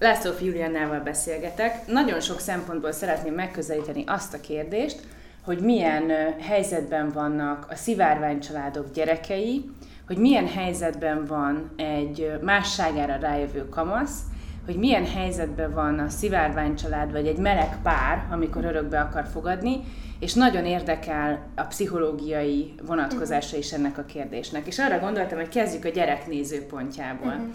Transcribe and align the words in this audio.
László 0.00 0.30
Juliannával 0.40 1.00
beszélgetek. 1.00 1.86
Nagyon 1.86 2.20
sok 2.20 2.40
szempontból 2.40 2.92
szeretném 2.92 3.34
megközelíteni 3.34 4.04
azt 4.06 4.34
a 4.34 4.40
kérdést, 4.40 5.00
hogy 5.44 5.58
milyen 5.58 6.10
helyzetben 6.40 7.10
vannak 7.10 7.66
a 7.70 7.74
szivárványcsaládok 7.74 8.92
gyerekei, 8.92 9.70
hogy 10.06 10.16
milyen 10.16 10.46
helyzetben 10.48 11.24
van 11.24 11.70
egy 11.76 12.32
másságára 12.42 13.16
rájövő 13.16 13.68
kamasz, 13.68 14.18
hogy 14.64 14.76
milyen 14.76 15.06
helyzetben 15.06 15.74
van 15.74 15.98
a 15.98 16.08
szivárványcsalád 16.08 17.12
vagy 17.12 17.26
egy 17.26 17.38
meleg 17.38 17.76
pár, 17.82 18.26
amikor 18.30 18.64
örökbe 18.64 19.00
akar 19.00 19.26
fogadni, 19.32 19.80
és 20.18 20.34
nagyon 20.34 20.64
érdekel 20.64 21.46
a 21.54 21.62
pszichológiai 21.62 22.74
vonatkozása 22.86 23.56
is 23.56 23.72
ennek 23.72 23.98
a 23.98 24.04
kérdésnek. 24.04 24.66
És 24.66 24.78
arra 24.78 24.98
gondoltam, 24.98 25.38
hogy 25.38 25.48
kezdjük 25.48 25.84
a 25.84 25.88
gyerek 25.88 26.26
nézőpontjából. 26.26 27.32
Uh-huh. 27.32 27.54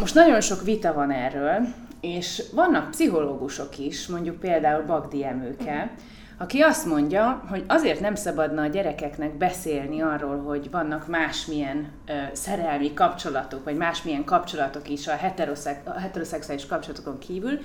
Most 0.00 0.14
nagyon 0.14 0.40
sok 0.40 0.62
vita 0.62 0.92
van 0.92 1.10
erről, 1.10 1.66
és 2.00 2.42
vannak 2.54 2.90
pszichológusok 2.90 3.78
is, 3.78 4.06
mondjuk 4.06 4.38
például 4.38 4.84
Bagdi 4.84 5.24
Emőke, 5.24 5.90
aki 6.38 6.60
azt 6.60 6.86
mondja, 6.86 7.44
hogy 7.48 7.64
azért 7.68 8.00
nem 8.00 8.14
szabadna 8.14 8.62
a 8.62 8.66
gyerekeknek 8.66 9.36
beszélni 9.36 10.00
arról, 10.00 10.38
hogy 10.38 10.70
vannak 10.70 11.06
másmilyen 11.06 11.92
ö, 12.06 12.12
szerelmi 12.32 12.94
kapcsolatok, 12.94 13.64
vagy 13.64 13.76
másmilyen 13.76 14.24
kapcsolatok 14.24 14.88
is 14.88 15.08
a, 15.08 15.16
heteroszex, 15.16 15.78
a 15.84 15.98
heteroszexuális 15.98 16.66
kapcsolatokon 16.66 17.18
kívül, 17.18 17.58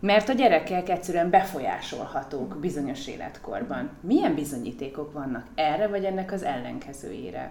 mert 0.00 0.28
a 0.28 0.32
gyerekek 0.32 0.88
egyszerűen 0.88 1.30
befolyásolhatók 1.30 2.56
bizonyos 2.56 3.06
életkorban. 3.06 3.90
Milyen 4.00 4.34
bizonyítékok 4.34 5.12
vannak 5.12 5.46
erre, 5.54 5.86
vagy 5.86 6.04
ennek 6.04 6.32
az 6.32 6.42
ellenkezőjére? 6.42 7.50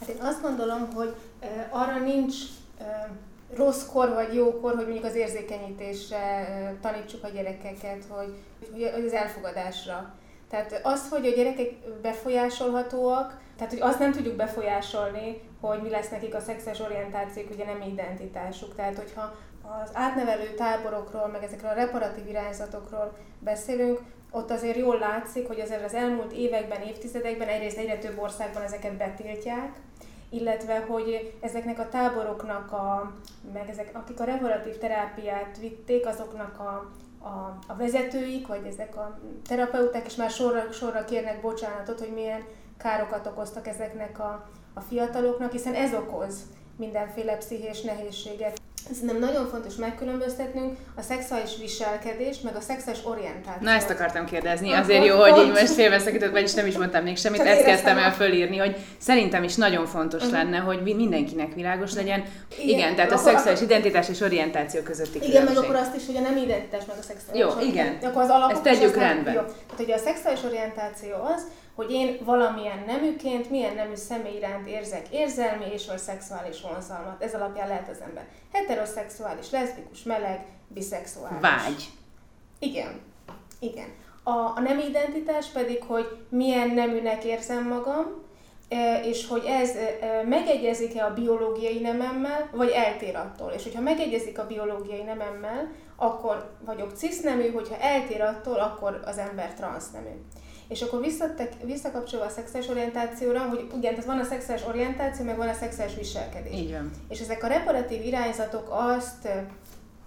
Hát 0.00 0.08
én 0.08 0.20
azt 0.20 0.42
gondolom, 0.42 0.88
hogy 0.94 1.14
arra 1.70 1.98
nincs 1.98 2.34
rossz 3.54 3.86
kor 3.92 4.14
vagy 4.14 4.34
jó 4.34 4.60
kor, 4.60 4.74
hogy 4.74 4.84
mondjuk 4.84 5.04
az 5.04 5.14
érzékenyítésre 5.14 6.48
tanítsuk 6.80 7.24
a 7.24 7.28
gyerekeket, 7.28 8.04
hogy, 8.08 8.34
hogy 8.72 8.82
az 9.06 9.12
elfogadásra. 9.12 10.14
Tehát 10.50 10.80
az, 10.82 11.08
hogy 11.08 11.26
a 11.26 11.34
gyerekek 11.34 11.72
befolyásolhatóak, 12.02 13.40
tehát 13.56 13.72
hogy 13.72 13.82
azt 13.82 13.98
nem 13.98 14.12
tudjuk 14.12 14.36
befolyásolni, 14.36 15.40
hogy 15.60 15.82
mi 15.82 15.90
lesz 15.90 16.08
nekik 16.08 16.34
a 16.34 16.40
szexuális 16.40 16.80
orientációk, 16.80 17.50
ugye 17.50 17.64
nem 17.64 17.80
identitásuk. 17.80 18.74
Tehát 18.74 18.96
hogyha 18.96 19.34
az 19.82 19.90
átnevelő 19.92 20.54
táborokról, 20.54 21.26
meg 21.26 21.42
ezekről 21.42 21.70
a 21.70 21.74
reparatív 21.74 22.28
irányzatokról 22.28 23.16
beszélünk, 23.38 24.00
ott 24.30 24.50
azért 24.50 24.76
jól 24.76 24.98
látszik, 24.98 25.46
hogy 25.46 25.60
azért 25.60 25.84
az 25.84 25.94
elmúlt 25.94 26.32
években, 26.32 26.82
évtizedekben 26.82 27.48
egyrészt 27.48 27.78
egyre 27.78 27.98
több 27.98 28.18
országban 28.18 28.62
ezeket 28.62 28.96
betiltják, 28.96 29.72
illetve 30.30 30.84
hogy 30.88 31.34
ezeknek 31.40 31.78
a 31.78 31.88
táboroknak, 31.88 32.72
a, 32.72 33.12
meg 33.52 33.68
ezek, 33.68 33.90
akik 33.92 34.20
a 34.20 34.24
revolatív 34.24 34.78
terápiát 34.78 35.58
vitték, 35.58 36.06
azoknak 36.06 36.58
a, 36.58 36.90
a, 37.26 37.58
a 37.66 37.76
vezetőik, 37.76 38.46
vagy 38.46 38.66
ezek 38.66 38.96
a 38.96 39.18
terapeuták 39.48 40.06
is 40.06 40.14
már 40.14 40.30
sorra, 40.30 40.72
sorra 40.72 41.04
kérnek 41.04 41.40
bocsánatot, 41.40 41.98
hogy 41.98 42.12
milyen 42.12 42.44
károkat 42.76 43.26
okoztak 43.26 43.66
ezeknek 43.66 44.18
a, 44.18 44.48
a 44.74 44.80
fiataloknak, 44.80 45.52
hiszen 45.52 45.74
ez 45.74 45.94
okoz 45.94 46.42
mindenféle 46.76 47.36
pszichés 47.36 47.80
nehézséget. 47.80 48.60
Szerintem 48.92 49.18
nagyon 49.18 49.48
fontos 49.48 49.74
megkülönböztetnünk 49.74 50.76
a 50.96 51.02
szexuális 51.02 51.50
viselkedést, 51.60 52.42
meg 52.42 52.56
a 52.56 52.60
szexuális 52.60 53.00
orientációt. 53.04 53.60
Na 53.60 53.70
ezt 53.70 53.90
akartam 53.90 54.26
kérdezni, 54.26 54.72
azért 54.72 55.04
jó, 55.04 55.16
hogy 55.16 55.44
így 55.44 55.48
most 55.50 55.72
félbeszakított, 55.72 56.30
vagyis 56.30 56.54
nem 56.54 56.66
is 56.66 56.76
mondtam 56.76 57.02
még 57.02 57.16
semmit, 57.16 57.40
ezt 57.40 57.64
kezdtem 57.64 57.98
el 57.98 58.12
fölírni, 58.12 58.56
hogy 58.56 58.76
szerintem 58.98 59.42
is 59.42 59.54
nagyon 59.54 59.86
fontos 59.86 60.22
uh-huh. 60.22 60.38
lenne, 60.38 60.58
hogy 60.58 60.82
mindenkinek 60.82 61.54
világos 61.54 61.94
legyen. 61.94 62.24
Igen, 62.58 62.78
igen 62.78 62.94
tehát 62.94 63.12
a 63.12 63.16
szexuális 63.16 63.60
akkor... 63.60 63.70
identitás 63.70 64.08
és 64.08 64.20
orientáció 64.20 64.82
közötti 64.82 65.16
Igen, 65.16 65.30
különbség. 65.30 65.54
meg 65.54 65.64
akkor 65.64 65.76
azt 65.76 65.96
is, 65.96 66.06
hogy 66.06 66.16
a 66.16 66.20
nem 66.20 66.36
identitás 66.36 66.84
meg 66.86 66.96
a 66.98 67.02
szexuális 67.02 67.40
Jó, 67.40 67.68
igen. 67.68 67.98
Akkor 68.02 68.22
az 68.22 68.28
alapok 68.28 68.52
ezt 68.52 68.62
tegyük 68.62 68.96
rendben. 68.96 69.34
Jó. 69.34 69.40
Tehát 69.40 69.80
ugye 69.80 69.94
a 69.94 69.98
szexuális 69.98 70.42
orientáció 70.42 71.14
az, 71.34 71.42
hogy 71.76 71.90
én 71.90 72.18
valamilyen 72.24 72.84
neműként, 72.86 73.50
milyen 73.50 73.74
nemű 73.74 73.94
személy 73.94 74.36
iránt 74.36 74.68
érzek 74.68 75.06
érzelmi 75.10 75.64
és 75.72 75.86
vagy 75.86 75.98
szexuális 75.98 76.60
vonzalmat. 76.60 77.22
Ez 77.22 77.34
alapján 77.34 77.68
lehet 77.68 77.88
az 77.88 78.00
ember 78.00 78.26
heteroszexuális, 78.52 79.50
leszbikus, 79.50 80.02
meleg, 80.02 80.46
biszexuális. 80.68 81.40
Vágy. 81.40 81.88
Igen. 82.58 83.00
Igen. 83.58 83.88
A, 84.22 84.30
a 84.30 84.60
nem 84.60 84.78
identitás 84.78 85.46
pedig, 85.46 85.82
hogy 85.82 86.16
milyen 86.28 86.70
neműnek 86.70 87.24
érzem 87.24 87.68
magam, 87.68 88.24
e, 88.68 89.00
és 89.04 89.28
hogy 89.28 89.44
ez 89.46 89.70
e, 89.70 90.22
megegyezik-e 90.28 91.04
a 91.04 91.14
biológiai 91.14 91.80
nememmel, 91.80 92.48
vagy 92.52 92.70
eltér 92.70 93.16
attól. 93.16 93.50
És 93.50 93.62
hogyha 93.62 93.80
megegyezik 93.80 94.38
a 94.38 94.46
biológiai 94.46 95.02
nememmel, 95.02 95.70
akkor 95.96 96.56
vagyok 96.64 96.92
cisznemű, 96.94 97.52
hogyha 97.52 97.78
eltér 97.78 98.20
attól, 98.20 98.58
akkor 98.58 99.02
az 99.04 99.18
ember 99.18 99.54
transznemű. 99.54 100.14
És 100.68 100.82
akkor 100.82 101.00
visszatek, 101.00 101.52
visszakapcsolva 101.64 102.24
a 102.24 102.28
szexuális 102.28 102.68
orientációra, 102.68 103.40
hogy 103.40 103.66
igen, 103.76 103.94
tehát 103.94 104.04
van 104.04 104.18
a 104.18 104.24
szexuális 104.24 104.66
orientáció, 104.66 105.24
meg 105.24 105.36
van 105.36 105.48
a 105.48 105.52
szexuális 105.52 105.94
viselkedés. 105.94 106.54
Így 106.54 106.72
van. 106.72 106.90
És 107.08 107.20
ezek 107.20 107.42
a 107.44 107.46
reparatív 107.46 108.04
irányzatok 108.04 108.68
azt 108.70 109.28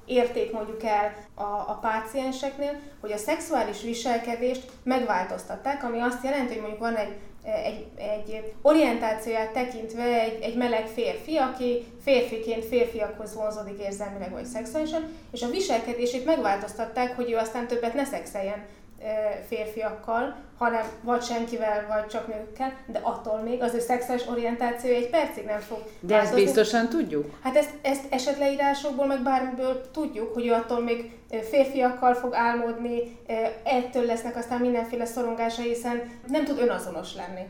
érték 0.05 0.51
mondjuk 0.51 0.83
el 0.83 1.15
a, 1.33 1.43
a 1.43 1.79
pácienseknél, 1.81 2.79
hogy 3.01 3.11
a 3.11 3.17
szexuális 3.17 3.81
viselkedést 3.81 4.71
megváltoztatták, 4.83 5.83
ami 5.83 5.99
azt 5.99 6.23
jelenti, 6.23 6.53
hogy 6.53 6.61
mondjuk 6.61 6.81
van 6.81 6.95
egy, 6.95 7.15
egy, 7.43 7.87
egy 7.97 8.53
orientációját 8.61 9.51
tekintve 9.51 10.21
egy, 10.21 10.41
egy 10.41 10.55
meleg 10.55 10.87
férfi, 10.87 11.35
aki 11.35 11.83
férfiként 12.03 12.65
férfiakhoz 12.65 13.35
vonzódik 13.35 13.79
érzelmileg 13.79 14.31
vagy 14.31 14.45
szexuálisan, 14.45 15.07
és 15.31 15.41
a 15.41 15.49
viselkedését 15.49 16.25
megváltoztatták, 16.25 17.15
hogy 17.15 17.31
ő 17.31 17.35
aztán 17.35 17.67
többet 17.67 17.93
ne 17.93 18.05
szexeljen 18.05 18.65
férfiakkal, 19.47 20.35
hanem 20.57 20.85
vagy 21.01 21.23
senkivel, 21.23 21.85
vagy 21.87 22.07
csak 22.07 22.27
nőkkel, 22.27 22.73
de 22.85 22.99
attól 23.01 23.37
még 23.37 23.61
az 23.61 23.73
ő 23.73 23.79
szexuális 23.79 24.27
orientáció 24.27 24.93
egy 24.93 25.09
percig 25.09 25.45
nem 25.45 25.59
fog 25.59 25.77
De 25.99 26.19
ezt 26.19 26.35
biztosan 26.35 26.89
tudjuk? 26.89 27.39
Hát 27.43 27.55
ezt, 27.55 27.69
ezt 27.81 28.05
esetleírásokból, 28.09 29.05
meg 29.05 29.23
bármiből 29.23 29.91
tudjuk, 29.91 30.33
hogy 30.33 30.47
ő 30.47 30.53
attól 30.53 30.81
még 30.81 31.17
férfiakkal 31.49 32.13
fog 32.13 32.33
álmodni, 32.33 33.17
ettől 33.63 34.05
lesznek 34.05 34.35
aztán 34.35 34.59
mindenféle 34.59 35.05
szorongásai, 35.05 35.67
hiszen 35.67 36.01
nem 36.27 36.43
tud 36.43 36.59
önazonos 36.59 37.15
lenni. 37.15 37.47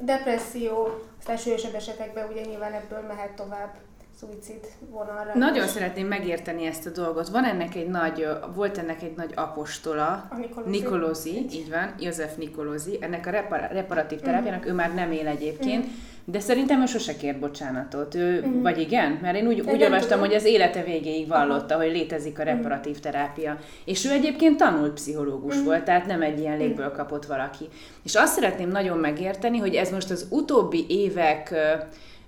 Depresszió, 0.00 0.88
aztán 1.18 1.36
súlyosabb 1.36 1.74
esetekben 1.74 2.28
ugye 2.30 2.40
nyilván 2.40 2.72
ebből 2.72 3.00
mehet 3.00 3.30
tovább 3.30 3.74
szuicid 4.20 4.60
vonalra. 4.90 5.30
Nagyon 5.34 5.64
is. 5.64 5.70
szeretném 5.70 6.06
megérteni 6.06 6.66
ezt 6.66 6.86
a 6.86 6.90
dolgot. 6.90 7.28
Van 7.28 7.44
ennek 7.44 7.74
egy 7.74 7.88
nagy, 7.88 8.26
volt 8.54 8.78
ennek 8.78 9.02
egy 9.02 9.16
nagy 9.16 9.32
apostola, 9.34 10.26
a 10.30 10.36
Nikolozi, 10.36 10.70
Nikolozi 10.70 11.30
így. 11.30 11.70
van, 11.70 11.94
József 12.00 12.36
Nikolozi, 12.36 12.98
ennek 13.00 13.26
a 13.26 13.30
repar- 13.30 13.72
reparatív 13.72 14.20
terápiának, 14.20 14.58
uh-huh. 14.58 14.72
ő 14.72 14.76
már 14.76 14.94
nem 14.94 15.12
él 15.12 15.26
egyébként, 15.26 15.84
uh-huh. 15.84 15.98
de 16.24 16.40
szerintem 16.40 16.82
ő 16.82 16.86
sose 16.86 17.16
kért 17.16 17.38
bocsánatot. 17.38 18.14
Ő, 18.14 18.38
uh-huh. 18.38 18.62
Vagy 18.62 18.78
igen? 18.78 19.18
Mert 19.22 19.36
én 19.36 19.46
úgy, 19.46 19.60
úgy 19.60 19.82
olvastam, 19.82 20.20
hogy 20.20 20.34
az 20.34 20.44
élete 20.44 20.82
végéig 20.82 21.28
vallotta, 21.28 21.74
uh-huh. 21.74 21.82
hogy 21.82 21.92
létezik 21.92 22.38
a 22.38 22.42
reparatív 22.42 23.00
terápia. 23.00 23.58
És 23.84 24.04
ő 24.04 24.10
egyébként 24.10 24.56
tanult 24.56 24.92
pszichológus 24.92 25.52
uh-huh. 25.52 25.66
volt, 25.66 25.84
tehát 25.84 26.06
nem 26.06 26.22
egy 26.22 26.38
ilyen 26.38 26.56
légből 26.56 26.92
kapott 26.92 27.26
valaki. 27.26 27.68
És 28.02 28.14
azt 28.14 28.34
szeretném 28.34 28.68
nagyon 28.68 28.98
megérteni, 28.98 29.58
hogy 29.58 29.74
ez 29.74 29.90
most 29.90 30.10
az 30.10 30.26
utóbbi 30.30 30.86
évek 30.88 31.54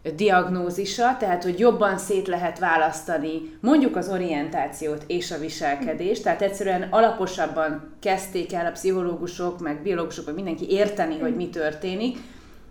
diagnózisa, 0.03 1.17
tehát 1.19 1.43
hogy 1.43 1.59
jobban 1.59 1.99
szét 1.99 2.29
lehet 2.29 2.59
választani 2.59 3.59
mondjuk 3.61 3.97
az 3.97 4.09
orientációt 4.09 5.05
és 5.07 5.31
a 5.31 5.39
viselkedést, 5.39 6.23
tehát 6.23 6.43
egyszerűen 6.43 6.89
alaposabban 6.91 7.95
kezdték 8.01 8.53
el 8.53 8.67
a 8.67 8.71
pszichológusok, 8.71 9.61
meg 9.61 9.83
biológusok, 9.83 10.27
meg 10.27 10.35
mindenki 10.35 10.71
érteni, 10.71 11.19
hogy 11.19 11.37
mi 11.37 11.49
történik, 11.49 12.19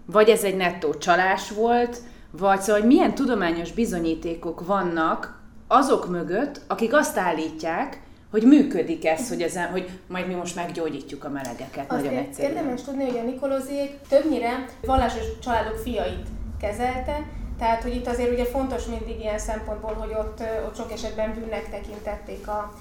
vagy 0.06 0.30
ez 0.30 0.44
egy 0.44 0.56
nettó 0.56 0.94
csalás 0.94 1.52
volt, 1.52 1.98
vagy 2.32 2.62
szóval, 2.62 2.82
hogy 2.82 2.90
milyen 2.90 3.16
tudományos 3.16 3.72
bizonyítékok 3.72 4.66
vannak 4.66 5.42
azok 5.68 6.10
mögött, 6.10 6.62
akik 6.68 6.94
azt 6.94 7.18
állítják, 7.18 8.02
hogy 8.32 8.44
működik 8.44 9.06
ez, 9.06 9.30
hogy, 9.30 9.42
ezen, 9.42 9.68
hogy 9.68 9.90
majd 10.08 10.28
mi 10.28 10.34
most 10.34 10.56
meggyógyítjuk 10.56 11.24
a 11.24 11.30
melegeket. 11.30 11.92
Azt 11.92 12.04
nagyon 12.04 12.18
egyszerűen. 12.18 12.56
Érdemes 12.56 12.82
tudni, 12.82 13.06
hogy 13.06 13.18
a 13.18 13.24
Nikolozék 13.24 13.98
többnyire 14.10 14.66
vallásos 14.86 15.40
családok 15.44 15.76
fiait 15.76 16.28
kezelte, 16.62 17.26
tehát, 17.60 17.82
hogy 17.82 17.96
itt 17.96 18.08
azért 18.08 18.32
ugye 18.32 18.46
fontos 18.46 18.86
mindig 18.86 19.20
ilyen 19.20 19.40
szempontból, 19.40 19.94
hogy 19.94 20.10
ott, 20.10 20.44
ott 20.66 20.76
sok 20.76 20.92
esetben 20.92 21.34
bűnnek 21.34 21.70
tekintették 21.70 22.48
a, 22.48 22.74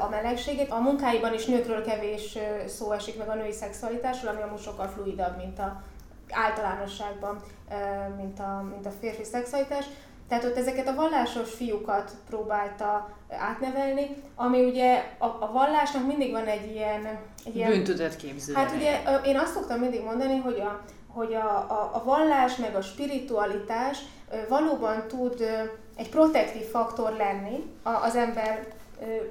a 0.00 0.08
melegséget. 0.10 0.70
A 0.70 0.80
munkáiban 0.80 1.34
is 1.34 1.44
nőkről 1.44 1.84
kevés 1.84 2.38
szó 2.66 2.92
esik 2.92 3.18
meg 3.18 3.28
a 3.28 3.34
női 3.34 3.52
szexualitásról, 3.52 4.32
ami 4.32 4.42
amúgy 4.42 4.60
sokkal 4.60 4.86
fluidabb, 4.86 5.36
mint 5.36 5.58
a 5.58 5.82
általánosságban, 6.30 7.40
mint 8.16 8.38
a, 8.38 8.66
mint 8.70 8.86
a 8.86 8.90
férfi 9.00 9.24
szexualitás. 9.24 9.84
Tehát 10.28 10.44
ott 10.44 10.56
ezeket 10.56 10.88
a 10.88 10.94
vallásos 10.94 11.50
fiúkat 11.54 12.10
próbálta 12.28 13.08
átnevelni, 13.30 14.16
ami 14.34 14.64
ugye 14.64 15.02
a, 15.18 15.26
a 15.26 15.50
vallásnak 15.52 16.06
mindig 16.06 16.30
van 16.30 16.46
egy 16.46 16.74
ilyen... 16.74 17.18
Egy 17.44 17.56
ilyen 17.56 17.70
Bűntudatképző. 17.70 18.54
Hát 18.54 18.72
ugye 18.74 19.00
én 19.24 19.38
azt 19.38 19.52
szoktam 19.52 19.80
mindig 19.80 20.02
mondani, 20.02 20.36
hogy 20.36 20.60
a, 20.60 20.80
hogy 21.14 21.34
a, 21.34 21.56
a, 21.56 21.90
a 21.92 22.02
vallás 22.04 22.56
meg 22.56 22.74
a 22.74 22.82
spiritualitás 22.82 23.98
valóban 24.48 25.08
tud 25.08 25.44
egy 25.96 26.08
protektív 26.08 26.62
faktor 26.62 27.12
lenni 27.12 27.64
az 27.82 28.16
ember 28.16 28.66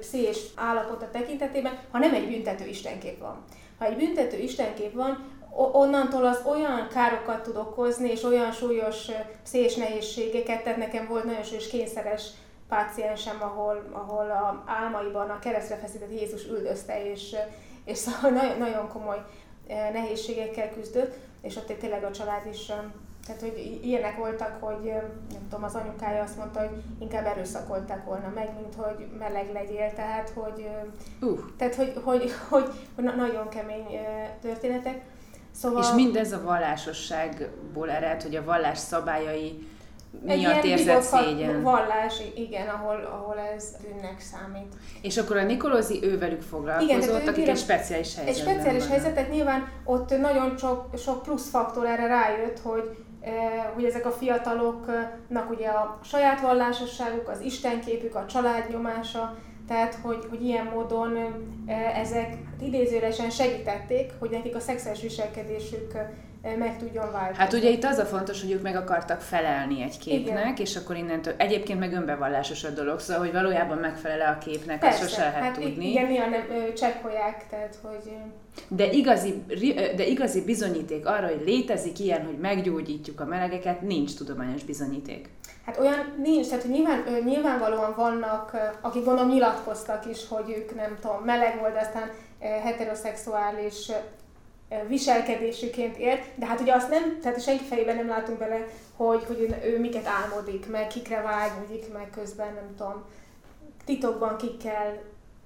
pszichés 0.00 0.38
állapota 0.54 1.10
tekintetében, 1.10 1.78
ha 1.90 1.98
nem 1.98 2.14
egy 2.14 2.28
büntető 2.28 2.66
istenkép 2.66 3.20
van. 3.20 3.44
Ha 3.78 3.84
egy 3.84 3.96
büntető 3.96 4.38
istenkép 4.38 4.94
van, 4.94 5.32
onnantól 5.72 6.26
az 6.26 6.42
olyan 6.46 6.88
károkat 6.88 7.42
tud 7.42 7.56
okozni, 7.56 8.10
és 8.10 8.22
olyan 8.22 8.52
súlyos 8.52 9.10
pszichés 9.42 9.74
nehézségeket, 9.74 10.62
tehát 10.62 10.78
nekem 10.78 11.06
volt 11.06 11.24
nagyon 11.24 11.42
súlyos 11.42 11.68
kényszeres 11.68 12.28
páciensem, 12.68 13.36
ahol, 13.40 13.84
ahol 13.92 14.30
a 14.30 14.62
álmaiban 14.66 15.30
a 15.30 15.38
keresztre 15.38 15.76
feszített 15.76 16.20
Jézus 16.20 16.46
üldözte, 16.46 17.10
és, 17.10 17.36
és 17.84 17.98
szóval 17.98 18.30
nagyon, 18.40 18.58
nagyon 18.58 18.88
komoly 18.88 19.24
nehézségekkel 19.68 20.70
küzdött, 20.70 21.14
és 21.44 21.56
ott 21.56 21.78
tényleg 21.78 22.04
a 22.04 22.10
család 22.10 22.46
is 22.46 22.72
tehát, 23.26 23.40
hogy 23.40 23.80
ilyenek 23.82 24.16
voltak, 24.16 24.62
hogy 24.62 24.84
nem 25.32 25.48
tudom, 25.48 25.64
az 25.64 25.74
anyukája 25.74 26.22
azt 26.22 26.36
mondta, 26.36 26.60
hogy 26.60 26.82
inkább 26.98 27.26
erőszakolták 27.26 28.04
volna 28.04 28.32
meg, 28.34 28.50
mint 28.60 28.74
hogy 28.74 29.06
meleg 29.18 29.52
legyél, 29.52 29.92
tehát, 29.94 30.30
hogy, 30.30 30.68
uh. 31.20 31.38
tehát, 31.56 31.74
hogy, 31.74 31.92
hogy, 32.02 32.32
hogy, 32.48 32.70
hogy 32.94 33.04
nagyon 33.04 33.48
kemény 33.48 34.00
történetek. 34.40 35.00
Szóval... 35.50 35.82
És 35.82 35.88
mindez 35.94 36.32
a 36.32 36.42
vallásosságból 36.42 37.90
ered, 37.90 38.22
hogy 38.22 38.36
a 38.36 38.44
vallás 38.44 38.78
szabályai 38.78 39.68
miatt 40.22 40.64
érzett 40.64 41.02
szégyen. 41.02 41.62
vallás, 41.62 42.22
igen, 42.36 42.68
ahol, 42.68 43.08
ahol 43.12 43.38
ez 43.56 43.76
bűnnek 43.82 44.20
számít. 44.20 44.74
És 45.02 45.16
akkor 45.16 45.36
a 45.36 45.44
Nikolózi 45.44 45.98
ővelük 46.02 46.42
foglalkozott, 46.42 47.02
igen, 47.02 47.28
akik 47.28 47.48
egy 47.48 47.58
speciális 47.58 48.16
helyzetben 48.16 48.34
Egy 48.34 48.54
speciális 48.54 48.86
helyzetet 48.88 49.30
nyilván 49.30 49.68
ott 49.84 50.18
nagyon 50.18 50.54
sok, 50.58 50.88
sok 50.96 51.22
plusz 51.22 51.48
faktor 51.48 51.86
erre 51.86 52.06
rájött, 52.06 52.58
hogy 52.58 52.96
hogy 53.74 53.84
ezek 53.84 54.06
a 54.06 54.10
fiataloknak 54.10 55.50
ugye 55.50 55.68
a 55.68 55.98
saját 56.02 56.40
vallásosságuk, 56.40 57.28
az 57.28 57.40
istenképük, 57.40 58.14
a 58.14 58.26
családnyomása, 58.26 59.36
tehát 59.68 59.94
hogy, 60.02 60.26
hogy 60.30 60.42
ilyen 60.42 60.70
módon 60.74 61.18
ezek 61.94 62.36
idézőresen 62.60 63.30
segítették, 63.30 64.12
hogy 64.18 64.30
nekik 64.30 64.54
a 64.54 64.60
szexuális 64.60 65.00
viselkedésük 65.00 65.92
meg 66.58 66.78
tudjon 66.78 67.12
változni. 67.12 67.42
Hát 67.42 67.52
ugye 67.52 67.70
itt 67.70 67.84
az 67.84 67.98
a 67.98 68.04
fontos, 68.04 68.40
hogy 68.40 68.50
ők 68.50 68.62
meg 68.62 68.76
akartak 68.76 69.20
felelni 69.20 69.82
egy 69.82 69.98
képnek, 69.98 70.44
Igen. 70.44 70.56
és 70.56 70.76
akkor 70.76 70.96
innentől, 70.96 71.34
egyébként 71.36 71.78
meg 71.78 71.92
önbevallásos 71.92 72.64
a 72.64 72.70
dolog, 72.70 73.00
szóval, 73.00 73.22
hogy 73.22 73.32
valójában 73.32 73.78
megfelel 73.78 74.32
a 74.32 74.38
képnek, 74.38 74.78
Persze, 74.78 75.02
azt 75.02 75.10
sose 75.10 75.22
lehet 75.22 75.42
hát 75.42 75.60
tudni. 75.60 75.90
Igen, 75.90 76.06
néha 76.06 76.28
nem 76.28 76.42
csekkolják, 76.76 77.46
tehát 77.50 77.78
hogy... 77.82 78.12
De 78.68 78.90
igazi, 78.90 79.44
de 79.96 80.06
igazi 80.06 80.44
bizonyíték 80.44 81.06
arra, 81.06 81.26
hogy 81.26 81.42
létezik 81.44 81.98
ilyen, 81.98 82.24
hogy 82.24 82.38
meggyógyítjuk 82.38 83.20
a 83.20 83.24
melegeket, 83.24 83.80
nincs 83.80 84.14
tudományos 84.14 84.64
bizonyíték. 84.64 85.28
Hát 85.66 85.78
olyan 85.78 86.14
nincs, 86.22 86.48
tehát 86.48 86.68
nyilván, 86.68 87.04
nyilvánvalóan 87.24 87.94
vannak, 87.96 88.56
akik 88.80 89.04
gondolom 89.04 89.30
nyilatkoztak 89.30 90.06
is, 90.10 90.28
hogy 90.28 90.54
ők 90.58 90.74
nem 90.74 90.98
tudom, 91.00 91.22
meleg 91.24 91.58
volt, 91.58 91.76
aztán 91.76 92.10
heteroszexuális 92.62 93.90
viselkedésüként 94.88 95.96
ért, 95.96 96.24
de 96.34 96.46
hát 96.46 96.60
ugye 96.60 96.74
azt 96.74 96.90
nem, 96.90 97.20
tehát 97.22 97.42
senki 97.42 97.64
fejében 97.64 97.96
nem 97.96 98.08
látunk 98.08 98.38
bele, 98.38 98.66
hogy, 98.96 99.24
hogy 99.24 99.54
ő 99.64 99.80
miket 99.80 100.06
álmodik, 100.06 100.70
meg 100.70 100.86
kikre 100.86 101.20
vágyódik, 101.20 101.92
meg 101.92 102.10
közben 102.10 102.54
nem 102.54 102.74
tudom, 102.76 103.04
titokban 103.84 104.36
kikkel 104.36 105.02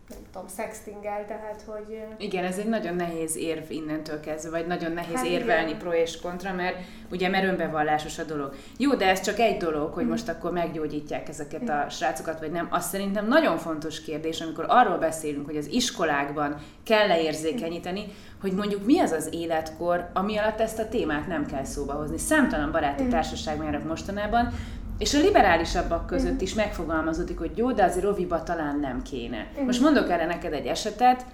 nem 0.08 0.18
tudom, 0.32 0.48
sextingel, 0.56 1.24
tehát 1.26 1.64
hogy... 1.66 2.02
Igen, 2.18 2.44
ez 2.44 2.58
egy 2.58 2.68
nagyon 2.68 2.94
nehéz 2.94 3.36
érv 3.36 3.70
innentől 3.70 4.20
kezdve, 4.20 4.50
vagy 4.50 4.66
nagyon 4.66 4.92
nehéz 4.92 5.16
hát 5.16 5.26
érvelni 5.26 5.68
igen. 5.68 5.78
pro 5.78 5.92
és 5.92 6.20
kontra, 6.20 6.52
mert 6.52 6.76
ugye 7.10 7.28
mert 7.28 7.44
önbevallásos 7.44 8.18
a 8.18 8.24
dolog. 8.24 8.54
Jó, 8.78 8.94
de 8.94 9.06
ez 9.06 9.20
csak 9.20 9.38
egy 9.38 9.56
dolog, 9.56 9.92
hogy 9.92 10.04
mm. 10.04 10.08
most 10.08 10.28
akkor 10.28 10.52
meggyógyítják 10.52 11.28
ezeket 11.28 11.68
a 11.68 11.86
srácokat, 11.90 12.40
vagy 12.40 12.50
nem. 12.50 12.68
Azt 12.70 12.88
szerintem 12.90 13.26
nagyon 13.26 13.58
fontos 13.58 14.00
kérdés, 14.00 14.40
amikor 14.40 14.64
arról 14.68 14.98
beszélünk, 14.98 15.46
hogy 15.46 15.56
az 15.56 15.66
iskolákban 15.66 16.56
kell 16.84 17.06
leérzékenyíteni, 17.06 18.04
hogy 18.40 18.52
mondjuk 18.52 18.84
mi 18.84 18.98
az 18.98 19.10
az 19.10 19.28
életkor, 19.32 20.10
ami 20.12 20.36
alatt 20.36 20.60
ezt 20.60 20.78
a 20.78 20.88
témát 20.88 21.26
nem 21.26 21.46
kell 21.46 21.64
szóba 21.64 21.92
hozni. 21.92 22.18
Számtalan 22.18 22.72
baráti 22.72 23.02
mm. 23.02 23.08
társaság 23.08 23.62
járok 23.62 23.84
mostanában, 23.84 24.52
és 24.98 25.14
a 25.14 25.20
liberálisabbak 25.20 26.06
között 26.06 26.32
mm. 26.32 26.40
is 26.42 26.54
megfogalmazódik, 26.54 27.38
hogy 27.38 27.50
jó, 27.54 27.72
de 27.72 27.84
azért 27.84 28.04
roviba 28.04 28.42
talán 28.42 28.80
nem 28.80 29.02
kéne. 29.02 29.46
Mm. 29.60 29.64
Most 29.64 29.80
mondok 29.80 30.10
erre 30.10 30.26
neked 30.26 30.52
egy 30.52 30.66
esetet, 30.66 31.24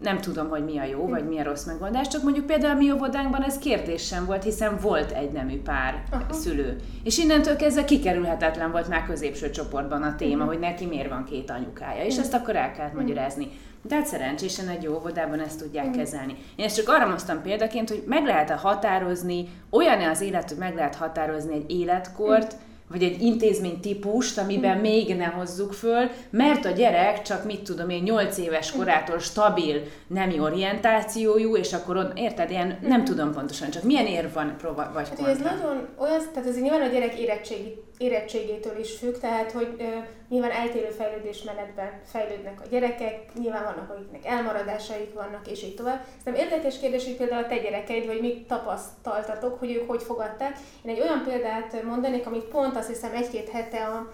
nem 0.00 0.20
tudom, 0.20 0.48
hogy 0.48 0.64
mi 0.64 0.78
a 0.78 0.84
jó, 0.84 1.06
vagy 1.06 1.28
mi 1.28 1.38
a 1.38 1.44
rossz 1.44 1.64
megoldás, 1.64 2.08
csak 2.08 2.22
mondjuk 2.22 2.46
például 2.46 2.74
a 2.74 2.78
mi 2.78 2.92
óvodánkban 2.92 3.42
ez 3.42 3.58
kérdés 3.58 4.06
sem 4.06 4.26
volt, 4.26 4.42
hiszen 4.42 4.76
volt 4.80 5.10
egy 5.10 5.30
nemű 5.30 5.62
pár 5.62 6.02
Aha. 6.10 6.32
szülő. 6.32 6.76
És 7.04 7.18
innentől 7.18 7.56
kezdve 7.56 7.84
kikerülhetetlen 7.84 8.70
volt 8.70 8.88
már 8.88 9.04
középső 9.06 9.50
csoportban 9.50 10.02
a 10.02 10.14
téma, 10.16 10.34
uh-huh. 10.34 10.48
hogy 10.48 10.58
neki 10.58 10.86
miért 10.86 11.08
van 11.08 11.24
két 11.24 11.50
anyukája, 11.50 12.02
és 12.02 12.08
uh-huh. 12.08 12.24
ezt 12.24 12.34
akkor 12.34 12.56
el 12.56 12.72
kellett 12.72 12.92
uh-huh. 12.92 13.02
magyarázni. 13.02 13.48
De 13.82 13.94
hát 13.94 14.06
szerencsésen 14.06 14.68
egy 14.68 14.82
jó 14.82 14.94
óvodában 14.94 15.40
ezt 15.40 15.58
tudják 15.58 15.86
mm. 15.86 15.92
kezelni. 15.92 16.36
Én 16.56 16.64
ezt 16.64 16.76
csak 16.76 16.88
arra 16.88 17.06
mondtam 17.06 17.42
példaként, 17.42 17.88
hogy 17.88 18.02
meg 18.06 18.24
lehet-e 18.24 18.54
határozni, 18.54 19.48
olyan 19.70 20.00
az 20.00 20.20
élet, 20.20 20.48
hogy 20.48 20.58
meg 20.58 20.74
lehet 20.74 20.94
határozni 20.94 21.54
egy 21.54 21.70
életkort, 21.70 22.54
mm 22.54 22.68
vagy 22.90 23.02
egy 23.02 23.22
intézmény 23.22 23.80
típust, 23.80 24.38
amiben 24.38 24.78
mm. 24.78 24.80
még 24.80 25.16
ne 25.16 25.24
hozzuk 25.24 25.72
föl, 25.72 26.10
mert 26.30 26.64
a 26.64 26.70
gyerek 26.70 27.22
csak 27.22 27.44
mit 27.44 27.62
tudom 27.62 27.90
én 27.90 28.02
8 28.02 28.38
éves 28.38 28.72
korától 28.72 29.18
stabil 29.18 29.82
nemi 30.06 30.40
orientációjú, 30.40 31.56
és 31.56 31.72
akkor 31.72 31.96
on, 31.96 32.12
érted, 32.14 32.50
ilyen 32.50 32.78
nem 32.82 33.04
tudom 33.04 33.32
pontosan, 33.32 33.70
csak 33.70 33.82
milyen 33.82 34.06
ér 34.06 34.32
van 34.32 34.54
prova, 34.58 34.90
vagy 34.94 35.08
hát, 35.08 35.28
ez 35.28 35.38
nagyon 35.38 35.88
olyan, 35.98 36.20
tehát 36.32 36.48
ez 36.48 36.60
nyilván 36.60 36.82
a 36.82 36.92
gyerek 36.92 37.18
érettségi, 37.18 37.82
érettségétől 38.00 38.78
is 38.78 38.96
függ, 38.96 39.14
tehát 39.14 39.52
hogy 39.52 39.76
uh, 39.78 39.86
nyilván 40.28 40.50
eltérő 40.50 40.88
fejlődésmenetben 40.88 42.00
fejlődnek 42.04 42.60
a 42.60 42.68
gyerekek, 42.70 43.34
nyilván 43.38 43.64
vannak, 43.64 43.90
akiknek 43.90 44.26
elmaradásaik 44.26 45.14
vannak, 45.14 45.50
és 45.50 45.62
így 45.62 45.74
tovább. 45.74 46.04
Szerintem 46.24 46.48
érdekes 46.48 46.78
kérdés, 46.78 47.04
hogy 47.04 47.16
például 47.16 47.44
a 47.44 47.48
te 47.48 47.58
gyerekeid, 47.58 48.06
vagy 48.06 48.20
mit 48.20 48.46
tapasztaltatok, 48.46 49.58
hogy 49.58 49.72
ők 49.72 49.88
hogy 49.88 50.02
fogadták. 50.02 50.56
Én 50.82 50.90
egy 50.94 51.00
olyan 51.00 51.22
példát 51.24 51.82
mondanék, 51.82 52.26
amit 52.26 52.44
pont 52.44 52.76
azt 52.76 52.88
hiszem 52.88 53.14
egy-két 53.14 53.48
hete 53.48 53.86
a, 53.86 54.12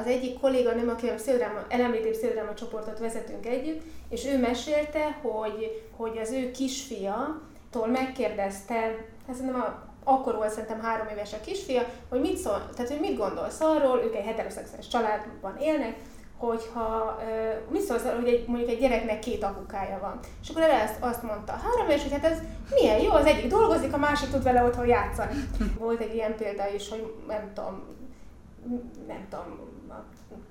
az 0.00 0.06
egyik 0.06 0.40
kolléganőm, 0.40 0.88
akivel 0.88 1.18
elemlítő 1.68 2.10
pszichodráma 2.10 2.54
csoportot 2.54 2.98
vezetünk 2.98 3.46
együtt, 3.46 3.82
és 4.08 4.26
ő 4.26 4.38
mesélte, 4.38 5.18
hogy, 5.22 5.82
hogy 5.96 6.18
az 6.18 6.30
ő 6.30 6.50
kisfia 6.50 7.40
tól 7.70 7.86
megkérdezte, 7.86 8.96
ez 9.30 9.40
nem 9.40 9.54
a, 9.54 9.93
akkor 10.04 10.34
volt 10.34 10.50
szerintem 10.50 10.80
három 10.80 11.06
éves 11.08 11.32
a 11.32 11.40
kisfia, 11.40 11.82
hogy 12.08 12.20
mit 12.20 12.36
szól, 12.36 12.70
tehát 12.74 12.90
hogy 12.90 13.00
mit 13.00 13.16
gondolsz 13.16 13.60
arról, 13.60 14.02
ők 14.04 14.14
egy 14.14 14.24
heteroszexuális 14.24 14.88
családban 14.88 15.56
élnek, 15.60 15.96
hogyha 16.36 17.16
uh, 17.18 17.70
mit 17.70 17.82
szólsz 17.82 18.04
arról, 18.04 18.20
hogy 18.20 18.32
egy, 18.32 18.46
mondjuk 18.46 18.70
egy 18.70 18.78
gyereknek 18.78 19.18
két 19.18 19.42
apukája 19.42 19.98
van. 20.00 20.18
És 20.42 20.48
akkor 20.48 20.62
erre 20.62 20.82
azt, 20.82 20.96
azt 21.00 21.22
mondta, 21.22 21.52
három 21.52 21.88
éves, 21.88 22.02
hogy 22.02 22.12
hát 22.12 22.32
ez 22.32 22.38
milyen 22.70 23.00
jó, 23.00 23.10
az 23.10 23.26
egyik 23.26 23.50
dolgozik, 23.50 23.92
a 23.92 23.98
másik 23.98 24.30
tud 24.30 24.42
vele 24.42 24.64
otthon 24.64 24.86
játszani. 24.86 25.48
Volt 25.78 26.00
egy 26.00 26.14
ilyen 26.14 26.36
példa 26.36 26.68
is, 26.74 26.88
hogy 26.88 27.14
nem 27.28 27.50
tudom, 27.54 27.82
nem 29.06 29.26
tudom, 29.30 29.73
a 29.73 29.73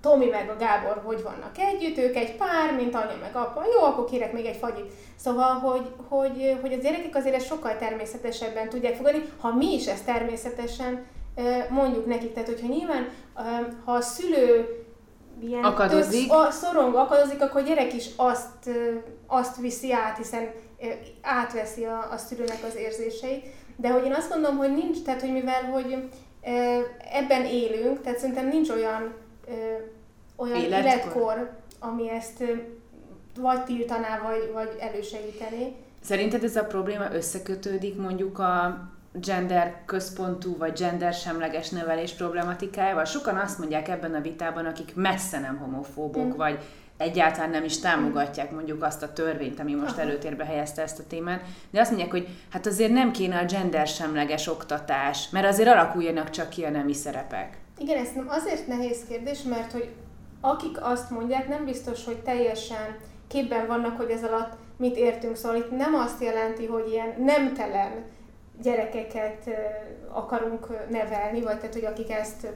Tomi 0.01 0.25
meg 0.25 0.49
a 0.49 0.57
Gábor 0.57 1.01
hogy 1.05 1.23
vannak 1.23 1.57
együtt, 1.57 1.97
ők 1.97 2.15
egy 2.15 2.35
pár, 2.35 2.75
mint 2.75 2.95
anya 2.95 3.17
meg 3.21 3.35
apa, 3.35 3.63
jó, 3.73 3.83
akkor 3.83 4.05
kérek 4.05 4.33
még 4.33 4.45
egy 4.45 4.55
fagyit. 4.55 4.91
Szóval, 5.15 5.53
hogy, 5.53 5.93
hogy, 6.07 6.57
hogy 6.61 6.73
az 6.73 6.83
gyerekek 6.83 7.15
azért 7.15 7.35
ezt 7.35 7.45
sokkal 7.45 7.77
természetesebben 7.77 8.69
tudják 8.69 8.95
fogadni, 8.95 9.29
ha 9.39 9.55
mi 9.55 9.73
is 9.73 9.87
ezt 9.87 10.05
természetesen 10.05 11.05
mondjuk 11.69 12.05
nekik. 12.05 12.33
Tehát, 12.33 12.49
hogyha 12.49 12.67
nyilván, 12.67 13.09
ha 13.85 13.91
a 13.91 14.01
szülő 14.01 14.83
ilyen 15.41 15.63
akadozik. 15.63 16.29
Tök, 16.29 16.51
szorong, 16.51 16.95
akadozik, 16.95 17.41
akkor 17.41 17.61
a 17.61 17.65
gyerek 17.65 17.93
is 17.93 18.09
azt, 18.15 18.69
azt 19.27 19.57
viszi 19.57 19.93
át, 19.93 20.17
hiszen 20.17 20.51
átveszi 21.21 21.83
a, 21.83 22.07
a 22.11 22.17
szülőnek 22.17 22.63
az 22.67 22.75
érzéseit. 22.75 23.45
De 23.75 23.89
hogy 23.89 24.05
én 24.05 24.13
azt 24.13 24.31
gondolom, 24.31 24.57
hogy 24.57 24.73
nincs, 24.73 25.01
tehát 25.01 25.21
hogy 25.21 25.31
mivel, 25.31 25.63
hogy 25.63 26.09
ebben 27.11 27.45
élünk, 27.45 28.01
tehát 28.01 28.19
szerintem 28.19 28.47
nincs 28.47 28.69
olyan, 28.69 29.13
olyan 30.35 30.57
életkor. 30.57 30.85
életkor, 30.85 31.51
ami 31.79 32.09
ezt 32.09 32.43
vagy 33.39 33.63
tiltaná, 33.63 34.21
vagy, 34.21 34.51
vagy 34.53 34.75
elősegítené. 34.79 35.75
Szerinted 36.01 36.43
ez 36.43 36.55
a 36.55 36.63
probléma 36.63 37.13
összekötődik 37.13 37.95
mondjuk 37.95 38.39
a 38.39 38.81
gender 39.13 39.81
központú 39.85 40.57
vagy 40.57 40.79
gender 40.79 41.13
semleges 41.13 41.69
nevelés 41.69 42.11
problematikájával? 42.11 43.05
Sokan 43.05 43.37
azt 43.37 43.59
mondják 43.59 43.87
ebben 43.87 44.13
a 44.13 44.21
vitában, 44.21 44.65
akik 44.65 44.95
messze 44.95 45.39
nem 45.39 45.57
homofóbok, 45.57 46.33
mm. 46.33 46.37
vagy 46.37 46.59
egyáltalán 46.97 47.49
nem 47.49 47.63
is 47.63 47.79
támogatják 47.79 48.51
mondjuk 48.51 48.83
azt 48.83 49.03
a 49.03 49.13
törvényt, 49.13 49.59
ami 49.59 49.73
most 49.73 49.97
előtérbe 49.97 50.45
helyezte 50.45 50.81
ezt 50.81 50.99
a 50.99 51.07
témát, 51.07 51.41
de 51.69 51.79
azt 51.79 51.89
mondják, 51.89 52.11
hogy 52.11 52.27
hát 52.49 52.65
azért 52.65 52.91
nem 52.91 53.11
kéne 53.11 53.37
a 53.37 53.45
gender 53.45 53.87
semleges 53.87 54.47
oktatás, 54.47 55.29
mert 55.29 55.47
azért 55.47 55.69
alakuljanak 55.69 56.29
csak 56.29 56.49
ki 56.49 56.63
a 56.63 56.69
nemi 56.69 56.93
szerepek. 56.93 57.57
Igen, 57.83 57.97
ez 57.97 58.09
azért 58.27 58.67
nehéz 58.67 59.05
kérdés, 59.07 59.41
mert 59.41 59.71
hogy 59.71 59.89
akik 60.41 60.77
azt 60.81 61.09
mondják, 61.09 61.47
nem 61.47 61.65
biztos, 61.65 62.05
hogy 62.05 62.17
teljesen 62.17 62.97
képben 63.27 63.67
vannak, 63.67 63.97
hogy 63.97 64.09
ez 64.09 64.23
alatt 64.23 64.53
mit 64.77 64.95
értünk, 64.95 65.35
szóval 65.35 65.57
itt 65.57 65.71
nem 65.71 65.93
azt 65.93 66.21
jelenti, 66.21 66.65
hogy 66.65 66.89
ilyen 66.89 67.13
nemtelen 67.17 67.91
gyerekeket 68.61 69.49
akarunk 70.11 70.89
nevelni, 70.89 71.41
vagy 71.41 71.57
tehát, 71.57 71.73
hogy 71.73 71.85
akik 71.85 72.11
ezt 72.11 72.47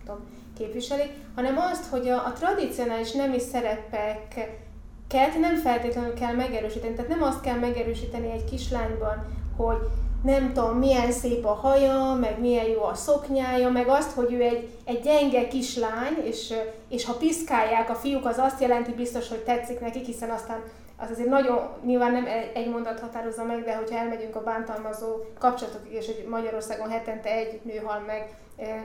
tudom, 0.00 0.18
képviselik, 0.58 1.10
hanem 1.34 1.58
azt, 1.58 1.84
hogy 1.84 2.08
a, 2.08 2.26
a 2.26 2.32
tradicionális 2.32 3.12
nemi 3.12 3.38
szerepeket 3.38 5.38
nem 5.40 5.56
feltétlenül 5.56 6.14
kell 6.14 6.34
megerősíteni. 6.34 6.94
Tehát 6.94 7.10
nem 7.10 7.22
azt 7.22 7.40
kell 7.40 7.58
megerősíteni 7.58 8.30
egy 8.30 8.44
kislányban, 8.44 9.26
hogy 9.56 9.78
nem 10.24 10.52
tudom, 10.52 10.78
milyen 10.78 11.12
szép 11.12 11.44
a 11.44 11.52
haja, 11.52 12.16
meg 12.20 12.40
milyen 12.40 12.66
jó 12.66 12.82
a 12.82 12.94
szoknyája, 12.94 13.70
meg 13.70 13.88
azt, 13.88 14.12
hogy 14.12 14.32
ő 14.32 14.40
egy, 14.40 14.68
egy 14.84 15.00
gyenge 15.02 15.48
kislány, 15.48 16.22
és, 16.24 16.54
és 16.88 17.04
ha 17.04 17.12
piszkálják 17.12 17.90
a 17.90 17.94
fiúk, 17.94 18.26
az 18.26 18.38
azt 18.38 18.60
jelenti 18.60 18.92
biztos, 18.92 19.28
hogy 19.28 19.38
tetszik 19.38 19.80
nekik, 19.80 20.04
hiszen 20.04 20.30
aztán 20.30 20.62
az 20.96 21.10
azért 21.10 21.28
nagyon, 21.28 21.68
nyilván 21.84 22.12
nem 22.12 22.26
egy 22.54 22.68
mondat 22.68 23.00
határozza 23.00 23.44
meg, 23.44 23.64
de 23.64 23.76
hogyha 23.76 23.98
elmegyünk 23.98 24.36
a 24.36 24.42
bántalmazó 24.42 25.06
kapcsolatokig, 25.38 25.92
és 25.92 26.06
hogy 26.06 26.26
Magyarországon 26.28 26.90
hetente 26.90 27.30
egy 27.30 27.60
nő 27.62 27.80
hal 27.84 28.02
meg 28.06 28.36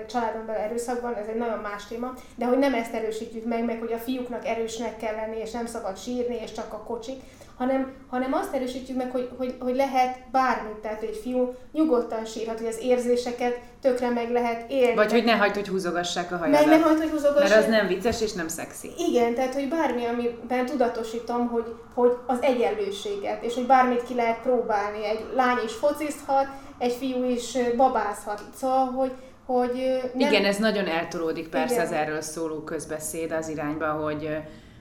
családon 0.08 0.46
belül 0.46 0.62
erőszakban, 0.62 1.15
ez 1.15 1.27
egy 1.27 1.38
nagyon 1.38 1.60
más 1.60 1.88
téma, 1.88 2.13
de 2.36 2.46
hogy 2.46 2.58
nem 2.58 2.74
ezt 2.74 2.93
erősítjük 2.93 3.46
meg, 3.46 3.65
meg 3.65 3.79
hogy 3.79 3.93
a 3.93 3.98
fiúknak 3.98 4.48
erősnek 4.48 4.98
kell 4.98 5.15
lenni, 5.15 5.38
és 5.38 5.51
nem 5.51 5.65
szabad 5.65 5.98
sírni, 5.98 6.39
és 6.41 6.51
csak 6.51 6.74
a 6.74 6.84
kocsik, 6.88 7.22
hanem, 7.59 7.93
hanem 8.09 8.33
azt 8.33 8.53
erősítjük 8.53 8.97
meg, 8.97 9.11
hogy, 9.11 9.29
hogy, 9.37 9.55
hogy 9.59 9.75
lehet 9.75 10.17
bármit, 10.31 10.75
tehát 10.81 11.01
egy 11.01 11.19
fiú 11.23 11.55
nyugodtan 11.73 12.25
sírhat, 12.25 12.57
hogy 12.57 12.67
az 12.67 12.79
érzéseket 12.81 13.59
tökre 13.81 14.09
meg 14.09 14.31
lehet 14.31 14.71
élni. 14.71 14.95
Vagy 14.95 15.11
hogy 15.11 15.23
ne 15.23 15.31
hagyd, 15.31 15.55
hogy 15.55 15.67
húzogassák 15.67 16.31
a 16.31 16.37
hajadat. 16.37 16.65
Meg 16.65 16.79
ne 16.79 16.85
hagyd, 16.85 16.97
hogy 16.97 17.09
húzogassák. 17.09 17.49
Mert 17.49 17.61
az 17.61 17.67
nem 17.67 17.87
vicces 17.87 18.21
és 18.21 18.33
nem 18.33 18.47
szexi. 18.47 18.91
Igen, 18.97 19.33
tehát 19.33 19.53
hogy 19.53 19.67
bármi, 19.69 20.05
amiben 20.05 20.65
tudatosítom, 20.65 21.47
hogy, 21.47 21.75
hogy 21.93 22.11
az 22.25 22.37
egyenlőséget, 22.41 23.43
és 23.43 23.53
hogy 23.53 23.65
bármit 23.65 24.03
ki 24.03 24.15
lehet 24.15 24.39
próbálni. 24.41 25.05
Egy 25.05 25.25
lány 25.35 25.59
is 25.65 25.73
focizhat, 25.73 26.47
egy 26.77 26.93
fiú 26.93 27.23
is 27.23 27.57
babázhat. 27.77 28.41
Szóval, 28.55 28.85
hogy, 28.85 29.11
hogy 29.45 30.01
nem... 30.13 30.29
Igen, 30.29 30.45
ez 30.45 30.57
nagyon 30.57 30.85
eltolódik 30.87 31.49
persze 31.49 31.73
Igen. 31.73 31.85
az 31.85 31.91
erről 31.91 32.21
szóló 32.21 32.63
közbeszéd 32.63 33.31
az 33.31 33.49
irányba, 33.49 33.87
hogy 33.87 34.29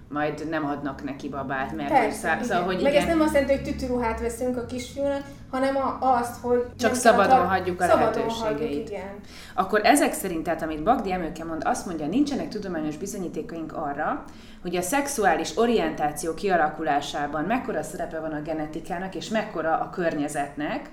majd 0.09 0.49
nem 0.49 0.65
adnak 0.67 1.05
neki 1.05 1.29
babát, 1.29 1.77
mert 1.77 1.88
Persze, 1.88 2.19
szá- 2.19 2.45
szóval, 2.45 2.65
hogy 2.65 2.83
Meg 2.83 2.93
igen. 2.93 3.03
ez 3.03 3.09
nem 3.09 3.21
azt 3.21 3.33
jelenti, 3.33 3.55
hogy 3.55 3.65
tütőruhát 3.65 4.21
veszünk 4.21 4.57
a 4.57 4.67
kisfiúnak, 4.67 5.23
hanem 5.50 5.77
a, 5.77 5.99
azt, 6.00 6.41
hogy... 6.41 6.67
Csak 6.79 6.95
szabadon 6.95 7.47
hagyjuk 7.47 7.81
a 7.81 7.85
szabadon 7.85 8.09
lehetőségeit. 8.11 8.59
Hagyjuk, 8.59 8.88
igen. 8.88 9.15
Akkor 9.55 9.81
ezek 9.85 10.12
szerint, 10.12 10.43
tehát 10.43 10.62
amit 10.62 10.83
Bagdi 10.83 11.12
Emőke 11.12 11.45
mond, 11.45 11.62
azt 11.65 11.87
mondja, 11.87 12.07
nincsenek 12.07 12.49
tudományos 12.49 12.97
bizonyítékaink 12.97 13.73
arra, 13.73 14.25
hogy 14.62 14.77
a 14.77 14.83
szexuális 14.83 15.57
orientáció 15.57 16.35
kialakulásában 16.35 17.45
mekkora 17.45 17.83
szerepe 17.83 18.21
van 18.21 18.33
a 18.33 18.43
genetikának, 18.43 19.15
és 19.15 19.29
mekkora 19.29 19.79
a 19.79 19.91
környezetnek, 19.91 20.91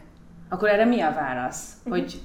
akkor 0.49 0.69
erre 0.69 0.85
mi 0.85 1.01
a 1.01 1.13
válasz? 1.13 1.73
Uh-huh. 1.77 1.91
Hogy 1.91 2.21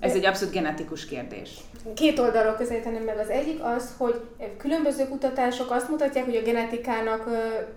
ez 0.00 0.14
egy 0.14 0.24
abszolút 0.24 0.54
genetikus 0.54 1.04
kérdés. 1.04 1.50
Két 1.94 2.18
oldalról 2.18 2.54
közelíteném 2.54 3.02
meg. 3.02 3.18
Az 3.18 3.28
egyik 3.28 3.62
az, 3.62 3.94
hogy 3.96 4.20
különböző 4.58 5.08
kutatások 5.08 5.70
azt 5.70 5.88
mutatják, 5.88 6.24
hogy 6.24 6.36
a 6.36 6.42
genetikának 6.42 7.28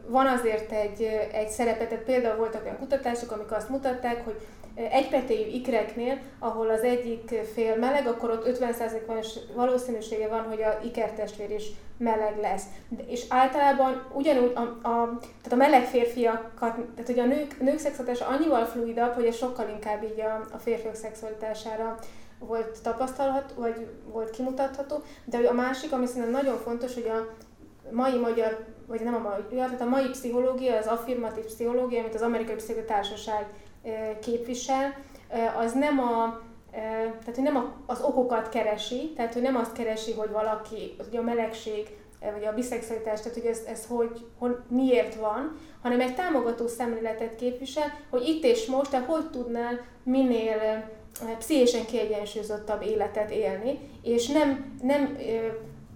van 0.08 0.28
azért 0.28 0.72
egy, 0.72 1.02
egy 1.32 1.50
szerepe. 1.50 1.88
Tehát 1.88 2.04
például 2.04 2.38
voltak 2.38 2.64
olyan 2.64 2.78
kutatások, 2.78 3.32
amik 3.32 3.52
azt 3.52 3.70
mutatták, 3.70 4.24
hogy 4.26 4.36
egypetéjű 4.78 5.50
ikreknél, 5.50 6.20
ahol 6.40 6.70
az 6.70 6.82
egyik 6.82 7.30
fél 7.54 7.76
meleg, 7.76 8.08
akkor 8.08 8.30
ott 8.30 8.60
50%-os 8.60 9.36
valószínűsége 9.56 10.28
van, 10.28 10.44
hogy 10.44 10.62
a 10.62 10.80
ikertestvér 10.84 11.52
is 11.52 11.72
meleg 11.98 12.40
lesz. 12.42 12.64
És 13.08 13.26
általában 13.30 14.06
ugyanúgy 14.14 14.52
a, 14.56 14.60
a, 14.62 15.18
tehát 15.20 15.52
a 15.52 15.56
meleg 15.56 15.84
férfiakat, 15.84 16.76
tehát 16.76 17.06
hogy 17.06 17.20
a 17.20 17.26
nők, 17.26 17.60
nők 17.62 17.80
szexualitása 17.80 18.28
annyival 18.28 18.66
fluidabb, 18.66 19.14
hogy 19.14 19.26
ez 19.26 19.36
sokkal 19.36 19.70
inkább 19.70 20.04
így 20.04 20.20
a, 20.20 20.46
a 20.52 20.58
férfiak 20.58 20.96
szexualitására 20.96 22.00
volt 22.40 22.82
tapasztalható, 22.84 23.62
vagy 23.62 23.88
volt 24.12 24.30
kimutatható, 24.30 24.96
de 25.26 25.38
a 25.38 25.54
másik, 25.54 25.92
ami 25.92 26.06
szerintem 26.06 26.32
nagyon 26.32 26.58
fontos, 26.58 26.94
hogy 26.94 27.08
a 27.08 27.28
mai 27.92 28.18
magyar, 28.18 28.66
vagy 28.88 29.02
nem 29.02 29.16
a 29.16 29.20
mai, 29.20 29.58
tehát 29.58 29.82
a 29.82 29.90
mai 29.90 30.10
pszichológia, 30.10 30.78
az 30.78 30.88
affirmatív 30.88 31.44
pszichológia, 31.44 32.00
amit 32.00 32.16
az 32.16 32.22
Amerikai 32.22 32.56
Pszichológiai 32.56 32.96
Társaság 32.96 33.46
képvisel, 34.22 34.96
az 35.58 35.74
nem 35.74 36.00
a 36.00 36.46
tehát, 37.20 37.36
hogy 37.36 37.44
nem 37.44 37.74
az 37.86 38.02
okokat 38.02 38.50
keresi, 38.50 39.14
tehát, 39.16 39.34
hogy 39.34 39.42
nem 39.42 39.56
azt 39.56 39.74
keresi, 39.74 40.14
hogy 40.14 40.30
valaki, 40.32 40.96
hogy 40.98 41.18
a 41.18 41.22
melegség, 41.22 41.98
vagy 42.34 42.46
a 42.46 42.54
biszexualitás, 42.54 43.22
tehát, 43.22 43.38
hogy 43.38 43.46
ez, 43.46 43.62
ez 43.68 43.86
hogy, 43.86 44.26
hogy, 44.38 44.56
miért 44.68 45.16
van, 45.16 45.58
hanem 45.82 46.00
egy 46.00 46.16
támogató 46.16 46.68
szemléletet 46.68 47.36
képvisel, 47.36 48.00
hogy 48.10 48.28
itt 48.28 48.44
és 48.44 48.66
most 48.66 48.90
te 48.90 49.00
hogy 49.00 49.30
tudnál 49.30 49.80
minél 50.04 50.90
pszichésen 51.38 51.86
kiegyensúlyozottabb 51.86 52.82
életet 52.82 53.32
élni, 53.32 53.80
és 54.04 54.28
nem, 54.28 54.78
nem 54.82 55.18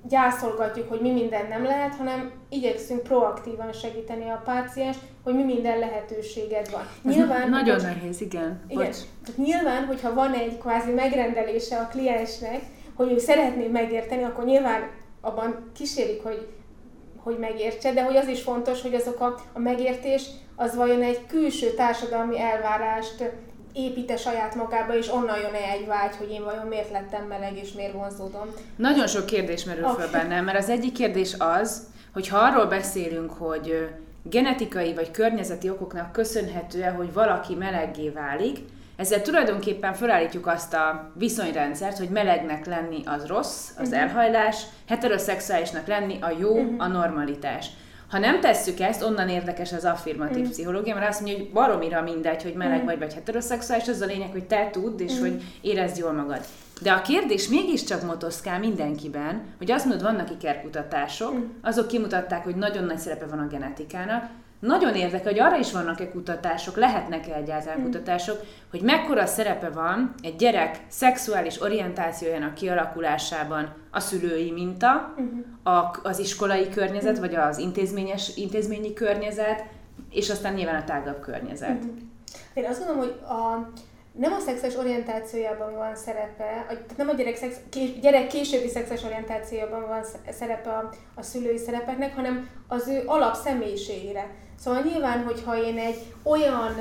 gyászolgatjuk, 0.10 0.90
hogy 0.90 1.02
mi 1.02 1.12
minden 1.12 1.48
nem 1.48 1.64
lehet, 1.64 1.96
hanem 1.96 2.32
igyekszünk 2.50 3.04
proaktívan 3.04 3.74
segíteni 3.74 4.30
a 4.30 4.42
páciens, 4.46 4.98
hogy 5.24 5.36
mi 5.36 5.44
minden 5.44 5.80
lehetőséged 5.80 6.72
van. 6.72 7.14
Nyilván, 7.14 7.50
nagyon 7.50 7.76
hogy, 7.76 7.84
nehéz, 7.84 8.22
igen. 8.22 8.64
igen. 8.68 8.92
Tehát 9.26 9.38
nyilván, 9.38 9.86
hogyha 9.86 10.14
van 10.14 10.34
egy 10.34 10.58
kvázi 10.58 10.92
megrendelése 10.92 11.78
a 11.78 11.88
kliensnek, 11.88 12.62
hogy 12.96 13.12
ő 13.12 13.18
szeretné 13.18 13.68
megérteni, 13.68 14.24
akkor 14.24 14.46
nyilván 14.46 14.90
abban 15.22 15.72
kísérik, 15.76 16.24
hogy, 16.24 16.48
hogy 17.18 17.38
megértse, 17.40 17.94
de 17.94 18.04
hogy 18.04 18.16
az 18.16 18.28
is 18.28 18.42
fontos, 18.42 18.82
hogy 18.82 18.94
azok 18.94 19.20
a, 19.20 19.36
a 19.54 19.60
megértés 19.60 20.30
az 20.56 20.76
vajon 20.76 21.02
egy 21.02 21.26
külső 21.28 21.74
társadalmi 21.74 22.40
elvárást 22.40 23.32
építe 23.74 24.18
saját 24.18 24.56
magába, 24.56 24.98
és 24.98 25.12
onnan 25.14 25.40
jön 25.40 25.54
-e 25.54 25.72
egy 25.72 25.88
vágy, 25.88 26.16
hogy 26.16 26.32
én 26.32 26.44
vajon 26.44 26.68
miért 26.68 26.92
lettem 26.92 27.24
meleg, 27.28 27.58
és 27.58 27.72
miért 27.72 27.94
vonzódom. 27.94 28.48
Nagyon 28.76 29.08
sok 29.08 29.26
kérdés 29.26 29.64
merül 29.64 29.84
okay. 29.84 29.96
föl 29.96 30.12
bennem, 30.12 30.46
mert 30.46 30.58
az 30.58 30.70
egyik 30.70 30.94
kérdés 30.94 31.36
az, 31.38 31.88
hogy 32.14 32.28
ha 32.28 32.38
arról 32.38 32.66
beszélünk, 32.66 33.32
hogy 33.32 33.90
genetikai 34.24 34.94
vagy 34.94 35.12
környezeti 35.12 35.70
okoknak 35.70 36.12
köszönhető-e, 36.12 36.90
hogy 36.90 37.14
valaki 37.14 37.56
meleggé 37.56 38.10
válik, 38.10 38.58
ezzel 38.96 39.22
tulajdonképpen 39.22 39.94
felállítjuk 39.94 40.48
azt 40.48 40.74
a 40.74 41.12
viszonyrendszert, 41.14 41.98
hogy 41.98 42.10
melegnek 42.10 42.66
lenni 42.66 43.02
az 43.06 43.26
rossz, 43.26 43.70
az 43.78 43.88
uh-huh. 43.88 44.02
elhajlás, 44.02 44.64
heteroszexuálisnak 44.88 45.88
lenni 45.88 46.18
a 46.22 46.30
jó, 46.40 46.52
uh-huh. 46.52 46.76
a 46.78 46.88
normalitás. 46.88 47.70
Ha 48.12 48.18
nem 48.18 48.40
tesszük 48.40 48.80
ezt, 48.80 49.04
onnan 49.04 49.30
érdekes 49.30 49.74
az 49.74 49.86
affirmatív 49.86 50.46
mm. 50.46 50.50
pszichológia, 50.50 50.94
mert 50.96 51.10
azt 51.10 51.22
mondja, 51.22 51.38
hogy 51.38 51.52
baromira 51.52 52.02
mindegy, 52.02 52.44
hogy 52.44 52.54
meleg 52.54 52.82
mm. 52.82 52.86
vagy, 52.86 53.00
vagy 53.00 53.14
heteroszexuális, 53.14 53.88
az 53.88 54.02
a 54.02 54.06
lényeg, 54.06 54.32
hogy 54.32 54.44
te 54.44 54.70
tudd, 54.72 55.00
és 55.00 55.14
mm. 55.14 55.20
hogy 55.20 55.44
érezd 55.62 55.98
jól 55.98 56.12
magad. 56.12 56.40
De 56.82 56.92
a 56.92 57.02
kérdés 57.02 57.48
mégiscsak 57.48 58.02
motoszkál 58.02 58.60
mindenkiben, 58.60 59.44
hogy 59.58 59.72
azt 59.72 59.86
mondod, 59.86 60.04
vannak 60.04 60.32
ikerkutatások, 60.32 61.36
azok 61.62 61.88
kimutatták, 61.88 62.44
hogy 62.44 62.56
nagyon 62.56 62.84
nagy 62.84 62.98
szerepe 62.98 63.26
van 63.26 63.40
a 63.40 63.48
genetikának, 63.48 64.30
nagyon 64.62 64.96
érdekel, 64.96 65.32
hogy 65.32 65.40
arra 65.40 65.58
is 65.58 65.72
vannak-e 65.72 66.10
kutatások, 66.10 66.76
lehetnek-e 66.76 67.34
egyáltalán 67.34 67.80
mm. 67.80 67.84
kutatások, 67.84 68.42
hogy 68.72 68.82
mekkora 68.82 69.26
szerepe 69.26 69.70
van 69.70 70.14
egy 70.22 70.36
gyerek 70.36 70.80
szexuális 70.88 71.62
orientációjának 71.62 72.54
kialakulásában 72.54 73.74
a 73.92 74.00
szülői 74.00 74.52
minta, 74.52 75.14
mm. 75.22 75.40
a, 75.64 76.00
az 76.04 76.20
iskolai 76.20 76.70
környezet, 76.70 77.18
mm. 77.18 77.20
vagy 77.20 77.36
az 77.36 77.58
intézményes, 77.58 78.32
intézményi 78.36 78.94
környezet, 78.94 79.64
és 80.10 80.30
aztán 80.30 80.54
nyilván 80.54 80.82
a 80.82 80.84
tágabb 80.84 81.20
környezet. 81.20 81.86
Mm. 81.86 81.98
Én 82.54 82.66
azt 82.66 82.78
gondolom, 82.78 83.02
hogy 83.02 83.20
a, 83.28 83.70
nem 84.12 84.34
a 84.34 84.40
szexuális 84.40 84.78
orientációjában 84.78 85.76
van 85.76 85.96
szerepe, 85.96 86.66
tehát 86.68 86.98
nem 86.98 87.10
a 87.10 87.14
gyerek, 87.14 87.36
szex, 87.36 87.56
kés, 87.70 88.00
gyerek 88.00 88.28
későbbi 88.28 88.68
szexuális 88.68 89.04
orientációjában 89.04 89.88
van 89.88 90.04
szerepe 90.30 90.70
a, 90.70 90.90
a 91.16 91.22
szülői 91.22 91.58
szerepeknek, 91.58 92.16
hanem 92.16 92.50
az 92.68 92.88
ő 92.88 93.04
alapszemélyiségére. 93.06 94.28
Szóval 94.64 94.82
nyilván, 94.82 95.24
hogyha 95.24 95.64
én 95.64 95.78
egy 95.78 96.14
olyan 96.24 96.76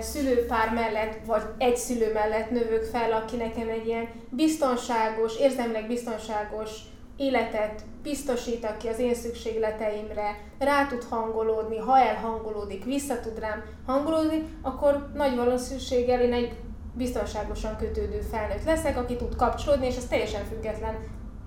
szülőpár 0.00 0.74
mellett, 0.74 1.18
vagy 1.26 1.42
egy 1.58 1.76
szülő 1.76 2.12
mellett 2.12 2.50
növök 2.50 2.82
fel, 2.82 3.12
aki 3.12 3.36
nekem 3.36 3.68
egy 3.68 3.86
ilyen 3.86 4.08
biztonságos, 4.30 5.36
érzelmileg 5.38 5.86
biztonságos 5.86 6.70
életet 7.16 7.82
biztosít, 8.02 8.64
aki 8.64 8.88
az 8.88 8.98
én 8.98 9.14
szükségleteimre 9.14 10.38
rá 10.58 10.86
tud 10.86 11.04
hangolódni, 11.04 11.78
ha 11.78 11.98
elhangolódik, 11.98 12.84
vissza 12.84 13.20
tud 13.20 13.38
rám 13.38 13.62
hangolódni, 13.86 14.58
akkor 14.62 15.10
nagy 15.14 15.36
valószínűséggel 15.36 16.20
én 16.20 16.32
egy 16.32 16.56
biztonságosan 16.94 17.76
kötődő 17.76 18.20
felnőtt 18.20 18.64
leszek, 18.64 18.96
aki 18.96 19.16
tud 19.16 19.36
kapcsolódni, 19.36 19.86
és 19.86 19.96
ez 19.96 20.06
teljesen 20.06 20.44
független. 20.44 20.94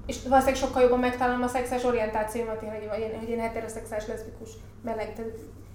És 0.06 0.18
valószínűleg 0.22 0.62
sokkal 0.62 0.82
jobban 0.82 1.00
megtalálom 1.00 1.42
a 1.42 1.48
szexuális 1.48 1.86
orientációmat, 1.86 2.60
hogy 2.60 3.00
én, 3.00 3.20
hogy 3.20 3.30
én 3.30 3.40
heteroszexuális, 3.40 4.08
leszbikus, 4.08 4.50
meleg, 4.84 5.14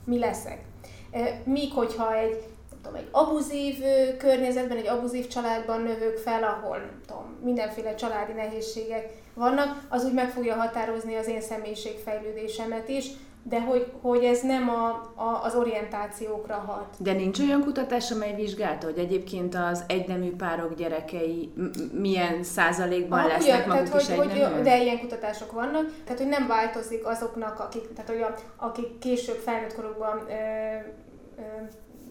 mi 0.07 0.19
leszek. 0.19 0.59
Míg 1.45 1.73
hogyha 1.73 2.15
egy 2.15 2.45
tudom, 2.83 2.99
egy 2.99 3.09
abuzív 3.11 3.77
környezetben, 4.19 4.77
egy 4.77 4.87
abuzív 4.87 5.27
családban 5.27 5.81
növök 5.81 6.17
fel, 6.17 6.43
ahol 6.45 6.79
tudom, 7.07 7.39
mindenféle 7.43 7.95
családi 7.95 8.33
nehézségek 8.33 9.13
vannak, 9.35 9.87
az 9.89 10.05
úgy 10.05 10.13
meg 10.13 10.31
fogja 10.31 10.55
határozni 10.55 11.15
az 11.15 11.29
én 11.29 11.41
személyiségfejlődésemet 11.41 12.89
is, 12.89 13.07
de 13.49 13.61
hogy, 13.61 13.93
hogy 14.01 14.25
ez 14.25 14.43
nem 14.43 14.69
a, 14.69 14.89
a, 15.15 15.41
az 15.43 15.55
orientációkra 15.55 16.55
hat. 16.55 16.95
De 16.99 17.13
nincs 17.13 17.39
olyan 17.39 17.63
kutatás, 17.63 18.11
amely 18.11 18.35
vizsgálta, 18.35 18.87
hogy 18.87 18.99
egyébként 18.99 19.55
az 19.55 19.85
egynemű 19.87 20.37
párok 20.37 20.75
gyerekei 20.75 21.53
milyen 21.93 22.43
százalékban 22.43 23.19
ah, 23.19 23.27
lesznek 23.27 23.65
ugyan, 23.65 23.77
maguk 23.77 23.89
tehát, 23.89 24.01
is 24.03 24.17
hogy, 24.17 24.53
hogy, 24.53 24.63
De 24.63 24.83
ilyen 24.83 24.99
kutatások 24.99 25.53
vannak, 25.53 25.93
tehát 26.05 26.21
hogy 26.21 26.29
nem 26.29 26.47
változik 26.47 27.07
azoknak, 27.07 27.61
akik, 27.61 27.93
tehát, 27.93 28.11
hogy 28.11 28.21
a, 28.21 28.35
akik 28.57 28.99
később 28.99 29.37
felnőtt 29.37 29.75
korukban 29.75 30.27
ö, 30.29 30.33
ö, 31.39 31.43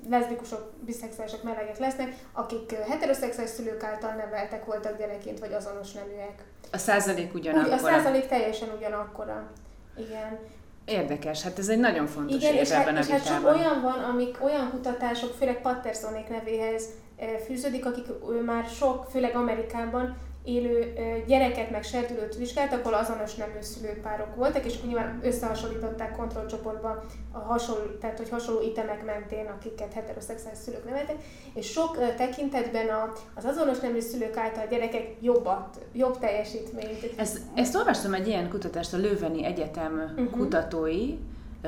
leszbikusok, 0.10 0.72
biszexuálisok, 0.86 1.44
melegek 1.44 1.78
lesznek, 1.78 2.16
akik 2.34 2.72
heteroszexuális 2.72 3.52
szülők 3.52 3.84
által 3.84 4.14
neveltek 4.14 4.66
voltak 4.66 4.98
gyerekként, 4.98 5.40
vagy 5.40 5.54
azonos 5.54 5.92
neműek. 5.92 6.44
A 6.72 6.78
százalék 6.78 7.34
ugyanakkor. 7.34 7.74
a 7.74 7.78
százalék 7.78 8.28
teljesen 8.28 8.68
ugyanakkora. 8.78 9.52
Igen. 9.98 10.40
Érdekes, 10.86 11.42
hát 11.42 11.60
ez 11.60 11.70
egy 11.70 11.80
nagyon 11.80 12.08
fontos 12.08 12.36
Igen, 12.36 12.54
és, 12.54 12.70
ebben 12.70 12.96
hát, 12.96 13.06
és 13.06 13.12
hát 13.12 13.26
csak 13.26 13.46
olyan 13.46 13.82
van, 13.82 14.04
amik 14.04 14.44
olyan 14.44 14.70
kutatások, 14.70 15.34
főleg 15.34 15.62
Pattersonék 15.62 16.30
nevéhez 16.30 16.86
eh, 17.18 17.28
fűződik, 17.46 17.86
akik 17.86 18.06
ő 18.30 18.44
már 18.44 18.66
sok, 18.66 19.08
főleg 19.12 19.36
Amerikában 19.36 20.18
élő 20.46 20.94
gyereket 21.28 21.72
meg 21.72 21.84
serdülőt 21.84 22.36
vizsgáltak, 22.36 22.86
ahol 22.86 22.98
azonos 22.98 23.36
nemű 23.36 23.62
szülőpárok 23.62 24.36
voltak, 24.36 24.66
és 24.66 24.76
akkor 24.76 24.88
nyilván 24.88 25.20
összehasonlították 25.24 26.16
kontrollcsoportban 26.16 27.00
a 27.32 27.38
hasonló, 27.38 27.86
tehát 28.00 28.18
hogy 28.18 28.30
hasonló 28.30 28.62
itemek 28.62 29.06
mentén, 29.06 29.46
akiket 29.46 29.94
heteroszexuális 29.94 30.60
szülők 30.60 30.86
neveltek, 30.86 31.16
és 31.54 31.72
sok 31.72 32.16
tekintetben 32.18 32.88
a, 32.88 33.14
az 33.36 33.46
azonos 33.46 33.80
nemű 33.80 34.00
szülők 34.00 34.38
által 34.38 34.64
a 34.66 34.70
gyerekek 34.70 35.08
jobbat, 35.22 35.86
jobb 35.94 36.20
teljesítményt. 36.20 37.14
Ezt, 37.16 37.40
ezt 37.56 37.76
olvastam 37.76 38.14
egy 38.14 38.28
ilyen 38.28 38.50
kutatást, 38.50 38.94
a 38.94 38.98
Lőveni 38.98 39.46
Egyetem 39.46 40.14
uh-huh. 40.18 40.30
kutatói, 40.30 41.18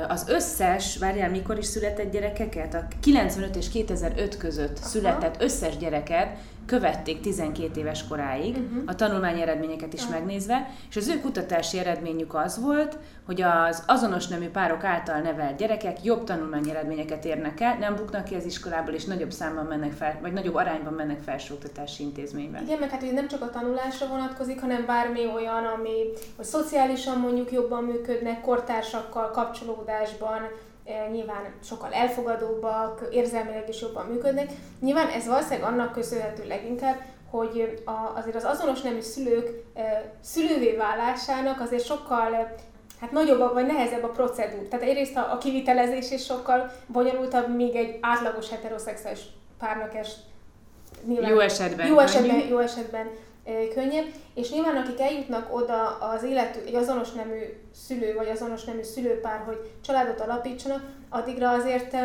az 0.08 0.28
összes, 0.28 0.98
várjál, 0.98 1.30
mikor 1.30 1.58
is 1.58 1.66
született 1.66 2.12
gyerekeket? 2.12 2.74
A 2.74 2.88
95 3.00 3.56
és 3.56 3.70
2005 3.70 4.38
között 4.38 4.78
Aha. 4.78 4.88
született 4.88 5.42
összes 5.42 5.78
gyereket 5.78 6.38
követték 6.68 7.20
12 7.20 7.80
éves 7.80 8.08
koráig, 8.08 8.58
uh-huh. 8.58 8.84
a 8.86 8.96
tanulmányi 8.96 9.42
eredményeket 9.42 9.94
is 9.94 10.02
uh-huh. 10.02 10.18
megnézve, 10.18 10.70
és 10.90 10.96
az 10.96 11.08
ő 11.08 11.20
kutatási 11.20 11.80
eredményük 11.80 12.34
az 12.34 12.62
volt, 12.62 12.98
hogy 13.26 13.42
az 13.42 13.84
azonos 13.88 14.28
nemű 14.28 14.48
párok 14.50 14.84
által 14.84 15.20
nevelt 15.20 15.58
gyerekek 15.58 16.04
jobb 16.04 16.24
tanulmányi 16.24 16.70
eredményeket 16.70 17.26
érnek 17.26 17.60
el, 17.60 17.78
nem 17.78 17.96
buknak 17.96 18.24
ki 18.24 18.36
az 18.36 18.46
iskolából, 18.46 18.94
és 18.94 19.06
nagyobb 19.06 19.32
számban 19.32 19.66
mennek 19.66 19.92
fel, 19.92 20.18
vagy 20.22 20.34
nagyobb 20.34 20.56
arányban 20.56 20.94
mennek 20.94 21.22
felsőoktatási 21.22 22.04
intézménybe. 22.04 22.62
Igen, 22.66 22.80
mert 22.80 22.92
hát 22.92 23.04
ugye 23.04 23.12
nem 23.12 23.28
csak 23.28 23.42
a 23.42 23.50
tanulásra 23.50 24.08
vonatkozik, 24.08 24.60
hanem 24.62 24.86
bármi 24.86 25.26
olyan, 25.36 25.66
ami 25.66 25.96
hogy 26.36 26.46
szociálisan 26.46 27.20
mondjuk 27.20 27.52
jobban 27.52 27.84
működnek, 27.84 28.42
kortársakkal 28.42 29.32
kapcsolódásban, 29.32 30.42
nyilván 31.12 31.54
sokkal 31.64 31.94
elfogadóbbak, 31.94 33.08
érzelmileg 33.12 33.70
is 33.70 33.82
jobban 33.82 34.06
működnek. 34.06 34.50
Nyilván 34.80 35.08
ez 35.08 35.28
valószínűleg 35.28 35.72
annak 35.72 35.92
köszönhető 35.92 36.48
leginkább, 36.48 36.96
hogy 37.30 37.82
a, 37.86 38.18
azért 38.18 38.36
az 38.36 38.44
azonos 38.44 38.82
nemű 38.82 39.02
szülők 39.02 39.64
szülővé 40.22 40.76
válásának 40.76 41.60
azért 41.60 41.86
sokkal 41.86 42.56
hát 43.00 43.12
nagyobb 43.12 43.54
vagy 43.54 43.66
nehezebb 43.66 44.04
a 44.04 44.08
procedúr. 44.08 44.68
Tehát 44.68 44.86
egyrészt 44.86 45.16
a, 45.18 45.32
a 45.32 45.38
kivitelezés 45.38 46.12
is 46.12 46.26
sokkal 46.26 46.72
bonyolultabb, 46.88 47.56
míg 47.56 47.76
egy 47.76 47.98
átlagos 48.02 48.50
heteroszexuális 48.50 49.22
párnak 49.60 49.96
es 49.96 50.12
nyilván, 51.06 51.30
jó 51.30 51.40
esetben, 51.40 51.88
jó 51.88 52.00
esetben, 52.00 52.48
jó 52.48 52.58
esetben 52.58 53.10
könnyebb, 53.74 54.06
és 54.36 54.52
nyilván 54.52 54.76
akik 54.76 55.00
eljutnak 55.00 55.56
oda 55.56 55.98
az 55.98 56.24
életű, 56.24 56.60
egy 56.66 56.76
azonos 56.76 57.12
nemű 57.12 57.40
szülő, 57.74 58.14
vagy 58.14 58.28
azonos 58.28 58.64
nemű 58.64 58.84
szülőpár, 58.84 59.44
hogy 59.46 59.72
családot 59.82 60.20
alapítsanak, 60.20 60.82
addigra 61.10 61.50
azért 61.50 61.96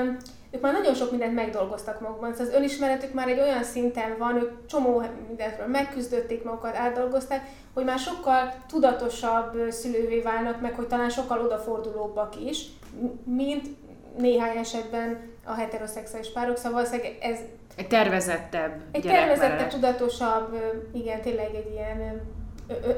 ők 0.51 0.61
már 0.61 0.73
nagyon 0.73 0.95
sok 0.95 1.11
mindent 1.11 1.35
megdolgoztak 1.35 2.01
magukban. 2.01 2.33
Szóval 2.33 2.47
az 2.47 2.55
önismeretük 2.55 3.13
már 3.13 3.29
egy 3.29 3.41
olyan 3.41 3.65
szinten 3.65 4.19
van, 4.19 4.37
ők 4.37 4.67
csomó 4.67 5.03
mindentről 5.27 5.67
megküzdötték 5.67 6.45
magukat, 6.45 6.77
átdolgozták, 6.77 7.49
hogy 7.75 7.85
már 7.85 7.99
sokkal 7.99 8.55
tudatosabb 8.69 9.71
szülővé 9.71 10.21
válnak, 10.21 10.61
meg 10.61 10.75
hogy 10.75 10.87
talán 10.87 11.11
sokkal 11.11 11.41
odafordulóbbak 11.41 12.41
is, 12.41 12.67
mint 13.25 13.67
néhány 14.17 14.57
esetben 14.57 15.31
a 15.45 15.53
heteroszexuális 15.53 16.33
párok. 16.33 16.57
Szóval 16.57 16.87
ez 17.21 17.39
egy 17.77 17.87
tervezettebb 17.89 18.83
Egy 18.91 19.03
tervezettebb, 19.03 19.69
tudatosabb, 19.69 20.57
igen, 20.93 21.21
tényleg 21.21 21.55
egy 21.55 21.71
ilyen 21.73 22.21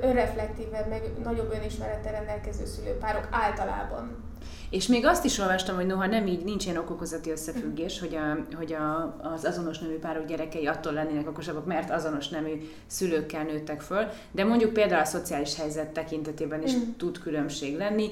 önreflektívebb, 0.03 0.89
meg 0.89 1.03
nagyobb 1.25 1.53
önismerettel 1.53 2.13
rendelkező 2.13 2.67
szülőpárok 2.67 3.29
általában. 3.31 4.25
És 4.71 4.87
még 4.87 5.07
azt 5.07 5.25
is 5.25 5.39
olvastam, 5.39 5.77
hogy 5.77 5.87
noha 5.87 6.07
nem 6.07 6.27
így, 6.27 6.45
nincs 6.45 6.65
ilyen 6.65 6.77
okokozati 6.77 7.31
összefüggés, 7.31 8.01
hogy, 8.01 8.15
a, 8.15 8.57
hogy 8.57 8.73
a, 8.73 9.17
az 9.35 9.45
azonos 9.45 9.79
nemű 9.79 9.99
párok 9.99 10.27
gyerekei 10.27 10.67
attól 10.67 10.93
lennének 10.93 11.29
okosabbak, 11.29 11.67
mert 11.67 11.91
azonos 11.91 12.29
nemű 12.29 12.69
szülőkkel 12.87 13.43
nőttek 13.43 13.81
föl, 13.81 14.07
de 14.33 14.45
mondjuk 14.45 14.73
például 14.73 15.01
a 15.01 15.05
szociális 15.05 15.57
helyzet 15.57 15.89
tekintetében 15.89 16.63
is 16.63 16.75
mm. 16.75 16.81
tud 16.97 17.19
különbség 17.19 17.77
lenni. 17.77 18.11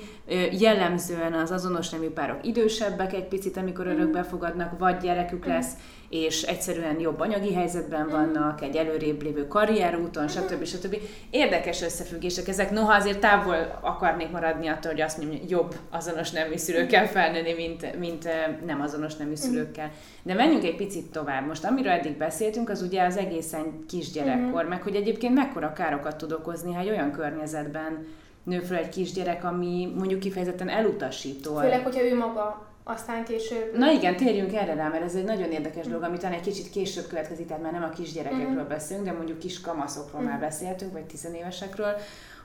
Jellemzően 0.58 1.32
az 1.32 1.50
azonos 1.50 1.90
nemű 1.90 2.08
párok 2.08 2.46
idősebbek 2.46 3.12
egy 3.12 3.28
picit, 3.28 3.56
amikor 3.56 3.86
mm. 3.86 3.90
örökbe 3.90 4.22
fogadnak, 4.22 4.78
vagy 4.78 4.96
gyerekük 4.96 5.46
mm. 5.46 5.48
lesz, 5.48 5.72
és 6.12 6.42
egyszerűen 6.42 7.00
jobb 7.00 7.20
anyagi 7.20 7.54
helyzetben 7.54 8.08
vannak, 8.08 8.62
egy 8.62 8.76
előrébb 8.76 9.22
lévő 9.22 9.48
karrierúton, 9.48 10.28
stb. 10.28 10.64
stb. 10.64 10.96
Érdekes 11.30 11.82
összefüggések 11.82 12.48
ezek, 12.48 12.70
noha 12.70 12.94
azért 12.94 13.20
távol 13.20 13.78
akarnék 13.80 14.30
maradni 14.30 14.66
attól, 14.66 14.90
hogy 14.90 15.00
azt 15.00 15.18
mondjam, 15.18 15.44
jobb 15.48 15.74
azonos 15.90 16.21
nemű 16.30 16.56
szülőkkel 16.56 17.06
felnőni, 17.06 17.52
mint, 17.52 17.98
mint 17.98 18.28
nem 18.66 18.80
azonos 18.80 19.16
nemű 19.16 19.34
szülőkkel. 19.34 19.90
De 20.22 20.34
menjünk 20.34 20.64
egy 20.64 20.76
picit 20.76 21.10
tovább. 21.10 21.46
Most 21.46 21.64
amiről 21.64 21.92
eddig 21.92 22.16
beszéltünk, 22.16 22.70
az 22.70 22.82
ugye 22.82 23.02
az 23.02 23.16
egészen 23.16 23.84
kisgyerekkor, 23.88 24.64
meg 24.64 24.82
hogy 24.82 24.94
egyébként 24.94 25.34
mekkora 25.34 25.72
károkat 25.72 26.16
tud 26.16 26.32
okozni, 26.32 26.72
ha 26.72 26.80
egy 26.80 26.88
olyan 26.88 27.12
környezetben 27.12 28.06
nő 28.42 28.58
fel 28.58 28.76
egy 28.76 28.88
kisgyerek, 28.88 29.44
ami 29.44 29.92
mondjuk 29.98 30.20
kifejezetten 30.20 30.68
elutasító. 30.68 31.56
Főleg, 31.56 31.82
hogyha 31.82 32.02
ő 32.02 32.16
maga 32.16 32.70
aztán 32.84 33.24
később... 33.24 33.76
Na 33.76 33.90
igen, 33.90 34.16
térjünk 34.16 34.54
erre 34.54 34.74
rá, 34.74 34.88
mert 34.88 35.04
ez 35.04 35.14
egy 35.14 35.24
nagyon 35.24 35.50
érdekes 35.50 35.86
dolog, 35.86 36.02
amit 36.02 36.24
egy 36.24 36.40
kicsit 36.40 36.70
később 36.70 37.06
következik, 37.06 37.46
tehát 37.46 37.62
már 37.62 37.72
nem 37.72 37.82
a 37.82 37.88
kisgyerekekről 37.88 38.48
uh-huh. 38.48 38.68
beszélünk, 38.68 39.06
de 39.06 39.12
mondjuk 39.12 39.38
kis 39.38 39.60
kamaszokról 39.60 40.22
már 40.22 40.40
beszéltünk, 40.40 40.92
vagy 40.92 41.04
tizenévesekről, 41.04 41.96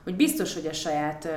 hogy 0.08 0.16
biztos, 0.16 0.54
hogy 0.54 0.66
a 0.66 0.72
saját 0.72 1.28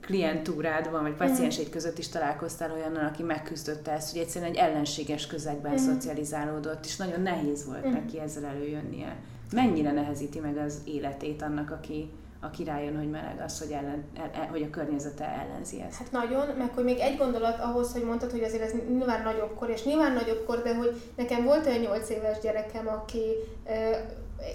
klientúrádban, 0.00 1.02
vagy 1.02 1.12
pacienseid 1.12 1.68
között 1.68 1.98
is 1.98 2.08
találkoztál 2.08 2.72
olyannal, 2.72 3.06
aki 3.06 3.22
megküzdötte 3.22 3.92
ezt, 3.92 4.12
hogy 4.12 4.20
egyszerűen 4.20 4.50
egy 4.50 4.56
ellenséges 4.56 5.26
közegben 5.26 5.72
uh-huh. 5.72 5.86
szocializálódott, 5.86 6.84
és 6.84 6.96
nagyon 6.96 7.20
nehéz 7.20 7.66
volt 7.66 7.78
uh-huh. 7.78 7.92
neki 7.92 8.20
ezzel 8.20 8.44
előjönnie. 8.44 9.16
Mennyire 9.52 9.92
nehezíti 9.92 10.38
meg 10.38 10.56
az 10.56 10.80
életét 10.84 11.42
annak, 11.42 11.70
aki 11.70 12.10
aki 12.44 12.64
rájön, 12.64 12.96
hogy 12.96 13.10
meleg 13.10 13.42
az, 13.44 13.58
hogy, 13.58 13.70
ellen, 13.70 14.04
el, 14.16 14.30
el, 14.34 14.46
hogy 14.46 14.62
a 14.62 14.70
környezete 14.70 15.24
ellenzi 15.24 15.80
ezt. 15.80 15.98
Hát 15.98 16.12
nagyon, 16.12 16.46
meg 16.58 16.74
hogy 16.74 16.84
még 16.84 16.98
egy 16.98 17.16
gondolat 17.16 17.60
ahhoz, 17.60 17.92
hogy 17.92 18.04
mondtad, 18.04 18.30
hogy 18.30 18.42
azért 18.42 18.62
ez 18.62 18.72
nyilván 18.88 19.22
nagyobb 19.22 19.54
kor, 19.54 19.70
és 19.70 19.84
nyilván 19.84 20.12
nagyobb 20.12 20.44
kor, 20.46 20.62
de 20.62 20.74
hogy 20.74 21.00
nekem 21.16 21.44
volt 21.44 21.66
olyan 21.66 21.80
8 21.80 22.10
éves 22.10 22.38
gyerekem, 22.42 22.88
aki 22.88 23.22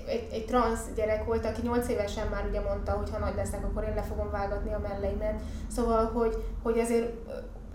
egy, 0.07 0.27
egy 0.31 0.45
transz 0.45 0.85
gyerek 0.95 1.25
volt, 1.25 1.45
aki 1.45 1.61
8 1.61 1.87
évesen 1.87 2.27
már 2.27 2.45
ugye 2.49 2.61
mondta, 2.61 2.91
hogy 2.91 3.09
ha 3.09 3.17
nagy 3.17 3.35
leszek, 3.35 3.63
akkor 3.63 3.83
én 3.83 3.95
le 3.95 4.01
fogom 4.01 4.31
vágatni 4.31 4.73
a 4.73 4.79
melleimet. 4.79 5.41
Szóval, 5.67 6.05
hogy, 6.05 6.43
hogy 6.63 6.79
azért 6.79 7.11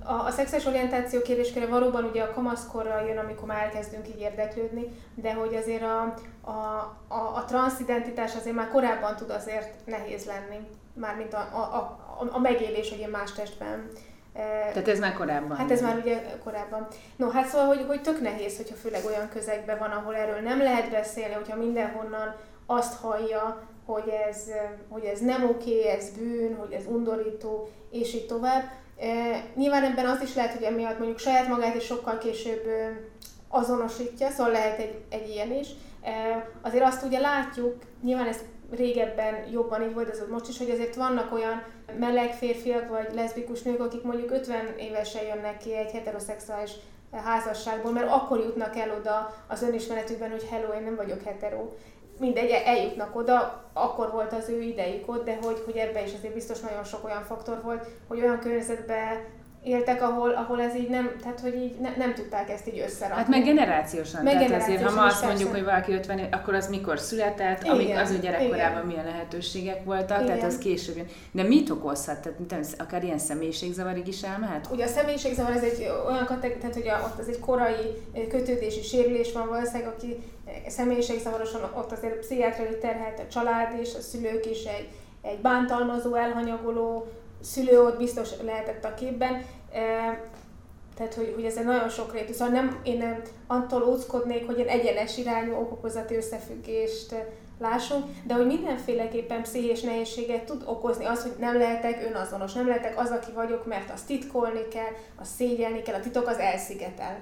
a, 0.04 0.12
a 0.12 0.30
szexuális 0.30 0.66
orientáció 0.66 1.22
kérdéskére 1.22 1.66
valóban 1.66 2.04
ugye 2.04 2.22
a 2.22 2.32
kamaszkorral 2.32 3.06
jön, 3.06 3.18
amikor 3.18 3.46
már 3.46 3.62
elkezdünk 3.62 4.08
így 4.08 4.20
érdeklődni, 4.20 4.84
de 5.14 5.34
hogy 5.34 5.54
azért 5.54 5.82
a, 5.82 6.14
a, 6.40 6.50
a, 7.08 7.36
a 7.36 7.44
transzidentitás 7.46 8.36
azért 8.36 8.56
már 8.56 8.68
korábban 8.68 9.16
tud 9.16 9.30
azért 9.30 9.74
nehéz 9.84 10.24
lenni, 10.24 10.68
mármint 10.94 11.34
a, 11.34 11.38
a, 11.52 11.76
a, 11.78 12.28
a 12.32 12.38
megélés 12.38 12.90
egy 12.90 13.10
más 13.10 13.32
testben. 13.32 13.90
Tehát 14.32 14.88
ez 14.88 14.98
már 14.98 15.12
korábban? 15.12 15.56
Hát 15.56 15.70
ez 15.70 15.80
már 15.80 15.96
ugye 15.96 16.22
korábban. 16.44 16.86
No, 17.16 17.28
hát 17.28 17.46
szóval, 17.46 17.66
hogy, 17.66 17.84
hogy 17.86 18.02
tök 18.02 18.20
nehéz, 18.20 18.56
hogyha 18.56 18.74
főleg 18.74 19.04
olyan 19.04 19.28
közegben 19.28 19.78
van, 19.78 19.90
ahol 19.90 20.16
erről 20.16 20.40
nem 20.40 20.58
lehet 20.58 20.90
beszélni, 20.90 21.34
hogyha 21.34 21.56
mindenhonnan 21.56 22.34
azt 22.66 23.00
hallja, 23.00 23.62
hogy 23.86 24.08
ez, 24.28 24.50
hogy 24.88 25.04
ez 25.04 25.20
nem 25.20 25.44
oké, 25.48 25.88
ez 25.88 26.10
bűn, 26.10 26.56
hogy 26.56 26.72
ez 26.72 26.86
undorító, 26.86 27.68
és 27.90 28.14
így 28.14 28.26
tovább. 28.26 28.62
E, 28.98 29.06
nyilván 29.54 29.84
ebben 29.84 30.06
az 30.06 30.22
is 30.22 30.34
lehet, 30.34 30.52
hogy 30.52 30.62
emiatt 30.62 30.98
mondjuk 30.98 31.18
saját 31.18 31.48
magát 31.48 31.74
is 31.74 31.84
sokkal 31.84 32.18
később 32.18 32.62
azonosítja, 33.48 34.30
szóval 34.30 34.52
lehet 34.52 34.78
egy, 34.78 35.04
egy 35.08 35.28
ilyen 35.28 35.52
is. 35.52 35.68
E, 36.02 36.12
azért 36.62 36.84
azt 36.84 37.04
ugye 37.04 37.18
látjuk, 37.18 37.74
nyilván 38.02 38.26
ez 38.26 38.38
régebben 38.76 39.34
jobban 39.50 39.82
így 39.82 39.94
volt, 39.94 40.08
ez 40.08 40.22
most 40.30 40.48
is, 40.48 40.58
hogy 40.58 40.70
azért 40.70 40.94
vannak 40.94 41.32
olyan 41.32 41.62
meleg 41.98 42.34
férfiak 42.34 42.88
vagy 42.88 43.14
leszbikus 43.14 43.62
nők, 43.62 43.80
akik 43.80 44.02
mondjuk 44.02 44.30
50 44.30 44.74
évesen 44.78 45.22
jönnek 45.22 45.56
ki 45.56 45.76
egy 45.76 45.90
heteroszexuális 45.90 46.70
házasságból, 47.12 47.92
mert 47.92 48.10
akkor 48.10 48.38
jutnak 48.38 48.76
el 48.76 48.90
oda 48.98 49.34
az 49.48 49.62
önismeretükben, 49.62 50.30
hogy 50.30 50.46
hello, 50.50 50.72
én 50.72 50.82
nem 50.82 50.96
vagyok 50.96 51.22
hetero. 51.22 51.68
mindegy, 52.18 52.50
eljutnak 52.50 53.16
oda, 53.16 53.70
akkor 53.72 54.10
volt 54.10 54.32
az 54.32 54.48
ő 54.48 54.60
idejük 54.60 55.08
ott, 55.08 55.24
de 55.24 55.38
hogy, 55.42 55.62
hogy 55.64 55.76
ebbe 55.76 56.04
is 56.04 56.12
azért 56.14 56.34
biztos 56.34 56.60
nagyon 56.60 56.84
sok 56.84 57.04
olyan 57.04 57.22
faktor 57.22 57.62
volt, 57.62 57.86
hogy 58.08 58.20
olyan 58.20 58.38
környezetben 58.38 59.24
éltek, 59.64 60.02
ahol, 60.02 60.30
ahol 60.30 60.60
ez 60.60 60.74
így 60.74 60.88
nem, 60.88 61.10
tehát 61.22 61.40
hogy 61.40 61.54
így 61.54 61.74
ne, 61.80 61.96
nem 61.96 62.14
tudták 62.14 62.50
ezt 62.50 62.68
így 62.68 62.78
összerakni. 62.78 63.22
Hát 63.22 63.28
meg 63.28 63.44
generációsan. 63.44 64.22
Meg 64.22 64.32
tehát 64.32 64.62
azért, 64.62 64.82
ha 64.82 64.94
ma 64.94 65.04
azt 65.04 65.24
mondjuk, 65.24 65.50
persze. 65.50 65.64
hogy 65.64 65.72
valaki 65.72 65.92
50 65.92 66.18
év, 66.18 66.26
akkor 66.30 66.54
az 66.54 66.68
mikor 66.68 66.98
született, 66.98 67.62
igen, 67.62 67.74
amik 67.74 67.96
az 67.96 68.10
ő 68.10 68.18
gyerekkorában 68.18 68.76
igen. 68.76 68.86
milyen 68.86 69.04
lehetőségek 69.04 69.84
voltak, 69.84 70.22
igen. 70.22 70.26
tehát 70.26 70.42
az 70.42 70.58
később 70.58 70.96
jön. 70.96 71.06
De 71.30 71.42
mit 71.42 71.70
okozhat? 71.70 72.28
Tehát 72.48 72.74
akár 72.78 73.04
ilyen 73.04 73.18
személyiségzavarig 73.18 74.08
is 74.08 74.22
elmehet? 74.22 74.68
Ugye 74.72 74.84
a 74.84 74.88
személyiségzavar 74.88 75.52
ez 75.52 75.62
egy 75.62 75.90
olyan 76.06 76.24
kategória, 76.24 76.58
tehát 76.58 76.74
hogy 76.74 76.88
a, 76.88 77.02
ott 77.04 77.18
az 77.18 77.28
egy 77.28 77.40
korai 77.40 78.02
kötődési 78.28 78.82
sérülés 78.82 79.32
van 79.32 79.48
valószínűleg, 79.48 79.92
aki 79.96 80.16
személyiségzavarosan 80.66 81.60
ott 81.74 81.92
azért 81.92 82.18
pszichiátriai 82.18 82.78
terhelt 82.80 83.18
a 83.18 83.28
család 83.30 83.80
és 83.80 83.94
a 83.98 84.00
szülők 84.00 84.50
is 84.50 84.64
egy, 84.64 84.88
egy 85.22 85.38
bántalmazó, 85.38 86.14
elhanyagoló, 86.14 87.06
szülő 87.42 87.82
ott 87.82 87.96
biztos 87.96 88.28
lehetett 88.44 88.84
a 88.84 88.94
képben, 88.94 89.44
tehát 90.96 91.14
hogy, 91.14 91.32
hogy 91.34 91.44
ez 91.44 91.56
egy 91.56 91.64
nagyon 91.64 91.88
sok 91.88 92.12
rétű. 92.12 92.32
Szóval 92.32 92.54
nem, 92.54 92.80
én 92.82 92.98
nem 92.98 93.22
attól 93.46 93.82
óckodnék, 93.82 94.46
hogy 94.46 94.60
egy 94.60 94.66
egyenes 94.66 95.18
irányú 95.18 95.54
okokozati 95.54 96.16
összefüggést 96.16 97.14
lássunk, 97.58 98.04
de 98.24 98.34
hogy 98.34 98.46
mindenféleképpen 98.46 99.42
pszichés 99.42 99.80
nehézséget 99.80 100.44
tud 100.44 100.62
okozni 100.66 101.04
az, 101.04 101.22
hogy 101.22 101.32
nem 101.38 101.58
lehetek 101.58 102.04
önazonos, 102.08 102.52
nem 102.52 102.66
lehetek 102.66 102.98
az, 102.98 103.10
aki 103.10 103.32
vagyok, 103.32 103.66
mert 103.66 103.90
azt 103.90 104.06
titkolni 104.06 104.68
kell, 104.68 104.92
azt 105.20 105.34
szégyelni 105.34 105.82
kell, 105.82 105.94
a 105.94 106.00
titok 106.00 106.26
az 106.26 106.38
elszigetel. 106.38 107.20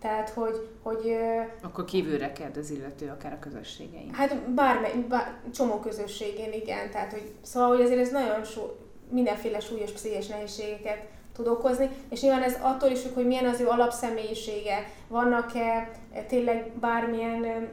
Tehát, 0.00 0.28
hogy... 0.28 0.68
hogy 0.82 1.16
Akkor 1.62 1.84
kívülre 1.84 2.32
kell 2.32 2.50
az 2.58 2.70
illető, 2.70 3.08
akár 3.08 3.32
a 3.32 3.38
közösségein. 3.38 4.12
Hát 4.12 4.50
bármely, 4.50 4.92
bár, 5.08 5.34
csomó 5.54 5.78
közösségén, 5.78 6.52
igen. 6.52 6.90
Tehát, 6.90 7.12
hogy, 7.12 7.32
szóval, 7.42 7.68
hogy 7.68 7.80
azért 7.80 8.00
ez 8.00 8.10
nagyon 8.10 8.44
so, 8.44 8.62
mindenféle 9.10 9.60
súlyos 9.60 9.90
pszichés 9.90 10.26
nehézségeket 10.26 10.98
tud 11.34 11.46
okozni, 11.46 11.88
és 12.10 12.20
nyilván 12.20 12.42
ez 12.42 12.58
attól 12.62 12.90
is 12.90 13.00
függ, 13.00 13.14
hogy 13.14 13.26
milyen 13.26 13.46
az 13.46 13.60
ő 13.60 13.66
alapszemélyisége, 13.66 14.88
vannak-e 15.08 15.90
tényleg 16.28 16.72
bármilyen 16.80 17.70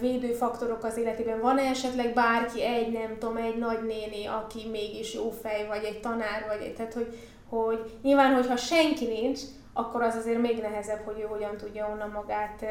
védőfaktorok 0.00 0.84
az 0.84 0.96
életében, 0.96 1.40
van-e 1.40 1.62
esetleg 1.62 2.14
bárki, 2.14 2.62
egy 2.62 2.92
nem 2.92 3.16
tudom, 3.18 3.36
egy 3.36 3.58
nagynéni, 3.58 4.26
aki 4.26 4.68
mégis 4.70 5.14
jó 5.14 5.30
fej, 5.42 5.66
vagy 5.66 5.84
egy 5.84 6.00
tanár, 6.00 6.44
vagy 6.48 6.66
egy, 6.66 6.74
tehát 6.74 6.94
hogy, 6.94 7.18
hogy 7.48 7.90
nyilván, 8.02 8.34
hogyha 8.34 8.56
senki 8.56 9.06
nincs, 9.06 9.40
akkor 9.72 10.02
az 10.02 10.14
azért 10.14 10.40
még 10.40 10.60
nehezebb, 10.60 11.04
hogy 11.04 11.20
ő 11.20 11.22
hogyan 11.22 11.56
tudja 11.56 11.88
onnan 11.92 12.10
magát 12.10 12.64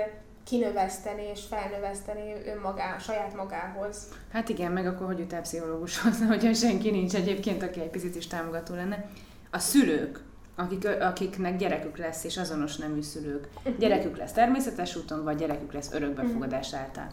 kinöveszteni 0.43 1.23
és 1.33 1.41
felnöveszteni 1.49 2.33
önmagá, 2.45 2.97
saját 2.97 3.35
magához. 3.35 4.07
Hát 4.31 4.49
igen, 4.49 4.71
meg 4.71 4.85
akkor 4.85 5.07
hogy 5.07 5.19
jut 5.19 5.33
el 5.33 5.41
pszichológushoz, 5.41 6.23
hogyha 6.27 6.53
senki 6.53 6.91
nincs 6.91 7.15
egyébként, 7.15 7.63
aki 7.63 7.79
egy 7.79 7.89
picit 7.89 8.15
is 8.15 8.27
támogató 8.27 8.75
lenne. 8.75 9.05
A 9.51 9.59
szülők, 9.59 10.23
akik, 10.55 10.87
akiknek 11.01 11.57
gyerekük 11.57 11.97
lesz, 11.97 12.23
és 12.23 12.37
azonos 12.37 12.75
nemű 12.75 13.01
szülők, 13.01 13.47
uh-huh. 13.55 13.77
gyerekük 13.77 14.17
lesz 14.17 14.31
természetes 14.31 14.95
úton, 14.95 15.23
vagy 15.23 15.37
gyerekük 15.37 15.73
lesz 15.73 15.93
örökbefogadás 15.93 16.71
uh-huh. 16.71 16.81
által. 16.81 17.07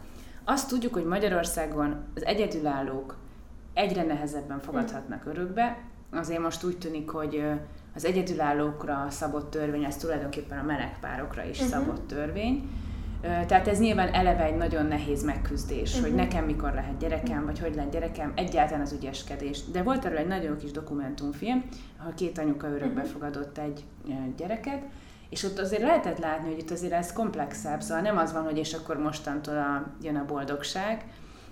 Azt 0.44 0.68
tudjuk, 0.68 0.92
hogy 0.92 1.04
Magyarországon 1.04 2.04
az 2.14 2.24
egyedülállók 2.24 3.16
egyre 3.74 4.02
nehezebben 4.02 4.60
fogadhatnak 4.60 5.26
örökbe, 5.26 5.78
azért 6.10 6.40
most 6.40 6.64
úgy 6.64 6.78
tűnik, 6.78 7.10
hogy 7.10 7.44
az 7.94 8.04
egyedülállókra 8.04 9.06
szabott 9.10 9.50
törvény, 9.50 9.84
ez 9.84 9.96
tulajdonképpen 9.96 10.58
a 10.58 10.62
melegpárokra 10.62 11.44
is 11.44 11.60
uh-huh. 11.60 11.72
szabott 11.72 12.06
törvény, 12.06 12.68
tehát 13.20 13.68
ez 13.68 13.78
nyilván 13.78 14.14
eleve 14.14 14.44
egy 14.44 14.56
nagyon 14.56 14.86
nehéz 14.86 15.24
megküzdés, 15.24 15.88
uh-huh. 15.88 16.00
hogy 16.00 16.10
mhm. 16.10 16.20
nekem 16.20 16.44
mikor 16.44 16.72
lehet 16.72 16.98
gyerekem, 16.98 17.44
vagy 17.44 17.58
hogy 17.58 17.74
lehet 17.74 17.90
gyerekem, 17.90 18.32
egyáltalán 18.36 18.80
az 18.80 18.92
ügyeskedés. 18.92 19.64
De 19.64 19.82
volt 19.82 20.04
erről 20.04 20.18
egy 20.18 20.26
nagyon 20.26 20.56
kis 20.56 20.70
dokumentumfilm, 20.70 21.64
ahol 22.00 22.12
két 22.14 22.38
anyuka 22.38 22.68
örökbe 22.68 23.00
mhm. 23.00 23.10
fogadott 23.10 23.58
egy 23.58 23.84
gyereket, 24.36 24.82
és 25.30 25.42
ott 25.42 25.58
azért 25.58 25.82
lehetett 25.82 26.18
látni, 26.18 26.48
hogy 26.48 26.58
itt 26.58 26.70
azért 26.70 26.92
ez 26.92 27.12
komplexebb, 27.12 27.80
szóval 27.80 28.02
nem 28.02 28.16
az 28.16 28.32
van, 28.32 28.42
hogy 28.42 28.58
és 28.58 28.72
akkor 28.74 28.98
mostantól 28.98 29.56
a, 29.56 29.86
jön 30.02 30.16
a 30.16 30.24
boldogság, 30.24 31.04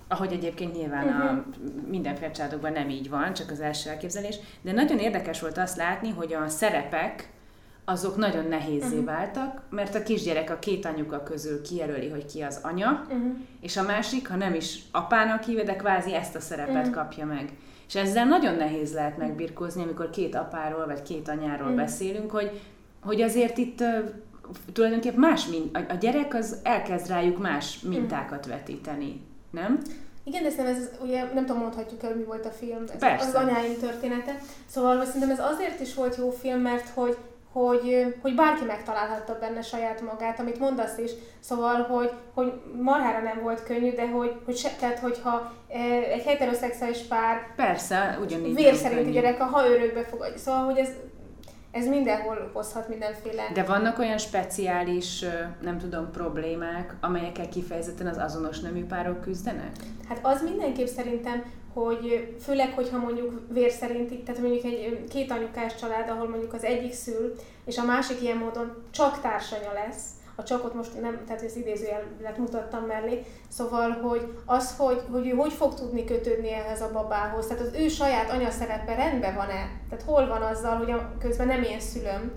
ahogy 0.09 0.33
egyébként 0.33 0.74
nyilván 0.74 1.07
uh-huh. 1.07 1.24
a 1.24 1.33
mhm. 1.33 1.88
mindenféle 1.88 2.31
családokban 2.31 2.72
nem 2.72 2.88
így 2.88 3.09
van, 3.11 3.33
csak 3.33 3.50
az 3.50 3.61
első 3.61 3.90
elképzelés, 3.90 4.38
de 4.62 4.72
nagyon 4.72 4.98
érdekes 4.98 5.40
volt 5.40 5.59
azt 5.59 5.76
látni, 5.76 6.11
hogy 6.11 6.33
a 6.33 6.48
szerepek, 6.48 7.31
azok 7.88 8.16
nagyon 8.16 8.46
nehézé 8.46 8.87
uh-huh. 8.87 9.05
váltak, 9.05 9.62
mert 9.70 9.94
a 9.94 10.03
kisgyerek 10.03 10.51
a 10.51 10.59
két 10.59 10.85
anyuka 10.85 11.22
közül 11.22 11.62
kijelöli, 11.62 12.09
hogy 12.09 12.27
ki 12.27 12.40
az 12.40 12.61
anya, 12.62 13.05
uh-huh. 13.09 13.37
és 13.61 13.77
a 13.77 13.83
másik, 13.83 14.29
ha 14.29 14.37
nem 14.37 14.55
is 14.55 14.79
apának 14.92 15.42
hívja, 15.42 15.64
de 15.64 15.77
kvázi 15.77 16.14
ezt 16.14 16.35
a 16.35 16.40
szerepet 16.40 16.77
uh-huh. 16.77 16.94
kapja 16.94 17.27
meg. 17.27 17.53
És 17.88 17.94
ezzel 17.94 18.24
nagyon 18.27 18.55
nehéz 18.55 18.94
lehet 18.94 19.18
megbirkózni, 19.18 19.83
amikor 19.83 20.11
két 20.11 20.35
apáról 20.35 20.87
vagy 20.87 21.03
két 21.03 21.29
anyáról 21.29 21.68
uh-huh. 21.68 21.83
beszélünk, 21.83 22.31
hogy, 22.31 22.61
hogy 23.03 23.20
azért 23.20 23.59
itt 23.59 23.81
uh, 23.81 23.98
tulajdonképpen 24.72 25.20
más, 25.20 25.46
mint 25.46 25.77
a, 25.77 25.81
a 25.88 25.94
gyerek 25.94 26.35
az 26.35 26.57
elkezd 26.62 27.09
rájuk 27.09 27.38
más 27.38 27.81
mintákat 27.81 28.46
vetíteni, 28.46 29.20
nem? 29.51 29.81
Igen, 30.24 30.42
de 30.42 30.51
szerintem 30.51 30.83
ez, 30.83 30.90
ugye 31.03 31.24
nem 31.35 31.46
tudom, 31.46 31.62
mondhatjuk 31.62 32.03
el, 32.03 32.14
mi 32.14 32.24
volt 32.24 32.46
a 32.46 32.51
film, 32.51 32.83
ez 32.92 32.98
Persze. 32.98 33.27
az 33.27 33.35
anyáim 33.35 33.79
története. 33.81 34.38
Szóval 34.66 35.05
szerintem 35.05 35.31
ez 35.31 35.40
azért 35.40 35.81
is 35.81 35.94
volt 35.94 36.16
jó 36.16 36.31
film, 36.31 36.61
mert 36.61 36.88
hogy 36.88 37.16
hogy, 37.52 38.14
hogy 38.22 38.34
bárki 38.34 38.64
megtalálhatta 38.64 39.38
benne 39.38 39.62
saját 39.62 40.00
magát, 40.00 40.40
amit 40.40 40.58
mondasz 40.58 40.98
is. 40.98 41.11
Szóval, 41.40 41.82
hogy, 41.82 42.11
hogy 42.34 42.52
marhára 42.82 43.22
nem 43.22 43.42
volt 43.42 43.62
könnyű, 43.62 43.92
de 43.92 44.08
hogy, 44.08 44.40
hogy 44.44 44.56
se, 44.56 44.68
tehát, 44.80 44.98
hogyha 44.98 45.52
egy 46.12 46.22
heteroszexuális 46.22 46.98
pár 46.98 47.54
Persze, 47.56 48.18
ugyanígy 48.20 48.54
vér 48.54 48.74
szerinti 48.74 49.11
gyerek, 49.11 49.40
ha 49.40 49.68
örökbe 49.68 50.04
fogadja. 50.04 50.38
Szóval, 50.38 50.64
hogy 50.64 50.78
ez, 50.78 50.88
ez 51.70 51.87
mindenhol 51.87 52.50
hozhat 52.52 52.88
mindenféle. 52.88 53.42
De 53.54 53.62
vannak 53.62 53.98
olyan 53.98 54.18
speciális, 54.18 55.24
nem 55.61 55.78
tudom, 55.78 56.11
problémák, 56.11 56.96
amelyekkel 57.00 57.48
kifejezetten 57.48 58.06
az 58.06 58.18
azonos 58.18 58.61
nemű 58.61 58.84
párok 58.84 59.20
küzdenek? 59.20 59.72
Hát 60.08 60.18
az 60.22 60.42
mindenképp 60.42 60.87
szerintem 60.87 61.42
hogy 61.84 62.34
főleg, 62.40 62.72
hogyha 62.74 62.98
mondjuk 62.98 63.40
vér 63.52 63.70
szerinti, 63.70 64.22
tehát 64.22 64.40
mondjuk 64.40 64.64
egy 64.64 65.04
két 65.08 65.30
anyukás 65.30 65.74
család, 65.74 66.08
ahol 66.08 66.28
mondjuk 66.28 66.52
az 66.52 66.64
egyik 66.64 66.92
szül, 66.92 67.34
és 67.64 67.78
a 67.78 67.84
másik 67.84 68.22
ilyen 68.22 68.36
módon 68.36 68.82
csak 68.90 69.20
társanya 69.20 69.72
lesz, 69.72 70.04
a 70.34 70.42
csakot 70.42 70.74
most 70.74 71.00
nem, 71.00 71.24
tehát 71.26 71.42
ez 71.42 71.56
idézőjelet 71.56 72.38
mutattam 72.38 72.84
mellé, 72.84 73.24
szóval, 73.48 73.90
hogy 73.90 74.32
az, 74.46 74.76
hogy, 74.76 75.02
hogy 75.10 75.26
ő 75.26 75.30
hogy 75.30 75.52
fog 75.52 75.74
tudni 75.74 76.04
kötődni 76.04 76.52
ehhez 76.52 76.80
a 76.82 76.92
babához, 76.92 77.46
tehát 77.46 77.62
az 77.62 77.74
ő 77.74 77.88
saját 77.88 78.30
anyaszerepe 78.30 78.94
rendben 78.94 79.34
van-e, 79.34 79.70
tehát 79.88 80.04
hol 80.06 80.26
van 80.26 80.42
azzal, 80.42 80.76
hogy 80.76 80.90
a, 80.90 81.12
közben 81.18 81.46
nem 81.46 81.62
én 81.62 81.80
szülöm, 81.80 82.32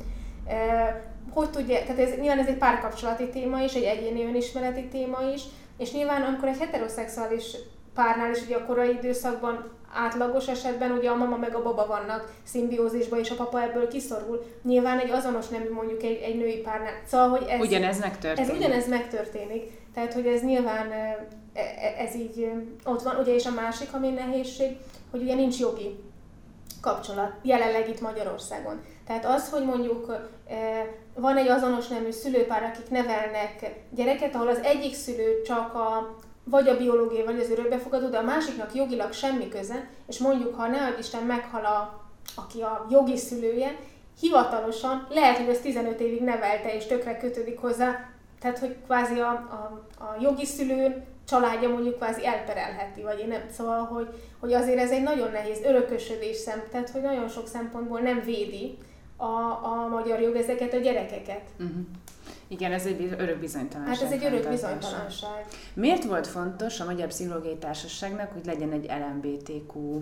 e, 0.48 1.12
hogy 1.34 1.50
tudja, 1.50 1.80
tehát 1.80 2.00
ez, 2.00 2.10
nyilván 2.20 2.40
ez 2.40 2.48
egy 2.48 2.58
párkapcsolati 2.58 3.30
téma 3.30 3.62
is, 3.62 3.74
egy 3.74 3.84
egyéni 3.84 4.26
önismereti 4.26 4.88
téma 4.88 5.18
is, 5.34 5.42
és 5.78 5.94
nyilván 5.94 6.22
amikor 6.22 6.48
egy 6.48 6.60
heteroszexuális 6.60 7.56
párnál 7.94 8.32
is 8.32 8.42
ugye 8.42 8.56
a 8.56 8.66
korai 8.66 8.96
időszakban 8.96 9.70
átlagos 9.94 10.48
esetben 10.48 10.92
ugye 10.92 11.10
a 11.10 11.16
mama 11.16 11.38
meg 11.38 11.56
a 11.56 11.62
baba 11.62 11.88
vannak 11.88 12.34
szimbiózisban, 12.44 13.20
és 13.20 13.30
a 13.30 13.36
papa 13.36 13.62
ebből 13.62 13.88
kiszorul. 13.88 14.44
Nyilván 14.64 15.00
egy 15.00 15.10
azonos 15.10 15.48
nemű 15.48 15.70
mondjuk 15.70 16.04
egy, 16.04 16.22
egy 16.22 16.38
női 16.38 16.58
párnál. 16.58 16.94
Szóval, 17.06 17.30
hogy 17.30 17.46
ez, 17.48 17.60
ugyanez 17.60 18.00
megtörténik. 18.00 18.52
Ez 18.52 18.58
ugyanez 18.58 18.88
megtörténik. 18.88 19.72
Tehát, 19.94 20.14
hogy 20.14 20.26
ez 20.26 20.42
nyilván 20.42 20.92
e, 20.92 21.28
e, 21.54 21.62
ez 21.98 22.16
így 22.16 22.52
ott 22.86 23.02
van. 23.02 23.16
Ugye 23.16 23.34
és 23.34 23.46
a 23.46 23.52
másik, 23.52 23.94
ami 23.94 24.10
nehézség, 24.10 24.78
hogy 25.12 25.22
ugye 25.22 25.36
nincs 25.36 25.60
jogi 25.60 26.00
kapcsolat 26.82 27.32
jelenleg 27.42 27.90
itt 27.90 28.02
Magyarországon. 28.02 28.82
Tehát 29.06 29.26
az, 29.26 29.50
hogy 29.50 29.66
mondjuk 29.66 30.30
van 31.16 31.38
egy 31.38 31.48
azonos 31.48 31.88
nemű 31.88 32.12
szülőpár, 32.12 32.64
akik 32.64 32.90
nevelnek 32.90 33.76
gyereket, 33.90 34.36
ahol 34.36 34.48
az 34.48 34.60
egyik 34.64 34.96
szülő 34.96 35.42
csak 35.46 35.74
a 35.74 36.16
vagy 36.52 36.68
a 36.68 36.78
biológiai, 36.78 37.24
vagy 37.24 37.40
az 37.40 37.50
örökbefogadó, 37.50 38.08
de 38.08 38.18
a 38.18 38.24
másiknak 38.24 38.76
jogilag 38.76 39.14
semmi 39.14 39.50
köze, 39.50 39.88
és 40.08 40.18
mondjuk, 40.18 40.56
ha 40.56 40.68
ne 40.68 40.98
Isten 41.00 41.24
meghal 41.24 41.66
a, 41.66 42.04
aki 42.36 42.62
a 42.62 42.88
jogi 42.90 43.18
szülője, 43.18 43.76
hivatalosan 44.20 45.08
lehet, 45.10 45.38
hogy 45.38 45.50
az 45.50 45.58
15 45.58 46.00
évig 46.00 46.22
nevelte 46.22 46.76
és 46.76 46.86
tökre 46.86 47.18
kötődik 47.18 47.60
hozzá, 47.60 48.10
tehát 48.40 48.60
hogy 48.60 48.76
kvázi 48.86 49.20
a, 49.20 49.30
a, 49.30 49.82
a 50.04 50.18
jogi 50.22 50.46
szülő 50.46 51.04
családja 51.28 51.70
mondjuk 51.70 51.96
kvázi 51.96 52.26
elperelheti, 52.26 53.02
vagy 53.02 53.20
én 53.20 53.28
nem. 53.28 53.42
Szóval, 53.52 53.84
hogy, 53.84 54.08
hogy 54.40 54.54
azért 54.54 54.80
ez 54.80 54.92
egy 54.92 55.04
nagyon 55.04 55.32
nehéz 55.32 55.62
örökösödés 55.64 56.36
szem, 56.36 56.64
tehát 56.72 56.90
hogy 56.90 57.02
nagyon 57.02 57.30
sok 57.30 57.48
szempontból 57.48 58.00
nem 58.00 58.22
védi 58.26 58.78
a, 59.22 59.60
a 59.64 59.88
magyar 59.90 60.20
jog 60.20 60.36
ezeket 60.36 60.74
a 60.74 60.78
gyerekeket. 60.78 61.42
Uh-huh. 61.60 61.86
Igen, 62.48 62.72
ez 62.72 62.86
egy 62.86 63.16
örök 63.18 63.40
bizonytalanság. 63.40 63.96
Hát 63.96 64.06
ez 64.06 64.12
egy 64.12 64.26
örök 64.26 64.50
bizonytalanság. 64.50 65.46
Miért 65.74 66.04
volt 66.04 66.28
fontos 66.28 66.80
a 66.80 66.86
Magyar 66.86 67.08
Pszichológiai 67.08 67.58
Társaságnak, 67.58 68.32
hogy 68.32 68.46
legyen 68.46 68.72
egy 68.72 68.86
LMBTQ 68.86 70.02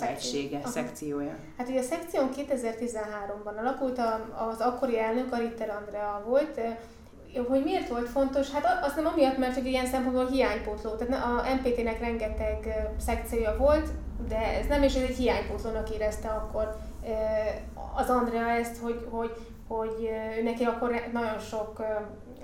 egysége, 0.00 0.58
Aha. 0.58 0.68
szekciója? 0.68 1.36
Hát 1.56 1.68
ugye 1.68 1.78
a 1.78 1.82
szekción 1.82 2.28
2013-ban 2.36 3.58
alakult, 3.58 4.00
az 4.50 4.60
akkori 4.60 4.98
elnök, 4.98 5.32
a 5.32 5.36
Ritter 5.36 5.70
Andrea 5.70 6.22
volt, 6.26 6.60
hogy 7.48 7.62
miért 7.64 7.88
volt 7.88 8.08
fontos? 8.08 8.50
Hát 8.50 8.84
azt 8.84 8.96
nem 8.96 9.06
amiatt, 9.06 9.38
mert 9.38 9.54
hogy 9.54 9.66
ilyen 9.66 9.86
szempontból 9.86 10.26
hiánypótló. 10.26 10.90
Tehát 10.90 11.24
a 11.24 11.54
MPT-nek 11.54 12.00
rengeteg 12.00 12.88
szekciója 12.98 13.56
volt, 13.56 13.88
de 14.28 14.58
ez 14.58 14.66
nem 14.66 14.82
is 14.82 14.94
ez 14.94 15.02
egy 15.02 15.16
hiánypótlónak 15.16 15.90
érezte 15.90 16.28
akkor 16.28 16.76
az 17.94 18.08
Andrea 18.08 18.48
ezt, 18.48 18.78
hogy, 18.78 19.06
hogy, 19.10 19.32
hogy 19.68 20.10
neki 20.42 20.64
akkor 20.64 21.02
nagyon 21.12 21.38
sok 21.38 21.82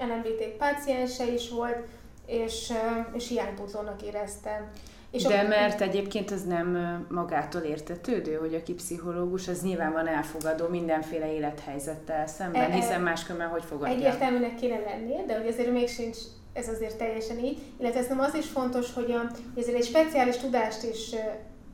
LMBT 0.01 0.45
páciense 0.59 1.33
is 1.33 1.51
volt, 1.51 1.87
és, 2.27 2.73
és 3.13 3.29
hiánypótlónak 3.29 4.03
érezte. 4.03 4.71
És 5.11 5.23
De 5.23 5.39
a... 5.39 5.49
mert 5.49 5.81
egyébként 5.81 6.31
az 6.31 6.45
nem 6.45 6.77
magától 7.11 7.61
értetődő, 7.61 8.35
hogy 8.35 8.55
aki 8.55 8.75
pszichológus, 8.75 9.49
az 9.49 9.63
nyilván 9.63 9.93
van 9.93 10.07
elfogadó 10.07 10.69
mindenféle 10.69 11.33
élethelyzettel 11.35 12.27
szemben, 12.27 12.71
e, 12.71 12.75
hiszen 12.75 13.01
máskülönben 13.01 13.49
hogy 13.49 13.65
fogadja? 13.65 13.95
Egyértelműnek 13.95 14.55
kéne 14.55 14.79
lennie, 14.79 15.25
de 15.27 15.39
hogy 15.39 15.47
azért 15.47 15.73
még 15.73 15.89
sincs 15.89 16.17
ez 16.53 16.69
azért 16.69 16.97
teljesen 16.97 17.39
így. 17.39 17.59
Illetve 17.81 17.99
ez 17.99 18.09
nem 18.09 18.21
az 18.21 18.35
is 18.35 18.47
fontos, 18.47 18.93
hogy, 18.95 19.11
a, 19.11 19.19
hogy 19.55 19.63
ezért 19.63 19.77
egy 19.77 19.85
speciális 19.85 20.37
tudást 20.37 20.83
is 20.83 21.15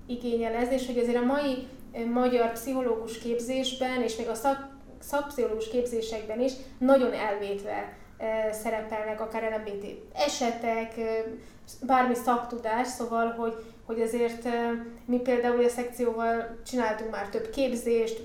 igényel 0.07 0.55
ez, 0.55 0.71
és 0.71 0.87
hogy 0.87 0.99
azért 0.99 1.17
a 1.17 1.25
mai 1.25 1.67
magyar 2.13 2.53
pszichológus 2.53 3.19
képzésben, 3.19 4.03
és 4.03 4.17
még 4.17 4.29
a 4.29 4.35
szak, 4.35 4.69
szakpszichológus 5.01 5.69
képzésekben 5.69 6.41
is 6.41 6.53
nagyon 6.79 7.13
elvétve 7.13 7.93
szerepelnek 8.51 9.21
akár 9.21 9.43
LMBT 9.43 9.87
esetek, 10.15 10.95
bármi 11.87 12.15
szaktudás, 12.15 12.87
szóval, 12.87 13.31
hogy, 13.31 13.55
hogy 13.87 14.01
azért 14.01 14.49
mi 15.05 15.17
például 15.17 15.65
a 15.65 15.69
szekcióval 15.69 16.59
csináltunk 16.67 17.11
már 17.11 17.29
több 17.29 17.51
képzést, 17.51 18.23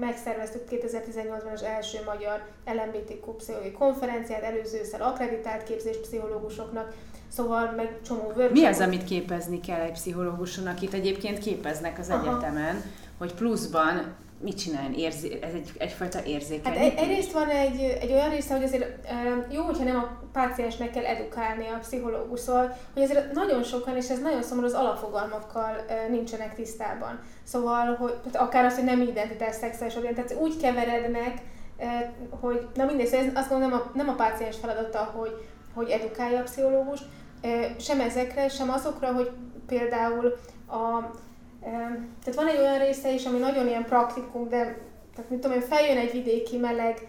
megszerveztük 0.00 0.62
2018-ban 0.70 1.52
az 1.52 1.62
első 1.62 1.98
magyar 2.06 2.42
LMBTQ 2.66 3.32
pszichológiai 3.32 3.72
konferenciát, 3.72 4.42
előző 4.42 4.78
ősszel 4.78 5.02
akreditált 5.02 5.62
képzés 5.62 5.96
pszichológusoknak, 5.96 6.92
szóval 7.28 7.72
meg 7.76 7.98
csomó 8.06 8.22
workshop. 8.22 8.50
Mi 8.50 8.64
az, 8.64 8.80
amit 8.80 9.04
képezni 9.04 9.60
kell 9.60 9.80
egy 9.80 9.92
pszichológuson, 9.92 10.66
akit 10.66 10.94
egyébként 10.94 11.38
képeznek 11.38 11.98
az 11.98 12.08
Aha. 12.08 12.20
egyetemen, 12.20 12.82
hogy 13.18 13.34
pluszban 13.34 14.14
mit 14.40 14.58
csinálni? 14.58 15.00
Érzi, 15.00 15.38
ez 15.42 15.52
egy, 15.54 15.72
egyfajta 15.78 16.24
érzékeny. 16.24 16.72
Hát 16.72 16.82
egy, 16.82 16.94
egyrészt 16.96 17.32
van 17.32 17.48
egy, 17.48 17.80
egy 18.00 18.12
olyan 18.12 18.30
része, 18.30 18.54
hogy 18.54 18.64
azért 18.64 19.08
jó, 19.50 19.62
hogyha 19.62 19.84
nem 19.84 19.96
a 19.96 20.28
páciensnek 20.32 20.90
kell 20.90 21.04
edukálni 21.04 21.66
a 21.66 21.78
pszichológus, 21.78 22.40
szóval, 22.40 22.76
hogy 22.94 23.02
azért 23.02 23.32
nagyon 23.32 23.62
sokan, 23.62 23.96
és 23.96 24.08
ez 24.08 24.20
nagyon 24.20 24.42
szomorú, 24.42 24.66
az 24.66 24.72
alapfogalmakkal 24.72 25.76
nincsenek 26.10 26.54
tisztában. 26.54 27.20
Szóval, 27.44 27.94
hogy 27.94 28.14
akár 28.32 28.64
az, 28.64 28.74
hogy 28.74 28.84
nem 28.84 29.00
identitás, 29.00 29.54
szexuális 29.54 29.96
orientáció, 29.96 30.40
úgy 30.40 30.56
keverednek, 30.56 31.42
hogy 32.40 32.66
na 32.74 32.84
mindegy, 32.84 33.06
szóval 33.06 33.26
ez 33.26 33.32
azt 33.34 33.48
gondolom 33.48 33.70
nem 33.70 33.80
a, 33.86 33.90
nem 33.96 34.08
a 34.08 34.14
páciens 34.14 34.56
feladata, 34.56 34.98
hogy, 34.98 35.46
hogy 35.74 35.88
edukálja 35.88 36.38
a 36.38 36.42
pszichológus, 36.42 37.00
sem 37.78 38.00
ezekre, 38.00 38.48
sem 38.48 38.70
azokra, 38.70 39.12
hogy 39.12 39.30
például 39.66 40.36
a 40.68 41.10
tehát 41.70 42.34
van 42.34 42.48
egy 42.48 42.58
olyan 42.58 42.78
része 42.78 43.12
is, 43.12 43.24
ami 43.24 43.38
nagyon 43.38 43.66
ilyen 43.66 43.84
praktikum, 43.84 44.48
de 44.48 44.78
tehát 45.14 45.30
mit 45.30 45.40
tudom 45.40 45.56
én, 45.56 45.62
feljön 45.62 45.96
egy 45.96 46.12
vidéki 46.12 46.56
meleg 46.56 47.08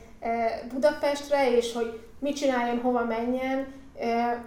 Budapestre, 0.74 1.56
és 1.56 1.74
hogy 1.74 2.00
mit 2.20 2.36
csináljon, 2.36 2.80
hova 2.80 3.06
menjen. 3.06 3.68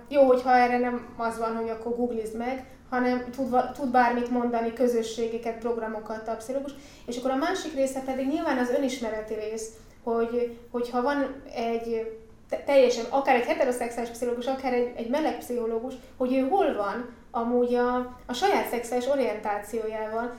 Jó, 0.08 0.22
hogyha 0.22 0.56
erre 0.56 0.78
nem 0.78 1.14
az 1.16 1.38
van, 1.38 1.56
hogy 1.56 1.68
akkor 1.68 1.96
googlizd 1.96 2.36
meg, 2.36 2.64
hanem 2.90 3.24
tud, 3.30 3.56
tud 3.72 3.90
bármit 3.90 4.30
mondani, 4.30 4.72
közösségeket, 4.72 5.58
programokat 5.58 6.36
pszichológus. 6.36 6.72
És 7.06 7.16
akkor 7.16 7.30
a 7.30 7.36
másik 7.36 7.74
része 7.74 8.00
pedig 8.00 8.26
nyilván 8.26 8.58
az 8.58 8.70
önismereti 8.70 9.34
rész, 9.34 9.68
hogy, 10.02 10.58
hogyha 10.70 11.02
van 11.02 11.42
egy 11.54 12.18
teljesen, 12.64 13.04
akár 13.08 13.34
egy 13.36 13.46
heteroszexuális 13.46 14.10
pszichológus, 14.10 14.46
akár 14.46 14.72
egy, 14.72 14.92
egy 14.96 15.08
meleg 15.08 15.38
pszichológus, 15.38 15.94
hogy 16.16 16.34
ő 16.34 16.48
hol 16.48 16.74
van, 16.76 17.14
amúgy 17.30 17.74
a, 17.74 17.96
a 18.26 18.32
saját 18.32 18.68
szexuális 18.68 19.06
orientációjával, 19.06 20.32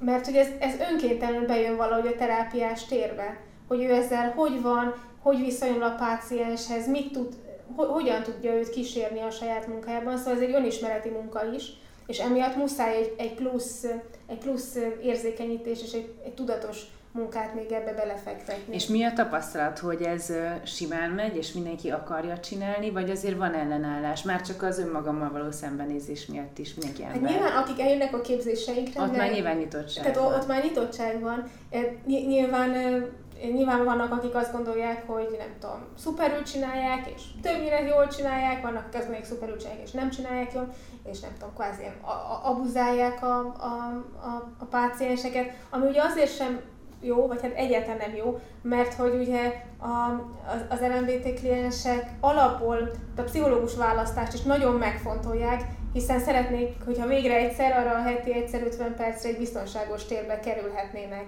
mert 0.00 0.24
hogy 0.24 0.36
ez, 0.36 0.48
ez 0.60 0.74
önkéntelenül 0.90 1.46
bejön 1.46 1.76
valahogy 1.76 2.06
a 2.06 2.16
terápiás 2.16 2.84
térbe, 2.84 3.40
hogy 3.68 3.82
ő 3.82 3.92
ezzel 3.92 4.30
hogy 4.30 4.62
van, 4.62 4.94
hogy 5.22 5.38
viszonyul 5.38 5.82
a 5.82 5.94
pácienshez, 5.98 6.88
mit 6.88 7.12
tud, 7.12 7.34
ho, 7.76 7.84
hogyan 7.84 8.22
tudja 8.22 8.54
őt 8.54 8.70
kísérni 8.70 9.20
a 9.20 9.30
saját 9.30 9.66
munkájában, 9.66 10.16
szóval 10.16 10.32
ez 10.32 10.40
egy 10.40 10.54
önismereti 10.54 11.08
munka 11.08 11.52
is, 11.54 11.72
és 12.06 12.18
emiatt 12.18 12.56
muszáj 12.56 12.96
egy, 12.96 13.14
egy, 13.18 13.34
plusz, 13.34 13.84
egy 14.26 14.38
plusz 14.38 14.76
érzékenyítés 15.02 15.82
és 15.82 15.92
egy, 15.92 16.14
egy 16.24 16.34
tudatos 16.34 16.82
munkát 17.18 17.54
még 17.54 17.72
ebbe 17.72 17.92
belefektetni. 17.92 18.74
És 18.74 18.86
mi 18.86 19.04
a 19.04 19.12
tapasztalat, 19.12 19.78
hogy 19.78 20.02
ez 20.02 20.32
simán 20.64 21.10
megy, 21.10 21.36
és 21.36 21.52
mindenki 21.52 21.90
akarja 21.90 22.38
csinálni, 22.38 22.90
vagy 22.90 23.10
azért 23.10 23.36
van 23.36 23.54
ellenállás? 23.54 24.22
Már 24.22 24.40
csak 24.40 24.62
az 24.62 24.78
önmagammal 24.78 25.30
való 25.30 25.50
szembenézés 25.50 26.26
miatt 26.26 26.58
is 26.58 26.74
mindenki 26.74 27.02
ember. 27.02 27.20
Hát 27.20 27.30
nyilván, 27.30 27.62
akik 27.62 27.80
eljönnek 27.80 28.14
a 28.14 28.20
képzéseinkre, 28.20 29.02
ott 29.02 29.16
már 29.16 29.32
nyilván 29.32 29.56
nyitottság 29.56 30.04
tehát 30.04 30.18
van. 30.18 30.34
ott 30.34 30.46
már 30.46 30.62
nyitottság 30.62 31.20
van. 31.20 31.50
Nyilván 32.06 32.70
Nyilván 33.42 33.84
vannak, 33.84 34.12
akik 34.12 34.34
azt 34.34 34.52
gondolják, 34.52 35.06
hogy 35.06 35.36
nem 35.38 35.54
tudom, 35.60 35.84
szuperül 35.96 36.42
csinálják, 36.42 37.10
és 37.14 37.22
többnyire 37.42 37.82
jól 37.82 38.06
csinálják, 38.06 38.62
vannak, 38.62 38.80
akik 38.80 38.94
azt 38.94 39.02
gondolják, 39.02 39.24
szuperül 39.24 39.56
csinálják, 39.56 39.86
és 39.86 39.90
nem 39.90 40.10
csinálják 40.10 40.52
jól, 40.52 40.74
és 41.04 41.20
nem 41.20 41.30
tudom, 41.38 41.54
kvázi 41.54 41.82
abuzálják 42.42 43.22
a, 43.22 43.38
a, 43.38 44.04
a, 44.22 44.52
a 44.58 44.64
pácienseket, 44.64 45.54
ami 45.70 45.88
ugye 45.88 46.02
azért 46.02 46.36
sem 46.36 46.60
jó, 47.00 47.26
vagy 47.26 47.42
hát 47.42 47.54
egyáltalán 47.54 47.96
nem 47.96 48.16
jó, 48.16 48.40
mert 48.62 48.94
hogy 48.94 49.14
ugye 49.14 49.62
a, 49.78 50.10
az, 50.54 50.64
az 50.68 50.80
LMBT 50.80 51.40
kliensek 51.40 52.10
alapból 52.20 52.90
a 53.16 53.22
pszichológus 53.22 53.74
választást 53.74 54.32
is 54.32 54.42
nagyon 54.42 54.74
megfontolják, 54.74 55.62
hiszen 55.92 56.20
szeretnék, 56.20 56.74
hogyha 56.84 57.06
végre 57.06 57.34
egyszer, 57.34 57.76
arra 57.76 57.90
a 57.90 58.02
heti 58.02 58.34
egyszer 58.34 58.62
50 58.62 58.94
percre 58.94 59.28
egy 59.28 59.38
biztonságos 59.38 60.04
térbe 60.04 60.40
kerülhetnének. 60.40 61.26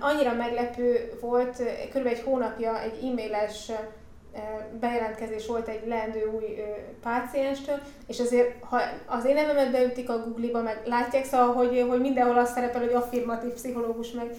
Annyira 0.00 0.32
meglepő 0.32 1.12
volt, 1.20 1.62
kb. 1.94 2.06
egy 2.06 2.22
hónapja 2.24 2.80
egy 2.80 2.98
e-mailes 3.04 3.70
bejelentkezés 4.80 5.46
volt 5.46 5.68
egy 5.68 5.86
leendő 5.86 6.30
új 6.34 6.44
pácienstől, 7.02 7.78
és 8.06 8.20
azért, 8.20 8.64
ha 8.64 8.80
az 9.06 9.24
én 9.24 9.34
nevemet 9.34 9.70
beütik 9.70 10.10
a 10.10 10.18
Google-ba, 10.18 10.62
meg 10.62 10.82
látják, 10.84 11.24
szóval, 11.24 11.52
hogy, 11.52 11.86
hogy 11.88 12.00
mindenhol 12.00 12.38
azt 12.38 12.54
szerepel, 12.54 12.80
hogy 12.80 12.92
affirmatív 12.92 13.50
pszichológus, 13.52 14.10
meg, 14.10 14.34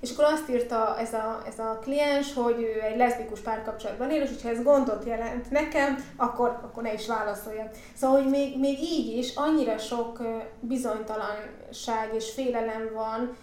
és 0.00 0.12
akkor 0.12 0.24
azt 0.24 0.48
írta 0.48 0.98
ez 0.98 1.12
a, 1.12 1.42
ez 1.46 1.58
a 1.58 1.78
kliens, 1.82 2.34
hogy 2.34 2.62
ő 2.62 2.82
egy 2.82 2.96
leszbikus 2.96 3.40
párkapcsolatban 3.40 4.10
él, 4.10 4.22
és 4.22 4.28
hogyha 4.28 4.48
ez 4.48 4.62
gondot 4.62 5.04
jelent 5.04 5.50
nekem, 5.50 6.04
akkor, 6.16 6.58
akkor 6.62 6.82
ne 6.82 6.92
is 6.92 7.06
válaszoljon. 7.06 7.68
Szóval, 7.94 8.22
hogy 8.22 8.30
még, 8.30 8.58
még 8.58 8.78
így 8.82 9.16
is 9.16 9.34
annyira 9.34 9.78
sok 9.78 10.22
bizonytalanság 10.60 12.14
és 12.14 12.30
félelem 12.30 12.90
van, 12.94 13.36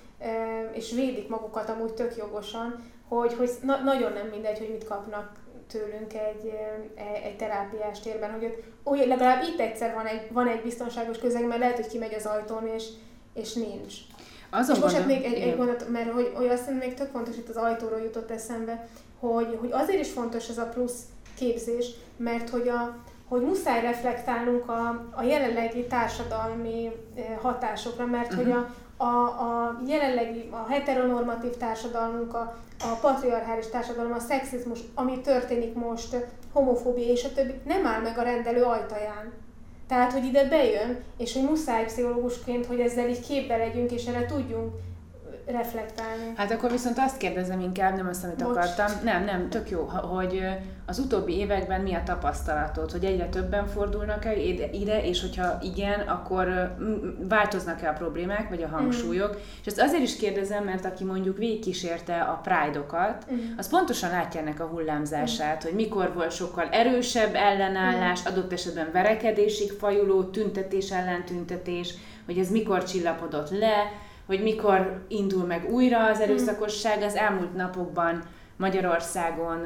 és 0.74 0.92
védik 0.92 1.30
magukat 1.30 1.70
amúgy 1.70 1.94
tök 1.94 2.16
jogosan, 2.18 2.84
hogy, 3.08 3.34
hogy 3.34 3.50
na- 3.62 3.82
nagyon 3.84 4.12
nem 4.12 4.28
mindegy, 4.28 4.58
hogy 4.58 4.70
mit 4.72 4.88
kapnak 4.88 5.32
tőlünk 5.68 6.14
egy, 6.14 6.54
egy 7.24 7.38
terápiás 7.38 8.00
térben, 8.00 8.32
hogy 8.32 8.44
ott 8.44 8.64
úgy, 8.84 9.08
legalább 9.08 9.44
itt 9.44 9.60
egyszer 9.60 9.94
van 9.94 10.06
egy, 10.06 10.22
van 10.32 10.48
egy 10.48 10.62
biztonságos 10.62 11.18
közeg, 11.18 11.48
mert 11.48 11.60
lehet, 11.60 11.76
hogy 11.76 11.88
kimegy 11.88 12.14
az 12.14 12.26
ajtón, 12.26 12.68
és, 12.68 12.84
és 13.34 13.54
nincs. 13.54 13.94
Azon 14.50 14.76
és 14.76 14.82
most 14.82 14.96
hát 14.96 15.06
még 15.06 15.24
egy, 15.24 15.34
egy 15.34 15.56
gondot, 15.56 15.90
mert 15.90 16.12
hogy, 16.12 16.32
hogy 16.36 16.48
azt 16.48 16.60
hiszem 16.60 16.76
még 16.76 16.94
tök 16.94 17.12
fontos, 17.12 17.36
itt 17.36 17.50
az 17.50 17.56
ajtóról 17.56 18.00
jutott 18.00 18.32
eszembe, 18.32 18.88
hogy, 19.20 19.58
hogy 19.60 19.70
azért 19.72 20.00
is 20.00 20.12
fontos 20.12 20.50
ez 20.50 20.58
a 20.58 20.66
plusz 20.66 21.00
képzés, 21.38 21.90
mert 22.18 22.50
hogy, 22.50 22.68
a, 22.68 22.96
hogy 23.28 23.42
muszáj 23.42 23.82
reflektálnunk 23.82 24.70
a, 24.70 25.08
a 25.12 25.24
jelenlegi 25.24 25.86
társadalmi 25.86 26.92
hatásokra, 27.42 28.06
mert 28.06 28.34
uh-huh. 28.34 28.44
hogy 28.44 28.52
a, 28.52 28.76
a, 28.98 29.06
a 29.06 29.80
jelenlegi, 29.88 30.50
a 30.52 30.70
heteronormatív 30.70 31.58
társadalmunk, 31.58 32.34
a, 32.34 32.58
a 32.80 32.98
patriarchális 33.02 33.68
társadalom, 33.70 34.12
a 34.12 34.20
szexizmus, 34.20 34.80
ami 34.94 35.22
történik 35.22 35.74
most, 35.74 36.18
homofóbia 36.54 37.12
és 37.12 37.24
a 37.24 37.34
többi, 37.34 37.54
nem 37.66 37.86
áll 37.86 38.02
meg 38.02 38.18
a 38.18 38.24
rendelő 38.24 38.64
ajtaján. 38.64 39.34
Tehát, 39.88 40.12
hogy 40.12 40.26
ide 40.26 40.48
bejön, 40.48 41.04
és 41.18 41.34
hogy 41.34 41.44
muszáj 41.44 41.86
pszichológusként, 41.86 42.66
hogy 42.66 42.80
ezzel 42.80 43.10
így 43.10 43.28
képbe 43.28 43.58
legyünk, 43.58 43.92
és 43.92 44.06
erre 44.06 44.26
tudjunk 44.26 44.74
reflektálni. 45.48 46.34
Hát 46.36 46.52
akkor 46.52 46.72
viszont 46.72 46.98
azt 46.98 47.18
kérdezem 47.18 47.60
inkább, 47.60 47.96
nem 47.96 48.08
azt, 48.08 48.24
amit 48.24 48.44
Bocs. 48.44 48.58
akartam. 48.58 48.86
Nem, 49.04 49.24
nem, 49.24 49.50
tök 49.50 49.70
jó, 49.70 49.82
hogy 49.86 50.46
az 50.86 51.00
utóbbi 51.00 51.34
években 51.34 51.82
mi 51.82 51.94
a 51.94 52.04
tapasztalatod, 52.06 52.92
hogy 52.92 53.06
egyre 53.06 53.30
többen 53.30 53.68
fordulnak 53.68 54.26
el 54.26 54.38
ide, 54.72 55.04
és 55.04 55.22
hogyha 55.22 55.58
igen, 55.62 56.00
akkor 56.00 56.76
változnak-e 57.30 57.90
a 57.90 57.94
problémák, 57.94 58.50
vagy 58.50 58.64
a 58.64 58.68
hangsúlyok. 58.68 59.36
Mm. 59.36 59.40
És 59.62 59.66
ezt 59.66 59.82
azért 59.82 60.04
is 60.04 60.18
kérdezem, 60.18 60.64
mert 60.64 60.86
aki 60.86 61.04
mondjuk 61.04 61.38
végigkísérte 61.38 62.22
a 62.22 62.42
Pride-okat, 62.44 63.26
mm. 63.32 63.38
az 63.58 63.70
pontosan 63.70 64.10
látja 64.10 64.40
ennek 64.40 64.60
a 64.60 64.66
hullámzását, 64.66 65.64
mm. 65.64 65.68
hogy 65.68 65.76
mikor 65.76 66.14
volt 66.14 66.32
sokkal 66.32 66.68
erősebb 66.72 67.36
ellenállás, 67.36 68.22
mm. 68.22 68.32
adott 68.32 68.54
esetben 68.54 68.90
verekedésig 68.92 69.72
fajuló, 69.72 70.24
tüntetés 70.24 70.92
ellen 70.92 71.26
tüntetés, 71.26 71.94
hogy 72.26 72.38
ez 72.38 72.52
mikor 72.52 72.84
csillapodott 72.84 73.50
le, 73.50 74.06
hogy 74.28 74.42
mikor 74.42 75.06
indul 75.08 75.46
meg 75.46 75.70
újra 75.70 76.06
az 76.06 76.20
erőszakosság, 76.20 77.02
az 77.02 77.16
elmúlt 77.16 77.56
napokban 77.56 78.24
Magyarországon 78.58 79.60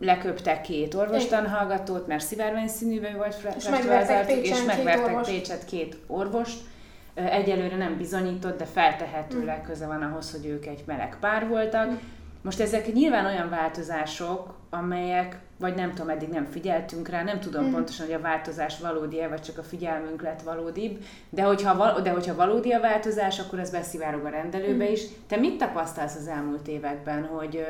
leköptek 0.00 0.60
két 0.60 0.94
orvostanhallgatót, 0.94 2.06
mert 2.06 2.24
szivárvány 2.24 2.68
színűvel 2.68 3.16
volt 3.16 3.34
festővázoltuk, 3.34 4.46
és 4.46 4.62
megvertek 4.66 5.20
Pécset 5.20 5.64
két 5.64 5.96
orvost. 6.06 6.58
Egyelőre 7.14 7.76
nem 7.76 7.96
bizonyított, 7.96 8.58
de 8.58 8.64
feltehetőleg 8.64 9.60
mm. 9.60 9.66
köze 9.66 9.86
van 9.86 10.02
ahhoz, 10.02 10.30
hogy 10.30 10.46
ők 10.46 10.66
egy 10.66 10.82
meleg 10.86 11.16
pár 11.20 11.48
voltak. 11.48 11.90
Mm. 11.90 11.94
Most 12.42 12.60
ezek 12.60 12.92
nyilván 12.92 13.24
olyan 13.24 13.48
változások, 13.48 14.54
amelyek, 14.70 15.38
vagy 15.58 15.74
nem 15.74 15.90
tudom, 15.90 16.08
eddig 16.08 16.28
nem 16.28 16.44
figyeltünk 16.44 17.08
rá, 17.08 17.22
nem 17.22 17.40
tudom 17.40 17.64
mm. 17.64 17.72
pontosan, 17.72 18.06
hogy 18.06 18.14
a 18.14 18.20
változás 18.20 18.78
valódi-e, 18.78 19.28
vagy 19.28 19.42
csak 19.42 19.58
a 19.58 19.62
figyelmünk 19.62 20.22
lett 20.22 20.42
valódibb, 20.42 21.04
de 21.30 21.42
hogyha, 21.42 22.00
de 22.00 22.10
hogyha 22.10 22.34
valódi 22.34 22.72
a 22.72 22.80
változás, 22.80 23.38
akkor 23.38 23.58
ez 23.58 23.70
beszivárog 23.70 24.24
a 24.24 24.28
rendelőbe 24.28 24.88
mm. 24.88 24.92
is. 24.92 25.02
Te 25.26 25.36
mit 25.36 25.58
tapasztalsz 25.58 26.16
az 26.16 26.28
elmúlt 26.28 26.68
években, 26.68 27.24
hogy 27.24 27.66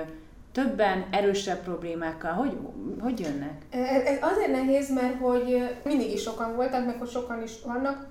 többen, 0.53 1.05
erősebb 1.11 1.59
problémákkal, 1.59 2.33
hogy, 2.33 2.57
hogy 3.01 3.21
jönnek? 3.21 3.63
Ez 4.05 4.19
azért 4.21 4.51
nehéz, 4.51 4.93
mert 4.93 5.19
hogy 5.19 5.77
mindig 5.85 6.13
is 6.13 6.23
sokan 6.23 6.55
voltak, 6.55 6.87
meg 6.87 6.99
hogy 6.99 7.09
sokan 7.09 7.43
is 7.43 7.53
vannak, 7.65 8.07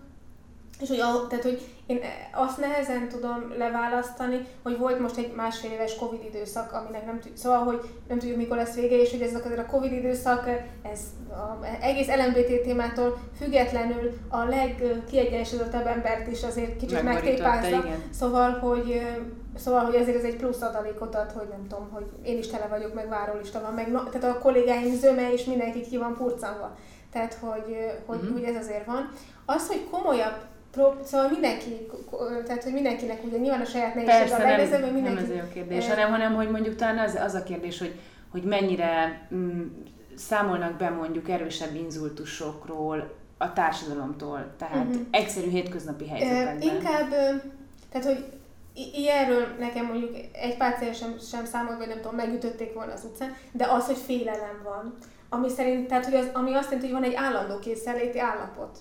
és 0.81 0.89
hogy, 0.89 0.99
a, 0.99 1.27
tehát, 1.27 1.43
hogy 1.43 1.61
én 1.85 1.99
azt 2.33 2.57
nehezen 2.57 3.09
tudom 3.09 3.53
leválasztani, 3.57 4.47
hogy 4.63 4.77
volt 4.77 4.99
most 4.99 5.17
egy 5.17 5.33
másfél 5.35 5.71
éves 5.71 5.95
Covid 5.95 6.23
időszak, 6.23 6.71
aminek 6.71 7.05
nem 7.05 7.19
tudjuk, 7.19 7.37
szóval, 7.37 7.63
hogy 7.63 7.81
nem 8.07 8.19
tudjuk 8.19 8.37
mikor 8.37 8.57
lesz 8.57 8.75
vége, 8.75 8.95
és 9.01 9.11
hogy 9.11 9.21
ez 9.21 9.35
a 9.35 9.65
Covid 9.65 9.91
időszak, 9.91 10.49
ez 10.91 10.99
a, 11.29 11.65
egész 11.81 12.07
LMBT 12.07 12.61
témától 12.61 13.17
függetlenül 13.37 14.11
a 14.29 14.43
legkiegyensúlyozottabb 14.43 15.85
embert 15.85 16.31
is 16.31 16.43
azért 16.43 16.77
kicsit 16.77 17.03
megtépázza. 17.03 17.83
Szóval, 18.11 18.51
hogy 18.51 19.01
Szóval, 19.57 19.85
hogy 19.85 19.95
ezért 19.95 20.17
ez 20.17 20.23
egy 20.23 20.35
plusz 20.35 20.61
adalékot 20.61 21.15
ad, 21.15 21.31
hogy 21.31 21.47
nem 21.49 21.67
tudom, 21.67 21.89
hogy 21.91 22.05
én 22.23 22.37
is 22.37 22.47
tele 22.47 22.67
vagyok, 22.67 22.93
meg 22.93 23.09
várólista 23.09 23.61
van, 23.61 23.73
meg 23.73 23.91
tehát 24.11 24.35
a 24.35 24.39
kollégáim 24.39 24.95
zöme, 24.95 25.33
és 25.33 25.43
mindenki 25.43 25.81
ki 25.81 25.97
van 25.97 26.15
purcanva. 26.17 26.77
Tehát, 27.11 27.33
hogy, 27.33 27.77
hogy, 28.05 28.17
uh-huh. 28.17 28.33
hogy 28.33 28.43
ez 28.43 28.55
azért 28.55 28.85
van. 28.85 29.11
Az, 29.45 29.67
hogy 29.67 29.87
komolyabb 29.91 30.35
Szóval 31.03 31.29
mindenki, 31.29 31.87
tehát 32.45 32.63
hogy 32.63 32.73
mindenkinek 32.73 33.23
ugye 33.23 33.37
nyilván 33.37 33.61
a 33.61 33.65
saját 33.65 33.95
nehézség 33.95 34.33
a 34.33 34.37
legnehezebb, 34.37 34.83
hogy 34.83 34.93
mindenki... 34.93 35.21
nem 35.21 35.37
ez 35.37 35.45
a 35.45 35.53
kérdés, 35.53 35.87
hanem, 35.87 36.09
hanem 36.09 36.33
hogy 36.33 36.49
mondjuk 36.49 36.75
talán 36.75 36.97
az, 36.97 37.15
az 37.15 37.33
a 37.33 37.43
kérdés, 37.43 37.79
hogy, 37.79 37.99
hogy 38.31 38.43
mennyire 38.43 39.21
mm, 39.33 39.61
számolnak 40.15 40.77
be 40.77 40.89
mondjuk 40.89 41.29
erősebb 41.29 41.75
inzultusokról 41.75 43.13
a 43.37 43.53
társadalomtól, 43.53 44.53
tehát 44.57 44.85
uh-huh. 44.85 45.01
egyszerű 45.11 45.49
hétköznapi 45.49 46.07
helyzetekben. 46.07 46.55
Uh, 46.55 46.63
inkább, 46.63 47.09
tehát 47.91 48.05
hogy 48.05 48.25
ilyenről 48.93 49.47
nekem 49.59 49.85
mondjuk 49.85 50.15
egy 50.31 50.57
páciens 50.57 50.97
sem, 50.97 51.15
sem 51.31 51.45
számolt, 51.45 51.77
vagy 51.77 51.87
nem 51.87 52.01
tudom, 52.01 52.15
megütötték 52.15 52.73
volna 52.73 52.93
az 52.93 53.03
utcán, 53.03 53.35
de 53.51 53.65
az, 53.65 53.85
hogy 53.85 53.97
félelem 53.97 54.61
van. 54.63 54.97
Ami 55.29 55.49
szerint, 55.49 55.87
tehát 55.87 56.05
hogy 56.05 56.13
az, 56.13 56.29
ami 56.33 56.53
azt 56.53 56.71
jelenti, 56.71 56.91
hogy 56.91 57.01
van 57.01 57.09
egy 57.09 57.15
állandó 57.15 57.59
készenléti 57.59 58.19
állapot. 58.19 58.77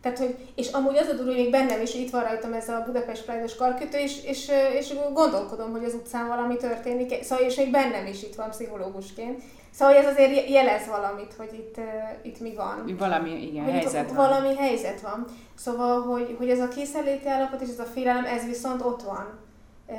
Tehát, 0.00 0.18
hogy, 0.18 0.36
és 0.54 0.70
amúgy 0.70 0.96
az 0.96 1.08
a 1.08 1.12
durva, 1.12 1.30
hogy 1.30 1.40
még 1.40 1.50
bennem 1.50 1.80
is 1.80 1.94
itt 1.94 2.10
van 2.10 2.22
rajtam 2.22 2.52
ez 2.52 2.68
a 2.68 2.82
Budapest 2.86 3.24
Pride-os 3.24 3.56
karkötő, 3.56 3.98
és, 3.98 4.24
és, 4.24 4.50
és 4.78 4.94
gondolkodom, 5.12 5.70
hogy 5.70 5.84
az 5.84 5.94
utcán 5.94 6.28
valami 6.28 6.56
történik, 6.56 7.22
szóval, 7.22 7.44
és 7.44 7.56
még 7.56 7.70
bennem 7.70 8.06
is 8.06 8.22
itt 8.22 8.34
van 8.34 8.50
pszichológusként. 8.50 9.42
Szóval 9.70 9.94
ez 9.94 10.06
azért 10.06 10.48
jelez 10.48 10.86
valamit, 10.86 11.34
hogy 11.36 11.52
itt, 11.52 11.76
itt 12.22 12.40
mi 12.40 12.54
van. 12.54 12.94
Valami, 12.98 13.42
igen, 13.42 13.64
hogy 13.64 13.72
helyzet 13.72 14.12
van. 14.12 14.28
Valami 14.28 14.54
helyzet 14.54 15.00
van. 15.00 15.24
Szóval, 15.54 16.00
hogy, 16.00 16.34
hogy 16.38 16.50
ez 16.50 16.60
a 16.60 16.68
készenléti 16.68 17.28
állapot 17.28 17.60
és 17.60 17.68
ez 17.68 17.78
a 17.78 17.84
félelem, 17.84 18.24
ez 18.24 18.44
viszont 18.44 18.82
ott 18.82 19.02
van 19.02 19.46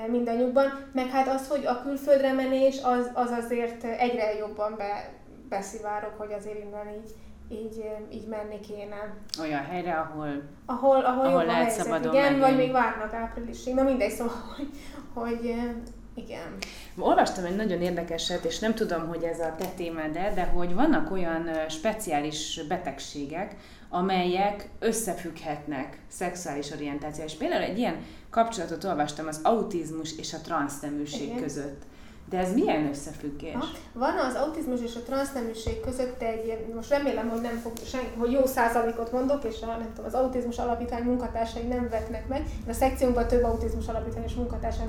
mindannyiukban. 0.08 0.90
Meg 0.94 1.10
hát 1.10 1.28
az, 1.28 1.48
hogy 1.48 1.66
a 1.66 1.82
külföldre 1.82 2.34
menés, 2.34 2.76
az, 2.84 3.12
az 3.14 3.32
azért 3.44 3.84
egyre 3.84 4.34
jobban 4.34 4.76
be, 4.78 5.14
beszivárok, 5.50 6.14
hogy 6.18 6.34
azért 6.34 6.64
innen 6.64 6.88
így 6.88 7.12
így, 7.52 7.86
így 8.12 8.28
menni 8.28 8.60
kéne. 8.60 9.16
Olyan 9.40 9.64
helyre, 9.64 9.94
ahol, 9.94 10.42
ahol, 10.66 11.02
ahol, 11.02 11.26
ahol 11.26 11.46
lehet 11.46 11.64
helyzet, 11.64 11.86
szabadon 11.86 12.14
Igen, 12.14 12.32
menni. 12.32 12.40
vagy 12.40 12.56
még 12.56 12.72
várnak 12.72 13.14
áprilisig, 13.14 13.74
na 13.74 13.84
mindegy, 13.84 14.12
szóval, 14.12 14.34
hogy, 14.56 14.70
hogy 15.14 15.56
igen. 16.14 16.58
Olvastam 16.98 17.46
egy 17.46 17.56
nagyon 17.56 17.82
érdekeset, 17.82 18.46
és 18.46 18.60
nem 18.60 18.74
tudom, 18.74 19.08
hogy 19.08 19.24
ez 19.24 19.40
a 19.40 19.56
te 19.58 19.66
témád 19.66 20.12
de 20.12 20.44
hogy 20.44 20.74
vannak 20.74 21.12
olyan 21.12 21.50
speciális 21.70 22.62
betegségek, 22.68 23.56
amelyek 23.90 24.70
összefügghetnek 24.80 26.00
szexuális 26.08 26.72
orientáció. 26.72 27.24
És 27.24 27.34
például 27.34 27.62
egy 27.62 27.78
ilyen 27.78 27.96
kapcsolatot 28.30 28.84
olvastam 28.84 29.28
az 29.28 29.40
autizmus 29.44 30.18
és 30.18 30.34
a 30.34 30.42
transzneműség 30.42 31.42
között. 31.42 31.82
De 32.30 32.38
ez 32.38 32.54
milyen 32.54 32.88
összefüggés? 32.88 33.54
Ha, 33.54 33.66
van 33.94 34.18
az 34.18 34.36
autizmus 34.36 34.82
és 34.82 34.96
a 34.96 35.04
transzneműség 35.04 35.80
között 35.80 36.22
egy, 36.22 36.66
most 36.76 36.90
remélem, 36.90 37.30
hogy 37.30 37.42
nem 37.42 37.58
fog 37.58 37.72
senki, 37.86 38.20
hogy 38.20 38.32
jó 38.32 38.46
százalékot 38.46 39.12
mondok, 39.12 39.44
és 39.44 39.62
a, 39.62 39.66
nem 39.66 39.92
tudom, 39.96 40.06
az 40.06 40.14
autizmus 40.14 40.58
alapítvány 40.58 41.04
munkatársai 41.04 41.64
nem 41.64 41.90
vetnek 41.90 42.28
meg. 42.28 42.44
De 42.66 42.72
a 42.72 42.74
szekciónkban 42.74 43.28
több 43.28 43.44
autizmus 43.44 43.88
alapítványos 43.88 44.34
munkatársa 44.34 44.84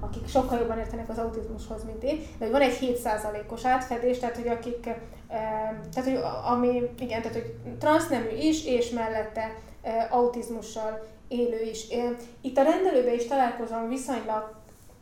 akik 0.00 0.28
sokkal 0.28 0.58
jobban 0.58 0.78
értenek 0.78 1.08
az 1.08 1.18
autizmushoz, 1.18 1.84
mint 1.84 2.02
én, 2.02 2.20
de 2.38 2.50
van 2.50 2.60
egy 2.60 2.78
7%-os 2.80 3.64
átfedés, 3.64 4.18
tehát 4.18 4.36
hogy 4.36 4.48
akik, 4.48 4.86
e, 4.86 4.96
tehát 5.94 6.10
hogy 6.10 6.20
ami, 6.52 6.90
igen, 6.98 7.22
tehát 7.22 7.36
hogy 7.36 7.54
transznemű 7.78 8.28
is, 8.28 8.64
és 8.64 8.90
mellette 8.90 9.54
e, 9.82 10.08
autizmussal 10.10 11.06
élő 11.28 11.62
is. 11.62 11.86
Itt 12.40 12.58
a 12.58 12.62
rendelőben 12.62 13.14
is 13.14 13.26
találkozom 13.26 13.88
viszonylag 13.88 14.57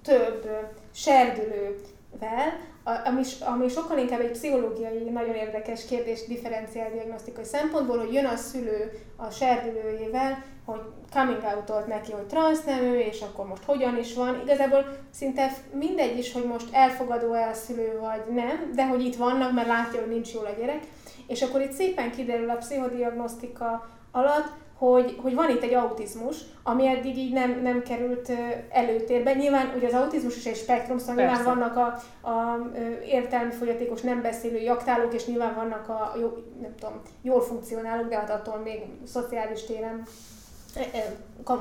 több 0.06 0.48
serdülővel, 0.94 2.58
ami, 3.04 3.22
ami 3.40 3.68
sokkal 3.68 3.98
inkább 3.98 4.20
egy 4.20 4.30
pszichológiai, 4.30 4.98
nagyon 4.98 5.34
érdekes 5.34 5.86
kérdés 5.86 6.26
differenciál 6.26 6.90
diagnosztikai 6.90 7.44
szempontból, 7.44 7.98
hogy 7.98 8.12
jön 8.12 8.24
a 8.24 8.36
szülő 8.36 8.92
a 9.16 9.30
serdülőjével, 9.30 10.44
hogy 10.64 10.80
coming 11.12 11.42
out 11.54 11.86
neki, 11.86 12.12
hogy 12.12 12.26
transznemű, 12.26 12.98
és 12.98 13.20
akkor 13.20 13.46
most 13.46 13.64
hogyan 13.64 13.98
is 13.98 14.14
van. 14.14 14.40
Igazából 14.44 14.84
szinte 15.10 15.52
mindegy 15.72 16.18
is, 16.18 16.32
hogy 16.32 16.44
most 16.44 16.68
elfogadó-e 16.72 17.48
a 17.48 17.54
szülő, 17.54 17.98
vagy 18.00 18.34
nem, 18.34 18.72
de 18.74 18.86
hogy 18.86 19.04
itt 19.04 19.16
vannak, 19.16 19.52
mert 19.52 19.66
látja, 19.66 20.00
hogy 20.00 20.08
nincs 20.08 20.32
jól 20.32 20.44
a 20.44 20.60
gyerek. 20.60 20.80
És 21.26 21.42
akkor 21.42 21.60
itt 21.60 21.72
szépen 21.72 22.10
kiderül 22.10 22.50
a 22.50 22.56
pszichodiagnosztika 22.56 23.88
alatt, 24.10 24.46
hogy, 24.78 25.18
hogy 25.22 25.34
van 25.34 25.50
itt 25.50 25.62
egy 25.62 25.74
autizmus, 25.74 26.36
ami 26.62 26.86
eddig 26.86 27.16
így 27.16 27.32
nem, 27.32 27.60
nem 27.62 27.82
került 27.82 28.32
előtérbe. 28.70 29.34
Nyilván 29.34 29.72
ugye 29.76 29.86
az 29.86 29.92
autizmus 29.92 30.36
is 30.36 30.46
egy 30.46 30.56
spektrum, 30.56 30.98
szóval 30.98 31.14
Persze. 31.14 31.34
nyilván 31.36 31.58
vannak 31.58 31.76
a, 31.76 31.86
a 32.30 32.70
értelmi 33.04 33.52
fogyatékos 33.52 34.00
nem 34.00 34.22
beszélő 34.22 34.60
jaktálók, 34.60 35.14
és 35.14 35.26
nyilván 35.26 35.54
vannak 35.54 35.88
a 35.88 36.14
jó, 36.20 36.32
nem 36.60 36.74
tudom, 36.78 37.00
jól 37.22 37.40
funkcionálók, 37.40 38.08
de 38.08 38.16
hát 38.16 38.30
attól 38.30 38.56
még 38.56 38.80
szociális 39.04 39.64
téren 39.64 40.02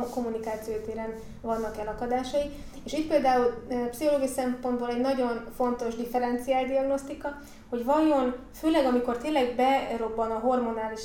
kommunikáció 0.10 0.73
téren 0.86 1.13
vannak 1.41 1.78
elakadásai. 1.78 2.51
És 2.84 2.93
itt 2.93 3.08
például 3.08 3.54
pszichológiai 3.89 4.30
szempontból 4.30 4.89
egy 4.89 5.01
nagyon 5.01 5.45
fontos 5.56 5.95
differenciáldiagnosztika, 5.95 7.30
hogy 7.69 7.86
vajon, 7.86 8.36
főleg 8.54 8.86
amikor 8.86 9.17
tényleg 9.17 9.56
berobban 9.56 10.32
a 10.32 10.39
hormonális, 10.39 11.01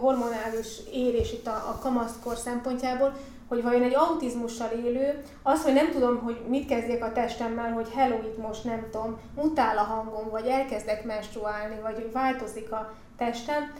hormonális 0.00 0.78
érés 0.92 1.32
itt 1.32 1.46
a, 1.46 1.50
a 1.50 1.78
kamaszkor 1.82 2.36
szempontjából, 2.36 3.12
hogy 3.48 3.62
vajon 3.62 3.82
egy 3.82 3.94
autizmussal 3.94 4.70
élő, 4.84 5.22
az, 5.42 5.62
hogy 5.62 5.72
nem 5.72 5.90
tudom, 5.90 6.18
hogy 6.18 6.40
mit 6.48 6.68
kezdjek 6.68 7.04
a 7.04 7.12
testemmel, 7.12 7.72
hogy 7.72 7.88
hello, 7.94 8.16
itt 8.16 8.38
most 8.38 8.64
nem 8.64 8.86
tudom, 8.90 9.18
mutál 9.34 9.78
a 9.78 9.82
hangom, 9.82 10.30
vagy 10.30 10.46
elkezdek 10.46 11.04
menstruálni, 11.04 11.80
vagy 11.82 11.94
hogy 11.94 12.12
változik 12.12 12.72
a 12.72 12.92
testem, 13.16 13.72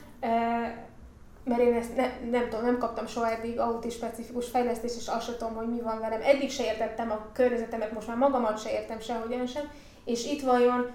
mert 1.44 1.60
én 1.60 1.74
ezt 1.74 1.96
ne, 1.96 2.06
nem 2.30 2.48
tudom, 2.48 2.64
nem 2.64 2.78
kaptam 2.78 3.06
soha 3.06 3.30
eddig 3.30 3.58
autis 3.58 3.94
specifikus 3.94 4.48
fejlesztést, 4.48 4.96
és 4.96 5.06
azt 5.06 5.38
tudom, 5.38 5.54
hogy 5.54 5.68
mi 5.68 5.80
van 5.80 6.00
velem. 6.00 6.20
Eddig 6.22 6.50
se 6.50 6.64
értettem 6.64 7.10
a 7.10 7.26
környezetemet, 7.32 7.92
most 7.92 8.06
már 8.06 8.16
magamat 8.16 8.62
se 8.62 8.72
értem 8.72 9.00
sehogyan 9.00 9.46
sem, 9.46 9.70
és 10.04 10.26
itt 10.26 10.42
vajon 10.42 10.90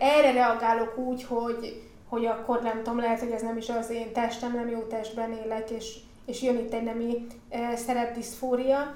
erre 0.00 0.32
reagálok 0.32 0.98
úgy, 0.98 1.24
hogy, 1.24 1.82
hogy 2.08 2.26
akkor 2.26 2.62
nem 2.62 2.82
tudom, 2.82 2.98
lehet, 2.98 3.20
hogy 3.20 3.30
ez 3.30 3.42
nem 3.42 3.56
is 3.56 3.68
az 3.68 3.90
én 3.90 4.12
testem, 4.12 4.54
nem 4.54 4.68
jó 4.68 4.80
testben 4.80 5.32
élek, 5.32 5.70
és, 5.70 5.96
és 6.26 6.42
jön 6.42 6.56
itt 6.58 6.72
egy 6.72 6.82
nemi 6.82 7.26
szerepdiszfória, 7.74 8.92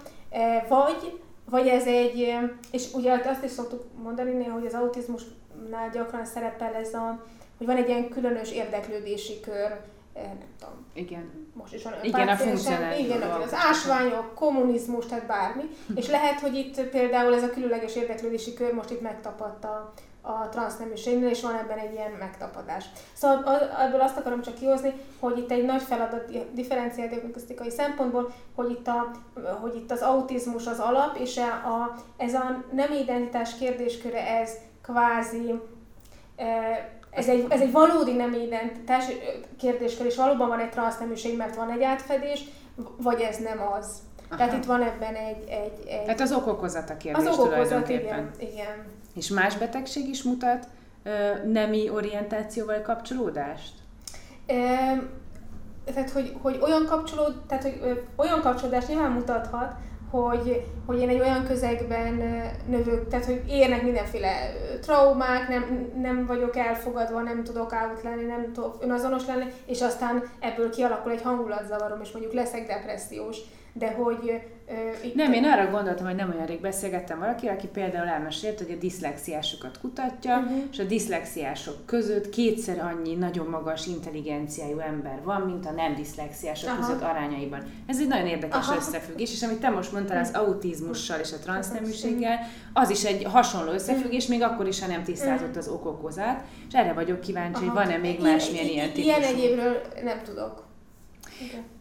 vagy, 0.68 1.20
vagy 1.50 1.68
ez 1.68 1.86
egy, 1.86 2.34
és 2.70 2.92
ugye 2.92 3.22
azt 3.24 3.44
is 3.44 3.50
szoktuk 3.50 3.84
mondani 4.02 4.44
hogy 4.44 4.66
az 4.66 4.74
autizmusnál 4.74 5.90
gyakran 5.92 6.24
szerepel 6.24 6.74
ez 6.74 6.94
a, 6.94 7.24
hogy 7.58 7.66
van 7.66 7.76
egy 7.76 7.88
ilyen 7.88 8.08
különös 8.08 8.52
érdeklődési 8.52 9.40
kör, 9.40 9.80
nem 10.14 10.38
tudom. 10.58 10.86
Igen. 10.92 11.50
Most 11.52 11.74
is 11.74 11.82
van 11.82 11.92
Igen, 12.02 12.28
a 12.28 12.36
funkcionális. 12.36 13.04
Igen, 13.04 13.22
az 13.22 13.54
ásványok, 13.54 14.34
kommunizmus, 14.34 15.06
tehát 15.06 15.26
bármi. 15.26 15.62
És 15.94 16.08
lehet, 16.08 16.40
hogy 16.40 16.54
itt 16.54 16.80
például 16.80 17.34
ez 17.34 17.42
a 17.42 17.50
különleges 17.50 17.96
érdeklődési 17.96 18.54
kör 18.54 18.72
most 18.72 18.90
itt 18.90 19.00
megtapadta 19.00 19.92
a 20.22 20.48
transzneműségnél, 20.48 21.28
és 21.28 21.42
van 21.42 21.54
ebben 21.54 21.78
egy 21.78 21.92
ilyen 21.92 22.10
megtapadás. 22.10 22.84
Szóval 23.12 23.60
ebből 23.80 24.00
azt 24.00 24.16
akarom 24.16 24.42
csak 24.42 24.54
kihozni, 24.54 24.92
hogy 25.20 25.38
itt 25.38 25.50
egy 25.50 25.64
nagy 25.64 25.82
feladat 25.82 26.52
differenciáldiagnosztikai 26.54 27.70
szempontból, 27.70 28.32
hogy 28.54 28.70
itt, 28.70 28.86
a, 28.86 29.10
hogy 29.60 29.74
itt 29.74 29.90
az 29.90 30.00
autizmus 30.00 30.66
az 30.66 30.78
alap, 30.78 31.16
és 31.16 31.36
a, 31.36 31.68
a, 31.68 31.96
ez 32.16 32.34
a 32.34 32.64
nem 32.72 32.92
identitás 32.92 33.56
kérdésköre 33.58 34.26
ez 34.26 34.52
kvázi 34.82 35.60
ez 37.14 37.28
egy, 37.28 37.46
ez 37.48 37.60
egy 37.60 37.72
valódi 37.72 38.12
nem 38.12 38.32
identitás 38.32 39.04
kérdéskör, 39.58 40.06
és 40.06 40.16
valóban 40.16 40.48
van 40.48 40.60
egy 40.60 40.70
transzneműség, 40.70 41.36
mert 41.36 41.56
van 41.56 41.70
egy 41.70 41.82
átfedés, 41.82 42.44
vagy 42.96 43.20
ez 43.20 43.36
nem 43.36 43.60
az. 43.78 44.02
Aha. 44.28 44.36
Tehát 44.36 44.52
itt 44.52 44.64
van 44.64 44.82
ebben 44.82 45.14
egy... 45.14 45.48
egy, 45.48 45.86
egy... 45.86 46.02
Tehát 46.02 46.20
az 46.20 46.32
okokozat 46.32 46.90
a 46.90 46.96
kérdés 46.96 47.26
Az 47.26 47.38
okokozat, 47.38 47.88
igen, 47.88 48.30
igen. 48.38 48.84
És 49.14 49.28
más 49.28 49.56
betegség 49.56 50.08
is 50.08 50.22
mutat 50.22 50.66
ö, 51.02 51.10
nemi 51.46 51.90
orientációval 51.90 52.80
kapcsolódást? 52.80 53.72
E, 54.46 54.54
tehát, 55.84 56.10
hogy, 56.10 56.36
hogy 56.42 56.58
olyan, 56.62 56.86
kapcsolód, 56.86 57.42
tehát, 57.46 57.62
hogy 57.62 57.78
ö, 57.82 57.92
olyan 58.16 58.40
kapcsolódást 58.40 58.88
nyilván 58.88 59.10
mutathat, 59.10 59.74
hogy, 60.12 60.64
hogy 60.86 61.00
én 61.00 61.08
egy 61.08 61.20
olyan 61.20 61.44
közegben 61.44 62.22
növök, 62.66 63.08
tehát 63.08 63.24
hogy 63.24 63.42
érnek 63.48 63.82
mindenféle 63.82 64.52
traumák, 64.80 65.48
nem, 65.48 65.92
nem 66.00 66.26
vagyok 66.26 66.56
elfogadva, 66.56 67.20
nem 67.20 67.44
tudok 67.44 67.72
out 67.72 68.02
lenni, 68.02 68.24
nem 68.24 68.52
tudok 68.52 68.76
önazonos 68.80 69.26
lenni, 69.26 69.44
és 69.66 69.82
aztán 69.82 70.22
ebből 70.40 70.70
kialakul 70.70 71.12
egy 71.12 71.22
hangulatzavarom, 71.22 72.00
és 72.00 72.10
mondjuk 72.10 72.34
leszek 72.34 72.66
depressziós 72.66 73.36
de 73.72 73.90
hogy... 73.92 74.40
Uh, 74.68 75.04
itt 75.04 75.14
nem, 75.14 75.32
én 75.32 75.44
arra 75.44 75.70
gondoltam, 75.70 76.06
hogy 76.06 76.14
nem 76.14 76.32
olyan 76.34 76.46
rég 76.46 76.60
beszélgettem 76.60 77.18
valaki, 77.18 77.46
aki 77.46 77.66
például 77.66 78.08
elmesélt, 78.08 78.58
hogy 78.58 78.70
a 78.70 78.80
diszlexiásokat 78.80 79.78
kutatja, 79.80 80.38
uh-huh. 80.38 80.58
és 80.70 80.78
a 80.78 80.84
diszlexiások 80.84 81.86
között 81.86 82.28
kétszer 82.28 82.78
annyi 82.78 83.14
nagyon 83.14 83.46
magas 83.46 83.86
intelligenciájú 83.86 84.78
ember 84.78 85.22
van, 85.24 85.40
mint 85.40 85.66
a 85.66 85.70
nem 85.70 85.94
diszlexiások 85.94 86.70
Aha. 86.70 86.80
között 86.80 87.02
arányaiban. 87.02 87.72
Ez 87.86 88.00
egy 88.00 88.08
nagyon 88.08 88.26
érdekes 88.26 88.66
Aha. 88.66 88.76
összefüggés, 88.76 89.32
és 89.32 89.42
amit 89.42 89.60
te 89.60 89.68
most 89.68 89.92
mondtál 89.92 90.20
az 90.20 90.30
autizmussal 90.34 91.20
és 91.20 91.32
a 91.32 91.38
transzneműséggel, 91.38 92.38
az 92.72 92.90
is 92.90 93.04
egy 93.04 93.24
hasonló 93.24 93.72
összefüggés, 93.72 94.26
még 94.26 94.42
akkor 94.42 94.66
is, 94.66 94.80
ha 94.80 94.86
nem 94.86 95.02
tisztázott 95.02 95.56
az 95.56 95.68
okokozát, 95.68 96.44
és 96.68 96.74
erre 96.74 96.92
vagyok 96.92 97.20
kíváncsi, 97.20 97.64
Aha. 97.64 97.64
hogy 97.64 97.84
van-e 97.84 97.96
még 97.96 98.20
másmilyen 98.20 98.66
ilyen 98.66 98.92
típusú. 98.92 99.06
Ilyen 99.06 99.22
egyébről 99.22 99.82
nem 100.02 100.22
tudok. 100.24 100.70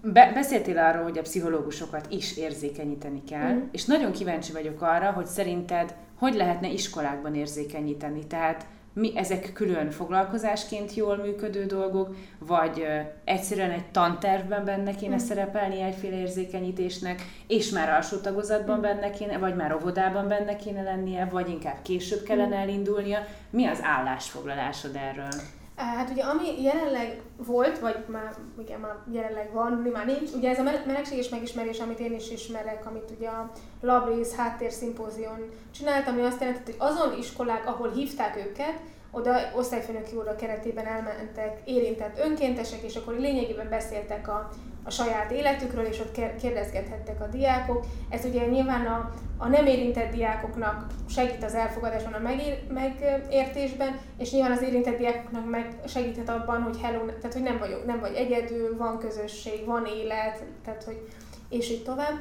Be- 0.02 0.32
beszéltél 0.34 0.78
arról, 0.78 1.04
hogy 1.04 1.18
a 1.18 1.22
pszichológusokat 1.22 2.06
is 2.10 2.38
érzékenyíteni 2.38 3.24
kell, 3.24 3.54
mm. 3.54 3.62
és 3.72 3.86
nagyon 3.86 4.12
kíváncsi 4.12 4.52
vagyok 4.52 4.82
arra, 4.82 5.12
hogy 5.12 5.26
szerinted 5.26 5.96
hogy 6.22 6.34
lehetne 6.34 6.68
iskolákban 6.68 7.36
érzékenyíteni. 7.36 8.28
Tehát 8.28 8.66
mi 8.94 9.12
ezek 9.16 9.54
külön 9.54 9.92
foglalkozásként 9.92 10.94
jól 10.94 11.18
működő 11.18 11.66
dolgok, 11.66 12.16
vagy 12.40 12.80
ö, 12.80 13.00
egyszerűen 13.24 13.72
egy 13.72 13.86
tantervben 13.92 14.66
benne 14.66 14.96
kéne 14.96 15.16
mm. 15.16 15.18
szerepelni 15.18 15.82
egyféle 15.82 16.18
érzékenyítésnek, 16.18 17.22
és 17.48 17.70
már 17.70 17.90
alsó 17.90 18.18
tagozatban 18.18 18.78
mm. 18.78 18.82
benne 18.82 19.10
kéne, 19.10 19.38
vagy 19.38 19.56
már 19.56 19.74
óvodában 19.74 20.28
benne 20.28 20.56
kéne 20.56 20.82
lennie, 20.82 21.26
vagy 21.26 21.50
inkább 21.50 21.82
később 21.82 22.24
kellene 22.24 22.56
mm. 22.56 22.62
elindulnia. 22.62 23.26
Mi 23.50 23.66
az 23.66 23.80
állásfoglalásod 23.82 24.96
erről? 24.96 25.61
Hát 25.82 26.10
ugye 26.10 26.24
ami 26.24 26.62
jelenleg 26.62 27.22
volt, 27.46 27.80
vagy 27.80 28.04
már, 28.08 28.36
igen, 28.60 28.80
már 28.80 28.96
jelenleg 29.12 29.52
van, 29.54 29.72
mi 29.72 29.90
már 29.90 30.06
nincs, 30.06 30.32
ugye 30.32 30.50
ez 30.50 30.60
a 30.60 30.64
melegség 30.86 31.18
és 31.18 31.30
megismerés, 31.30 31.80
amit 31.80 32.00
én 32.00 32.14
is 32.14 32.32
ismerek, 32.32 32.86
amit 32.86 33.12
ugye 33.18 33.28
a 33.28 33.52
Labrész 33.82 34.36
háttérszimpózión 34.36 35.50
csináltam, 35.76 36.14
ami 36.14 36.24
azt 36.26 36.40
jelenti, 36.40 36.72
hogy 36.72 36.76
azon 36.78 37.18
iskolák, 37.18 37.68
ahol 37.68 37.92
hívták 37.92 38.38
őket, 38.38 38.80
oda 39.12 39.38
osztályfőnöki 39.56 40.16
óra 40.16 40.36
keretében 40.36 40.86
elmentek 40.86 41.62
érintett 41.66 42.20
önkéntesek, 42.20 42.82
és 42.82 42.96
akkor 42.96 43.14
lényegében 43.14 43.70
beszéltek 43.70 44.28
a, 44.28 44.50
a 44.84 44.90
saját 44.90 45.32
életükről, 45.32 45.86
és 45.86 46.00
ott 46.00 46.20
kérdezgethettek 46.42 47.22
a 47.22 47.28
diákok. 47.28 47.86
Ez 48.10 48.26
ugye 48.26 48.46
nyilván 48.46 48.86
a, 48.86 49.12
a 49.38 49.48
nem 49.48 49.66
érintett 49.66 50.14
diákoknak 50.14 50.86
segít 51.10 51.44
az 51.44 51.54
elfogadásban, 51.54 52.14
a 52.14 52.20
megér, 52.20 52.64
megértésben, 52.70 54.00
és 54.18 54.32
nyilván 54.32 54.52
az 54.52 54.62
érintett 54.62 54.98
diákoknak 54.98 55.50
meg 55.50 55.76
segíthet 55.88 56.30
abban, 56.30 56.62
hogy 56.62 56.78
hello, 56.82 57.06
tehát 57.06 57.34
hogy 57.34 57.44
nem, 57.44 57.58
vagyok, 57.58 57.86
nem 57.86 58.00
vagy 58.00 58.16
egyedül, 58.16 58.78
van 58.78 59.00
közösség, 59.00 59.66
van 59.66 59.86
élet, 59.86 60.44
tehát 60.64 60.84
hogy, 60.84 61.08
és 61.50 61.70
így 61.70 61.84
tovább. 61.84 62.20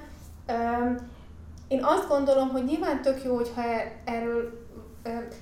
Én 1.68 1.84
azt 1.84 2.08
gondolom, 2.08 2.48
hogy 2.48 2.64
nyilván 2.64 3.02
tök 3.02 3.24
jó, 3.24 3.34
hogyha 3.34 3.62
e-, 3.62 3.92
erről 4.04 4.68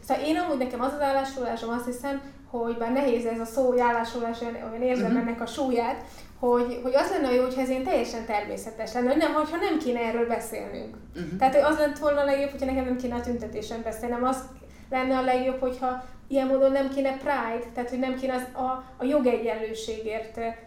Szóval 0.04 0.24
én 0.24 0.36
amúgy 0.36 0.58
nekem 0.58 0.80
az 0.80 0.92
az 0.92 1.00
állásolásom, 1.00 1.70
azt 1.70 1.84
hiszem, 1.84 2.20
hogy 2.50 2.76
bár 2.76 2.92
nehéz 2.92 3.24
ez 3.24 3.40
a 3.40 3.44
szó, 3.44 3.80
állásolás, 3.80 4.40
olyan 4.40 4.82
érzem 4.82 5.04
uh-huh. 5.04 5.20
ennek 5.20 5.40
a 5.40 5.46
súlyát, 5.46 6.04
hogy, 6.38 6.80
hogy 6.82 6.94
az 6.94 7.10
lenne 7.10 7.34
jó, 7.34 7.42
hogyha 7.42 7.60
ez 7.60 7.68
én 7.68 7.84
teljesen 7.84 8.24
természetes 8.24 8.92
lenne, 8.92 9.08
hogy 9.08 9.16
nem, 9.16 9.32
hogyha 9.32 9.56
nem 9.56 9.78
kéne 9.78 10.00
erről 10.00 10.26
beszélnünk. 10.26 10.96
Uh-huh. 11.14 11.38
Tehát 11.38 11.54
hogy 11.54 11.72
az 11.72 11.78
lett 11.78 11.98
volna 11.98 12.20
a 12.20 12.24
legjobb, 12.24 12.50
hogyha 12.50 12.66
nekem 12.66 12.84
nem 12.84 12.96
kéne 12.96 13.14
a 13.14 13.20
tüntetésen 13.20 13.82
beszélnem, 13.82 14.24
az 14.24 14.42
lenne 14.90 15.16
a 15.16 15.24
legjobb, 15.24 15.60
hogyha 15.60 16.04
ilyen 16.28 16.46
módon 16.46 16.72
nem 16.72 16.90
kéne 16.90 17.16
pride, 17.16 17.66
tehát 17.74 17.90
hogy 17.90 17.98
nem 17.98 18.16
kéne 18.16 18.34
az, 18.34 18.62
a, 18.62 18.84
a 18.96 19.04
jogegyenlőségért 19.04 20.38
e, 20.38 20.58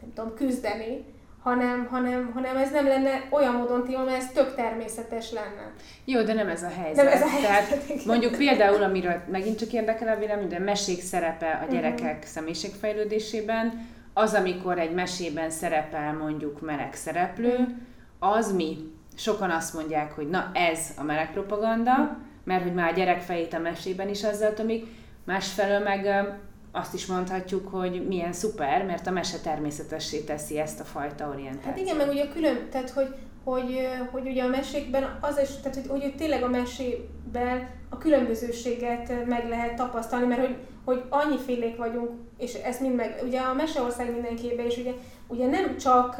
nem 0.00 0.12
tudom, 0.14 0.34
küzdeni, 0.34 1.04
hanem, 1.42 1.86
hanem, 1.90 2.30
hanem 2.34 2.56
ez 2.56 2.70
nem 2.70 2.86
lenne 2.86 3.26
olyan 3.30 3.54
módon 3.54 3.84
tiltva, 3.84 4.04
mert 4.04 4.16
ez 4.16 4.32
tök 4.32 4.54
természetes 4.54 5.32
lenne. 5.32 5.72
Jó, 6.04 6.22
de 6.22 6.32
nem 6.32 6.48
ez 6.48 6.62
a 6.62 6.68
helyzet. 6.68 7.04
Nem 7.04 7.12
ez 7.12 7.22
a 7.22 7.28
helyzet. 7.28 7.68
Tehát 7.68 8.04
mondjuk 8.04 8.36
például, 8.36 8.82
amiről 8.82 9.22
megint 9.30 9.58
csak 9.58 9.72
érdekel 9.72 10.08
a 10.08 10.18
vélemény, 10.18 10.48
de 10.48 10.58
mesék 10.58 11.02
szerepe 11.02 11.66
a 11.68 11.72
gyerekek 11.72 12.14
uh-huh. 12.14 12.24
személyiségfejlődésében, 12.24 13.88
az, 14.12 14.34
amikor 14.34 14.78
egy 14.78 14.94
mesében 14.94 15.50
szerepel 15.50 16.12
mondjuk 16.12 16.60
meleg 16.60 16.94
szereplő, 16.94 17.76
az 18.18 18.52
mi? 18.52 18.78
Sokan 19.16 19.50
azt 19.50 19.74
mondják, 19.74 20.12
hogy 20.12 20.28
na 20.28 20.50
ez 20.54 20.90
a 20.96 21.02
meleg 21.02 21.32
propaganda, 21.32 22.18
mert 22.44 22.62
hogy 22.62 22.74
már 22.74 22.92
a 22.92 22.94
gyerek 22.94 23.20
fejét 23.20 23.54
a 23.54 23.58
mesében 23.58 24.08
is 24.08 24.24
azzal 24.24 24.52
tömik, 24.52 24.86
másfelől 25.24 25.78
meg 25.78 26.28
azt 26.72 26.94
is 26.94 27.06
mondhatjuk, 27.06 27.68
hogy 27.68 28.06
milyen 28.06 28.32
szuper, 28.32 28.84
mert 28.84 29.06
a 29.06 29.10
mese 29.10 29.38
természetessé 29.38 30.20
teszi 30.20 30.58
ezt 30.58 30.80
a 30.80 30.84
fajta 30.84 31.28
orientációt. 31.28 31.64
Hát 31.64 31.78
igen, 31.78 31.96
meg 31.96 32.08
ugye 32.08 32.28
külön, 32.28 32.68
tehát 32.70 32.90
hogy, 32.90 33.14
hogy, 33.44 33.88
hogy 34.10 34.26
ugye 34.26 34.42
a 34.42 34.48
mesékben 34.48 35.18
az 35.20 35.38
is, 35.42 35.48
tehát 35.62 35.78
hogy, 35.88 36.00
hogy 36.00 36.14
tényleg 36.16 36.42
a 36.42 36.48
mesében 36.48 37.68
a 37.88 37.98
különbözőséget 37.98 39.26
meg 39.26 39.48
lehet 39.48 39.74
tapasztalni, 39.74 40.26
mert 40.26 40.40
hogy, 40.40 40.56
hogy 40.84 41.02
annyifélék 41.08 41.76
vagyunk, 41.76 42.10
és 42.38 42.54
ezt 42.54 42.80
mind 42.80 42.94
meg, 42.94 43.20
ugye 43.24 43.40
a 43.40 43.54
Meseország 43.54 44.12
mindenkébe 44.12 44.66
is 44.66 44.76
ugye, 44.76 44.92
ugye 45.26 45.46
nem 45.46 45.76
csak 45.76 46.16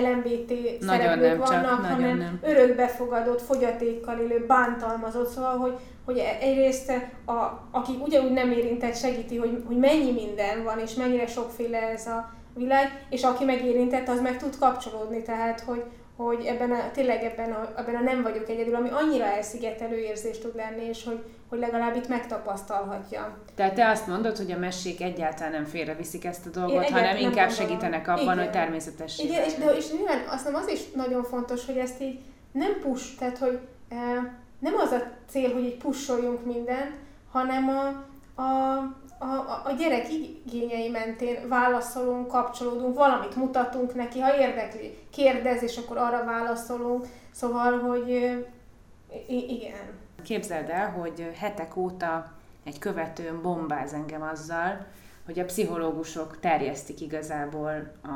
LMBT 0.00 0.48
nagyon 0.80 0.80
szereplők 0.80 1.28
nem, 1.28 1.38
vannak, 1.38 1.80
csak, 1.80 1.90
hanem 1.90 2.18
nem. 2.18 2.40
örökbefogadott, 2.42 3.40
fogyatékkal 3.42 4.18
élő, 4.18 4.44
bántalmazott, 4.46 5.28
szóval, 5.28 5.56
hogy, 5.56 5.76
hogy 6.04 6.18
e- 6.18 6.38
egyrészt 6.40 6.92
a, 7.26 7.68
aki 7.70 7.92
ugyanúgy 8.04 8.32
nem 8.32 8.50
érintett, 8.50 8.96
segíti, 8.96 9.36
hogy, 9.36 9.62
hogy 9.66 9.78
mennyi 9.78 10.12
minden 10.12 10.64
van, 10.64 10.78
és 10.78 10.94
mennyire 10.94 11.26
sokféle 11.26 11.78
ez 11.78 12.06
a 12.06 12.32
világ, 12.54 13.06
és 13.10 13.22
aki 13.22 13.44
megérintett, 13.44 14.08
az 14.08 14.20
meg 14.20 14.36
tud 14.36 14.58
kapcsolódni, 14.58 15.22
tehát, 15.22 15.60
hogy, 15.60 15.84
hogy 16.24 16.44
ebben 16.44 16.70
a, 16.70 16.90
tényleg 16.92 17.22
ebben 17.22 17.52
a, 17.52 17.72
ebben 17.76 17.94
a 17.94 18.00
nem 18.00 18.22
vagyok 18.22 18.48
egyedül, 18.48 18.74
ami 18.74 18.88
annyira 18.90 19.24
elszigetelő 19.24 19.96
érzés 19.96 20.38
tud 20.38 20.54
lenni, 20.54 20.84
és 20.84 21.04
hogy, 21.04 21.24
hogy 21.48 21.58
legalább 21.58 21.96
itt 21.96 22.08
megtapasztalhatja. 22.08 23.38
Tehát 23.54 23.74
te 23.74 23.88
azt 23.88 24.06
mondod, 24.06 24.36
hogy 24.36 24.52
a 24.52 24.58
mesék 24.58 25.00
egyáltalán 25.00 25.52
nem 25.52 25.64
félreviszik 25.64 26.24
ezt 26.24 26.46
a 26.46 26.50
dolgot, 26.50 26.84
Én 26.84 26.92
hanem 26.92 27.16
inkább 27.16 27.48
gondolom. 27.48 27.54
segítenek 27.54 28.08
abban, 28.08 28.22
Igen. 28.22 28.38
hogy 28.38 28.50
természetes. 28.50 29.18
Igen, 29.18 29.44
és, 29.44 29.54
de, 29.54 29.76
és 29.76 29.92
nyilván 29.92 30.18
azt 30.28 30.44
nem 30.44 30.54
az 30.54 30.68
is 30.68 30.90
nagyon 30.90 31.24
fontos, 31.24 31.66
hogy 31.66 31.76
ezt 31.76 32.00
így 32.00 32.18
nem 32.52 32.80
push, 32.82 33.18
tehát 33.18 33.38
hogy 33.38 33.58
e, 33.88 33.96
nem 34.58 34.74
az 34.76 34.90
a 34.90 35.02
cél, 35.28 35.52
hogy 35.52 35.64
így 35.64 35.76
pusoljunk 35.76 36.44
mindent, 36.44 36.94
hanem 37.30 37.68
a, 37.68 37.86
a, 38.42 38.78
a, 39.22 39.62
a 39.64 39.72
gyerek 39.78 40.06
igényei 40.12 40.88
mentén 40.88 41.48
válaszolunk, 41.48 42.28
kapcsolódunk, 42.28 42.96
valamit 42.96 43.36
mutatunk 43.36 43.94
neki, 43.94 44.20
ha 44.20 44.38
érdekli, 44.38 44.98
kérdez, 45.10 45.62
és 45.62 45.76
akkor 45.76 45.96
arra 45.96 46.24
válaszolunk. 46.24 47.06
Szóval, 47.30 47.78
hogy 47.78 48.08
igen. 49.26 49.98
Képzeld 50.22 50.68
el, 50.68 50.90
hogy 50.90 51.30
hetek 51.34 51.76
óta 51.76 52.32
egy 52.64 52.78
követőm 52.78 53.42
bombáz 53.42 53.92
engem 53.92 54.22
azzal, 54.22 54.86
hogy 55.24 55.38
a 55.38 55.44
pszichológusok 55.44 56.40
terjesztik 56.40 57.00
igazából 57.00 57.92
a 58.02 58.08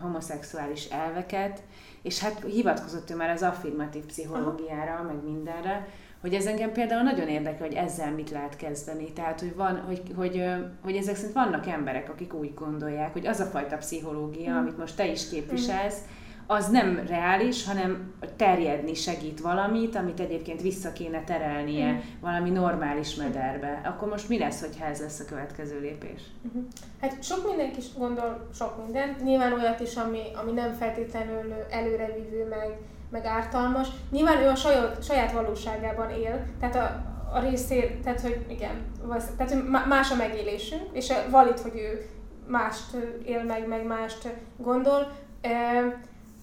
homoszexuális 0.00 0.84
elveket, 0.84 1.62
és 2.02 2.18
hát 2.18 2.44
hivatkozott 2.46 3.10
ő 3.10 3.16
már 3.16 3.30
az 3.30 3.42
affirmatív 3.42 4.04
pszichológiára, 4.04 5.02
meg 5.02 5.24
mindenre, 5.24 5.88
hogy 6.20 6.34
ez 6.34 6.46
engem 6.46 6.72
például 6.72 7.02
nagyon 7.02 7.28
érdekel, 7.28 7.66
hogy 7.66 7.76
ezzel 7.76 8.12
mit 8.12 8.30
lehet 8.30 8.56
kezdeni. 8.56 9.12
Tehát, 9.12 9.40
hogy, 9.40 9.54
van, 9.54 9.80
hogy, 9.86 10.02
hogy, 10.16 10.44
hogy 10.82 10.96
ezek 10.96 11.16
szerint 11.16 11.34
vannak 11.34 11.66
emberek, 11.66 12.08
akik 12.08 12.34
úgy 12.34 12.54
gondolják, 12.54 13.12
hogy 13.12 13.26
az 13.26 13.40
a 13.40 13.44
fajta 13.44 13.76
pszichológia, 13.76 14.52
mm. 14.52 14.56
amit 14.56 14.78
most 14.78 14.96
te 14.96 15.06
is 15.06 15.28
képviselsz, 15.28 15.98
az 16.46 16.68
nem 16.68 17.02
reális, 17.06 17.66
hanem 17.66 18.14
terjedni 18.36 18.94
segít 18.94 19.40
valamit, 19.40 19.96
amit 19.96 20.20
egyébként 20.20 20.62
vissza 20.62 20.92
kéne 20.92 21.24
terelnie 21.24 21.92
mm. 21.92 21.98
valami 22.20 22.50
normális 22.50 23.14
mederbe. 23.14 23.80
Akkor 23.84 24.08
most 24.08 24.28
mi 24.28 24.38
lesz, 24.38 24.60
hogyha 24.60 24.84
ez 24.84 25.00
lesz 25.00 25.20
a 25.20 25.24
következő 25.24 25.80
lépés? 25.80 26.20
Uh-huh. 26.46 26.62
Hát 27.00 27.22
sok 27.22 27.46
mindenki 27.48 27.78
is 27.78 27.94
gondol 27.98 28.48
sok 28.54 28.84
mindent. 28.84 29.22
Nyilván 29.22 29.52
olyat 29.52 29.80
is, 29.80 29.94
ami, 29.94 30.20
ami 30.34 30.52
nem 30.52 30.72
feltétlenül 30.72 31.54
előrevívő, 31.70 32.46
meg, 32.48 32.78
meg 33.10 33.24
ártalmas. 33.24 33.88
Nyilván 34.10 34.42
ő 34.42 34.48
a 34.48 34.54
saját, 34.54 35.04
saját 35.04 35.32
valóságában 35.32 36.10
él, 36.10 36.44
tehát 36.60 36.76
a, 36.76 37.02
a 37.36 37.40
részét, 37.40 38.02
tehát 38.02 38.20
hogy 38.20 38.44
igen, 38.48 38.92
tehát 39.36 39.52
hogy 39.52 39.62
más 39.88 40.10
a 40.10 40.16
megélésünk, 40.16 40.82
és 40.92 41.12
valid, 41.30 41.58
hogy 41.58 41.76
ő 41.76 42.06
mást 42.46 42.96
él 43.24 43.42
meg, 43.42 43.68
meg 43.68 43.86
mást 43.86 44.28
gondol. 44.56 45.12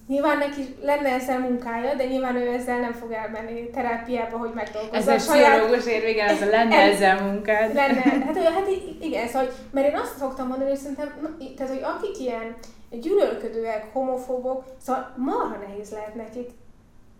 Nyilván 0.08 0.38
neki 0.38 0.76
lenne 0.82 1.08
ezzel 1.08 1.38
munkája, 1.38 1.94
de 1.94 2.04
nyilván 2.04 2.36
ő 2.36 2.52
ezzel 2.52 2.80
nem 2.80 2.92
fog 2.92 3.12
elmenni 3.12 3.70
terápiába, 3.70 4.36
hogy 4.36 4.50
megdolgozza. 4.54 5.12
Ez 5.12 5.24
saját... 5.26 5.86
ér, 5.86 6.08
igen, 6.08 6.28
ez 6.28 6.42
a 6.42 6.46
lenne 6.46 6.76
ez, 6.82 6.94
ezzel 6.94 7.22
munkád. 7.22 7.74
Lenne, 7.74 8.00
hát, 8.26 8.36
hát 8.36 8.68
igen, 9.00 9.26
szóval, 9.26 9.48
mert 9.70 9.88
én 9.88 9.96
azt 9.96 10.18
szoktam 10.18 10.46
mondani, 10.46 10.70
hogy 10.70 10.78
szerintem, 10.78 11.36
tehát, 11.56 11.72
hogy 11.72 11.82
akik 11.82 12.20
ilyen 12.20 12.54
gyűlölködőek, 12.90 13.92
homofóbok, 13.92 14.64
szóval 14.80 15.14
marha 15.16 15.56
nehéz 15.56 15.90
lehet 15.90 16.14
nekik 16.14 16.50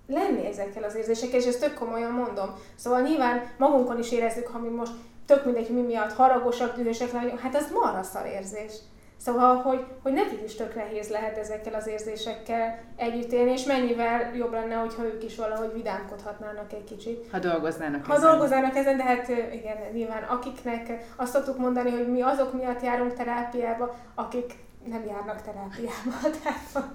lenni 0.06 0.46
ezekkel 0.46 0.82
az 0.82 0.94
érzésekkel, 0.94 1.38
és 1.38 1.46
ezt 1.46 1.60
tök 1.60 1.74
komolyan 1.74 2.12
mondom. 2.12 2.54
Szóval 2.74 3.00
nyilván 3.00 3.50
magunkon 3.58 3.98
is 3.98 4.12
érezzük, 4.12 4.46
ha 4.46 4.58
mi 4.58 4.68
most 4.68 4.92
tök 5.26 5.44
mindegy, 5.44 5.70
mi 5.70 5.80
miatt 5.80 6.12
haragosak, 6.12 6.76
dühösek 6.76 7.12
vagyunk, 7.12 7.38
hát 7.38 7.56
az 7.56 7.70
marha 7.72 8.02
szar 8.02 8.26
érzés. 8.26 8.72
Szóval, 9.20 9.56
hogy, 9.56 9.84
hogy 10.02 10.12
nekik 10.12 10.42
is 10.44 10.54
tök 10.54 10.74
nehéz 10.74 11.08
lehet 11.08 11.36
ezekkel 11.38 11.74
az 11.74 11.86
érzésekkel 11.86 12.78
együtt 12.96 13.32
élni, 13.32 13.50
és 13.50 13.64
mennyivel 13.64 14.34
jobb 14.34 14.52
lenne, 14.52 14.74
hogyha 14.74 15.04
ők 15.04 15.24
is 15.24 15.36
valahogy 15.36 15.72
vidámkodhatnának 15.72 16.72
egy 16.72 16.84
kicsit. 16.84 17.30
Ha 17.30 17.38
dolgoznának 17.38 18.06
ha 18.06 18.14
ezen. 18.14 18.24
Ha 18.24 18.30
dolgoznának 18.30 18.76
ezen, 18.76 18.96
de 18.96 19.02
hát 19.02 19.28
igen, 19.52 19.76
nyilván 19.92 20.22
akiknek 20.22 21.06
azt 21.16 21.32
szoktuk 21.32 21.58
mondani, 21.58 21.90
hogy 21.90 22.10
mi 22.10 22.22
azok 22.22 22.52
miatt 22.52 22.82
járunk 22.82 23.14
terápiába, 23.14 23.94
akik 24.14 24.54
nem 24.88 25.04
járnak 25.06 25.42
terápiába. 25.42 26.30
Tehát, 26.42 26.92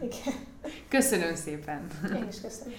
igen. 0.00 0.34
Köszönöm 0.88 1.34
szépen. 1.34 1.86
Én 2.16 2.28
is 2.28 2.40
köszönöm. 2.40 2.74